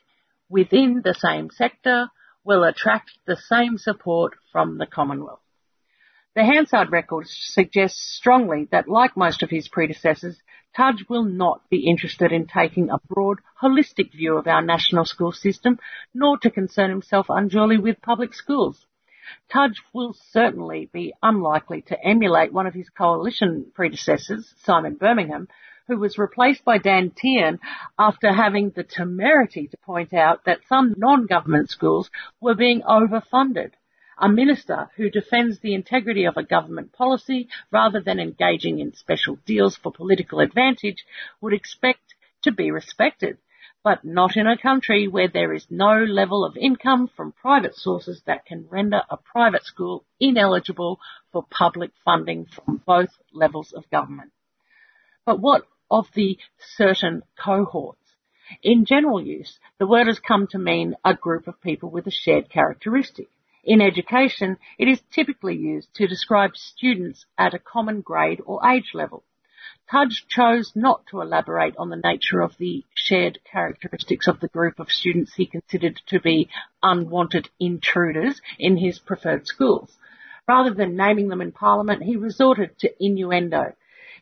within 0.51 1.01
the 1.03 1.15
same 1.15 1.49
sector 1.49 2.11
will 2.47 2.63
attract 2.63 3.11
the 3.27 3.37
same 3.37 3.77
support 3.77 4.35
from 4.53 4.79
the 4.79 4.87
Commonwealth. 4.87 5.41
The 6.37 6.45
Hansard 6.45 6.93
record 6.93 7.27
suggests 7.27 8.15
strongly 8.17 8.69
that 8.71 8.89
like 8.89 9.17
most 9.17 9.43
of 9.43 9.51
his 9.51 9.69
predecessors, 9.69 10.41
Tudge 10.77 11.09
will 11.09 11.25
not 11.25 11.63
be 11.71 11.89
interested 11.89 12.31
in 12.31 12.47
taking 12.47 12.91
a 12.91 13.01
broad, 13.09 13.39
holistic 13.61 14.13
view 14.13 14.37
of 14.37 14.47
our 14.47 14.63
national 14.63 15.07
school 15.07 15.33
system, 15.33 15.81
nor 16.15 16.39
to 16.39 16.51
concern 16.51 16.91
himself 16.91 17.27
unduly 17.31 17.79
with 17.79 18.03
public 18.03 18.35
schools. 18.35 18.87
Tudge 19.51 19.83
will 19.93 20.15
certainly 20.31 20.89
be 20.93 21.15
unlikely 21.23 21.83
to 21.89 22.01
emulate 22.01 22.53
one 22.53 22.67
of 22.67 22.75
his 22.75 22.89
coalition 22.91 23.73
predecessors, 23.75 24.55
Simon 24.63 24.95
Birmingham, 24.95 25.49
who 25.89 25.99
was 25.99 26.19
replaced 26.19 26.65
by 26.65 26.79
Dan 26.79 27.11
Tehan 27.11 27.59
after 27.99 28.33
having 28.33 28.71
the 28.71 28.85
temerity 28.85 29.69
to 29.69 29.77
point 29.77 30.13
out 30.13 30.45
that 30.45 30.61
some 30.69 30.95
non-government 30.97 31.71
schools 31.71 32.11
were 32.41 32.55
being 32.55 32.83
overfunded. 32.83 33.73
A 34.19 34.29
minister 34.29 34.91
who 34.97 35.11
defends 35.11 35.61
the 35.61 35.75
integrity 35.75 36.25
of 36.25 36.37
a 36.37 36.43
government 36.43 36.93
policy 36.93 37.49
rather 37.71 38.01
than 38.01 38.19
engaging 38.19 38.79
in 38.79 38.95
special 38.95 39.37
deals 39.45 39.77
for 39.77 39.93
political 39.93 40.41
advantage 40.41 41.05
would 41.41 41.53
expect 41.53 42.15
to 42.43 42.51
be 42.51 42.71
respected, 42.71 43.37
but 43.85 44.05
not 44.05 44.37
in 44.37 44.47
a 44.47 44.57
country 44.57 45.07
where 45.07 45.29
there 45.29 45.53
is 45.53 45.67
no 45.71 46.03
level 46.03 46.45
of 46.45 46.57
income 46.57 47.09
from 47.15 47.31
private 47.31 47.75
sources 47.75 48.23
that 48.27 48.47
can 48.47 48.67
render 48.71 49.03
a 49.11 49.17
private 49.19 49.65
school 49.65 50.05
ineligible 50.19 50.99
for 51.31 51.45
public 51.51 51.91
funding 52.05 52.47
from 52.47 52.83
both 52.87 53.11
levels 53.33 53.73
of 53.73 53.89
government. 53.91 54.33
But 55.27 55.41
what 55.41 55.67
of 55.91 56.07
the 56.15 56.39
certain 56.77 57.23
cohorts. 57.37 58.01
In 58.63 58.85
general 58.85 59.21
use, 59.21 59.59
the 59.79 59.87
word 59.87 60.07
has 60.07 60.21
come 60.21 60.47
to 60.49 60.59
mean 60.59 60.95
a 61.05 61.15
group 61.15 61.49
of 61.49 61.61
people 61.61 61.91
with 61.91 62.07
a 62.07 62.11
shared 62.11 62.49
characteristic. 62.49 63.29
In 63.65 63.81
education, 63.81 64.59
it 64.79 64.87
is 64.87 65.03
typically 65.11 65.57
used 65.57 65.93
to 65.95 66.07
describe 66.07 66.57
students 66.57 67.27
at 67.37 67.55
a 67.55 67.59
common 67.59 68.01
grade 68.01 68.41
or 68.47 68.65
age 68.65 68.93
level. 68.95 69.25
Tudge 69.91 70.27
chose 70.29 70.73
not 70.77 71.07
to 71.07 71.21
elaborate 71.21 71.77
on 71.77 71.91
the 71.91 71.97
nature 71.97 72.41
of 72.41 72.57
the 72.59 72.85
shared 72.95 73.41
characteristics 73.45 74.29
of 74.29 74.39
the 74.41 74.49
group 74.49 74.79
of 74.79 74.91
students 74.91 75.35
he 75.35 75.47
considered 75.47 76.01
to 76.07 76.21
be 76.21 76.49
unwanted 76.83 77.49
intruders 77.59 78.41
in 78.59 78.77
his 78.77 78.99
preferred 79.01 79.47
schools. 79.47 79.97
Rather 80.49 80.73
than 80.73 80.97
naming 80.97 81.29
them 81.29 81.41
in 81.41 81.51
Parliament, 81.51 82.03
he 82.03 82.17
resorted 82.17 82.79
to 82.79 83.05
innuendo, 83.05 83.75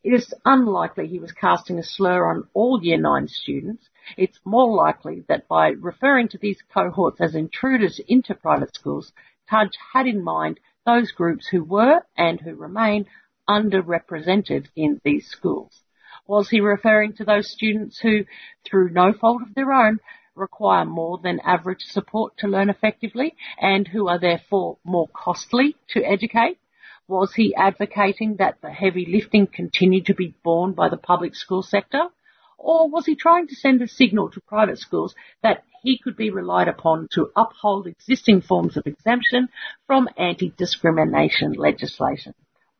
it 0.04 0.12
is 0.12 0.34
unlikely 0.44 1.06
he 1.06 1.18
was 1.18 1.32
casting 1.32 1.78
a 1.78 1.82
slur 1.82 2.26
on 2.26 2.46
all 2.52 2.78
Year 2.82 2.98
9 2.98 3.26
students. 3.26 3.88
It's 4.18 4.38
more 4.44 4.70
likely 4.70 5.24
that 5.28 5.48
by 5.48 5.68
referring 5.68 6.28
to 6.28 6.38
these 6.38 6.62
cohorts 6.72 7.22
as 7.22 7.34
intruders 7.34 7.98
into 8.06 8.34
private 8.34 8.74
schools, 8.74 9.14
Tudge 9.50 9.78
had 9.94 10.06
in 10.06 10.22
mind 10.22 10.60
those 10.84 11.10
groups 11.12 11.48
who 11.48 11.64
were 11.64 12.02
and 12.18 12.38
who 12.38 12.54
remain 12.54 13.06
underrepresented 13.48 14.66
in 14.76 15.00
these 15.04 15.26
schools. 15.26 15.82
Was 16.26 16.50
he 16.50 16.60
referring 16.60 17.14
to 17.14 17.24
those 17.24 17.50
students 17.50 17.98
who, 17.98 18.26
through 18.64 18.90
no 18.90 19.14
fault 19.14 19.40
of 19.40 19.54
their 19.54 19.72
own, 19.72 20.00
require 20.34 20.84
more 20.84 21.18
than 21.22 21.40
average 21.40 21.82
support 21.82 22.36
to 22.38 22.48
learn 22.48 22.68
effectively 22.68 23.34
and 23.58 23.88
who 23.88 24.08
are 24.08 24.18
therefore 24.18 24.76
more 24.84 25.08
costly 25.08 25.76
to 25.88 26.04
educate? 26.04 26.58
Was 27.06 27.34
he 27.34 27.54
advocating 27.54 28.36
that 28.36 28.62
the 28.62 28.70
heavy 28.70 29.04
lifting 29.06 29.46
continue 29.46 30.02
to 30.04 30.14
be 30.14 30.34
borne 30.42 30.72
by 30.72 30.88
the 30.88 30.96
public 30.96 31.34
school 31.34 31.62
sector? 31.62 32.08
Or 32.56 32.88
was 32.88 33.04
he 33.04 33.14
trying 33.14 33.46
to 33.48 33.54
send 33.54 33.82
a 33.82 33.88
signal 33.88 34.30
to 34.30 34.40
private 34.40 34.78
schools 34.78 35.14
that 35.42 35.64
he 35.82 35.98
could 35.98 36.16
be 36.16 36.30
relied 36.30 36.68
upon 36.68 37.08
to 37.12 37.30
uphold 37.36 37.86
existing 37.86 38.40
forms 38.40 38.78
of 38.78 38.86
exemption 38.86 39.48
from 39.86 40.08
anti-discrimination 40.16 41.52
legislation? 41.52 42.34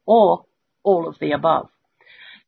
Or 0.06 0.46
all 0.82 1.06
of 1.06 1.18
the 1.18 1.32
above? 1.32 1.68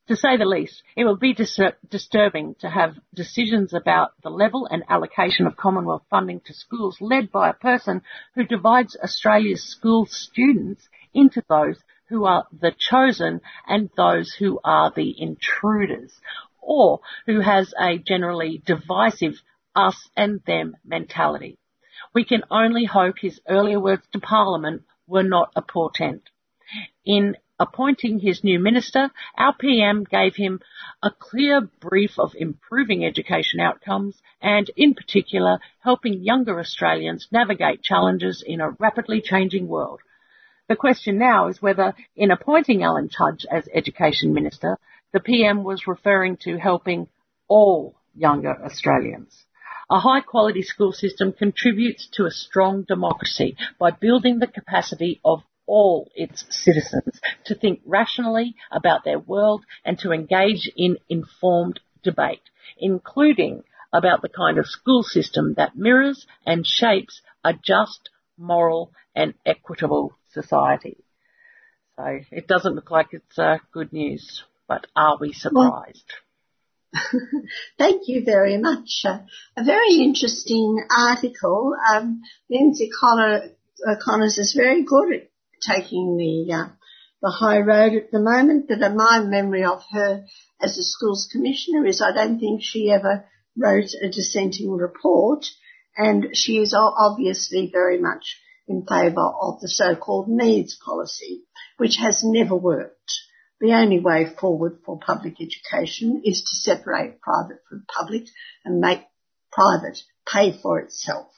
To 0.08 0.16
say 0.16 0.36
the 0.38 0.46
least, 0.46 0.82
it 0.96 1.04
will 1.04 1.16
be 1.16 1.34
dis- 1.34 1.60
disturbing 1.90 2.54
to 2.60 2.70
have 2.70 2.96
decisions 3.12 3.74
about 3.74 4.12
the 4.22 4.30
level 4.30 4.66
and 4.70 4.84
allocation 4.88 5.46
of 5.46 5.56
Commonwealth 5.56 6.04
funding 6.08 6.40
to 6.46 6.54
schools 6.54 6.96
led 7.00 7.30
by 7.30 7.50
a 7.50 7.54
person 7.54 8.02
who 8.34 8.44
divides 8.44 8.96
Australia's 8.96 9.64
school 9.64 10.06
students 10.06 10.88
into 11.14 11.42
those 11.48 11.78
who 12.08 12.24
are 12.24 12.46
the 12.52 12.72
chosen 12.78 13.40
and 13.66 13.90
those 13.96 14.32
who 14.32 14.60
are 14.64 14.92
the 14.94 15.14
intruders, 15.20 16.20
or 16.60 17.00
who 17.26 17.40
has 17.40 17.74
a 17.80 17.98
generally 17.98 18.62
divisive 18.64 19.34
us 19.74 20.08
and 20.16 20.40
them 20.46 20.76
mentality. 20.84 21.58
We 22.14 22.24
can 22.24 22.42
only 22.50 22.84
hope 22.84 23.16
his 23.18 23.40
earlier 23.48 23.80
words 23.80 24.06
to 24.12 24.20
Parliament 24.20 24.82
were 25.06 25.22
not 25.22 25.52
a 25.54 25.62
portent. 25.62 26.22
In 27.04 27.36
appointing 27.58 28.18
his 28.18 28.44
new 28.44 28.58
minister, 28.58 29.10
our 29.36 29.54
PM 29.54 30.04
gave 30.04 30.34
him 30.36 30.60
a 31.02 31.10
clear 31.10 31.60
brief 31.60 32.18
of 32.18 32.34
improving 32.34 33.04
education 33.04 33.60
outcomes 33.60 34.20
and, 34.42 34.70
in 34.76 34.94
particular, 34.94 35.58
helping 35.80 36.22
younger 36.22 36.58
Australians 36.58 37.28
navigate 37.30 37.82
challenges 37.82 38.42
in 38.46 38.60
a 38.60 38.70
rapidly 38.70 39.20
changing 39.20 39.68
world. 39.68 40.00
The 40.68 40.76
question 40.76 41.18
now 41.18 41.46
is 41.46 41.62
whether, 41.62 41.94
in 42.16 42.32
appointing 42.32 42.82
Alan 42.82 43.08
Tudge 43.08 43.46
as 43.50 43.68
Education 43.72 44.34
Minister, 44.34 44.78
the 45.12 45.20
PM 45.20 45.62
was 45.62 45.86
referring 45.86 46.38
to 46.38 46.58
helping 46.58 47.08
all 47.46 47.94
younger 48.16 48.50
Australians. 48.64 49.44
A 49.88 50.00
high 50.00 50.22
quality 50.22 50.62
school 50.62 50.92
system 50.92 51.32
contributes 51.32 52.08
to 52.14 52.26
a 52.26 52.32
strong 52.32 52.82
democracy 52.82 53.56
by 53.78 53.92
building 53.92 54.40
the 54.40 54.48
capacity 54.48 55.20
of 55.24 55.44
all 55.66 56.10
its 56.16 56.44
citizens 56.50 57.20
to 57.44 57.54
think 57.54 57.80
rationally 57.84 58.56
about 58.72 59.04
their 59.04 59.20
world 59.20 59.64
and 59.84 59.96
to 60.00 60.10
engage 60.10 60.68
in 60.76 60.98
informed 61.08 61.78
debate, 62.02 62.42
including 62.76 63.62
about 63.92 64.22
the 64.22 64.28
kind 64.28 64.58
of 64.58 64.66
school 64.66 65.04
system 65.04 65.54
that 65.54 65.76
mirrors 65.76 66.26
and 66.44 66.66
shapes 66.66 67.22
a 67.44 67.52
just, 67.52 68.10
moral 68.38 68.92
and 69.14 69.34
equitable 69.44 70.16
society. 70.32 70.98
So 71.96 72.20
it 72.30 72.46
doesn't 72.46 72.74
look 72.74 72.90
like 72.90 73.08
it's 73.12 73.38
uh, 73.38 73.58
good 73.72 73.92
news, 73.92 74.44
but 74.68 74.86
are 74.94 75.16
we 75.18 75.32
surprised? 75.32 76.04
Well, 76.12 76.22
thank 77.78 78.02
you 78.06 78.22
very 78.24 78.58
much. 78.58 79.02
Uh, 79.04 79.18
a 79.56 79.64
very 79.64 79.96
interesting 79.96 80.84
article. 80.90 81.74
Um, 81.94 82.22
Lyndsay 82.50 82.88
Connor, 83.00 83.50
uh, 83.86 83.94
Connors 84.02 84.38
is 84.38 84.54
very 84.54 84.82
good 84.84 85.12
at 85.14 85.28
taking 85.66 86.16
the 86.16 86.52
uh, 86.52 86.68
the 87.22 87.30
high 87.30 87.60
road 87.60 87.94
at 87.94 88.10
the 88.10 88.20
moment. 88.20 88.68
But 88.68 88.82
in 88.82 88.96
my 88.96 89.20
memory 89.20 89.64
of 89.64 89.82
her 89.92 90.24
as 90.60 90.78
a 90.78 90.84
schools 90.84 91.28
commissioner 91.30 91.86
is 91.86 92.00
I 92.00 92.12
don't 92.12 92.38
think 92.38 92.62
she 92.62 92.90
ever 92.90 93.26
wrote 93.56 93.90
a 94.02 94.08
dissenting 94.08 94.70
report, 94.70 95.46
and 95.96 96.36
she 96.36 96.58
is 96.58 96.74
obviously 96.74 97.70
very 97.72 97.98
much 97.98 98.38
in 98.68 98.84
favour 98.86 99.32
of 99.40 99.60
the 99.60 99.68
so-called 99.68 100.28
needs 100.28 100.76
policy, 100.84 101.44
which 101.76 101.96
has 101.96 102.22
never 102.24 102.54
worked. 102.54 103.12
The 103.60 103.72
only 103.72 104.00
way 104.00 104.26
forward 104.38 104.80
for 104.84 104.98
public 104.98 105.36
education 105.40 106.22
is 106.24 106.42
to 106.42 106.56
separate 106.56 107.20
private 107.20 107.60
from 107.68 107.86
public 107.88 108.24
and 108.64 108.80
make 108.80 109.02
private 109.50 109.98
pay 110.30 110.52
for 110.60 110.78
itself. 110.80 111.28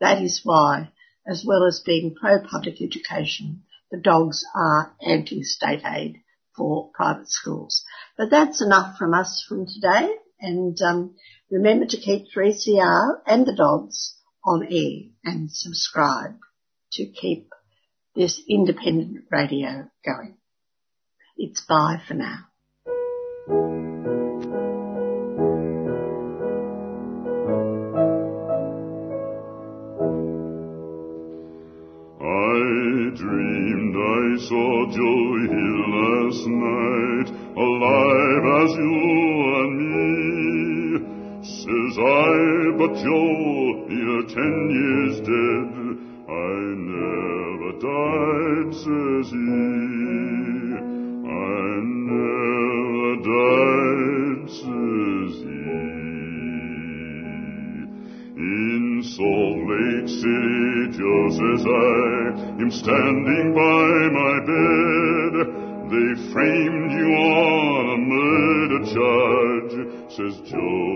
That 0.00 0.22
is 0.22 0.40
why, 0.44 0.92
as 1.26 1.44
well 1.46 1.66
as 1.66 1.82
being 1.84 2.14
pro-public 2.14 2.80
education, 2.80 3.64
the 3.90 3.98
dogs 3.98 4.44
are 4.54 4.94
anti-state 5.00 5.82
aid 5.84 6.22
for 6.56 6.90
private 6.94 7.28
schools. 7.28 7.84
But 8.16 8.30
that's 8.30 8.62
enough 8.62 8.96
from 8.96 9.12
us 9.12 9.44
from 9.46 9.66
today. 9.66 10.14
And 10.40 10.80
um, 10.82 11.14
remember 11.50 11.86
to 11.86 11.96
keep 11.96 12.26
3CR 12.34 13.20
and 13.26 13.46
the 13.46 13.54
dogs 13.54 14.16
on 14.44 14.66
air 14.70 15.10
and 15.24 15.50
subscribe 15.50 16.38
to 16.92 17.06
keep 17.06 17.48
this 18.14 18.40
independent 18.48 19.24
radio 19.30 19.88
going. 20.04 20.36
It's 21.36 21.60
bye 21.66 22.00
for 22.06 22.14
now. 22.14 22.46
I 32.18 33.10
dreamed 33.14 33.96
I 33.96 34.36
saw 34.48 34.86
Joe 34.90 35.36
Hill 35.52 35.82
last 35.92 36.46
night, 36.46 37.28
alive 37.56 38.44
as 38.62 38.76
you. 38.76 39.35
Says 41.96 42.04
I, 42.04 42.76
but 42.76 42.92
Joe, 42.92 43.88
you're 43.88 44.26
ten 44.28 44.54
years 44.76 45.16
dead. 45.20 45.72
I 46.28 46.60
never 46.92 47.72
died, 47.80 48.68
says 48.74 49.30
he. 49.32 49.36
I 51.24 51.80
never 52.12 53.16
died, 53.24 54.44
says 54.50 55.32
he. 55.40 55.64
In 58.36 58.84
Salt 59.16 59.58
Lake 59.72 60.08
City, 60.20 61.00
Joe 61.00 61.26
says 61.32 61.64
I 61.64 62.60
am 62.60 62.70
standing 62.70 63.46
by 63.54 63.88
my 64.20 64.34
bed. 64.44 65.34
They 65.88 66.10
framed 66.32 66.92
you 66.92 67.08
on 67.14 67.84
a 67.88 67.96
murder 67.96 68.82
charge, 68.92 69.74
says 70.10 70.36
Joe, 70.50 70.95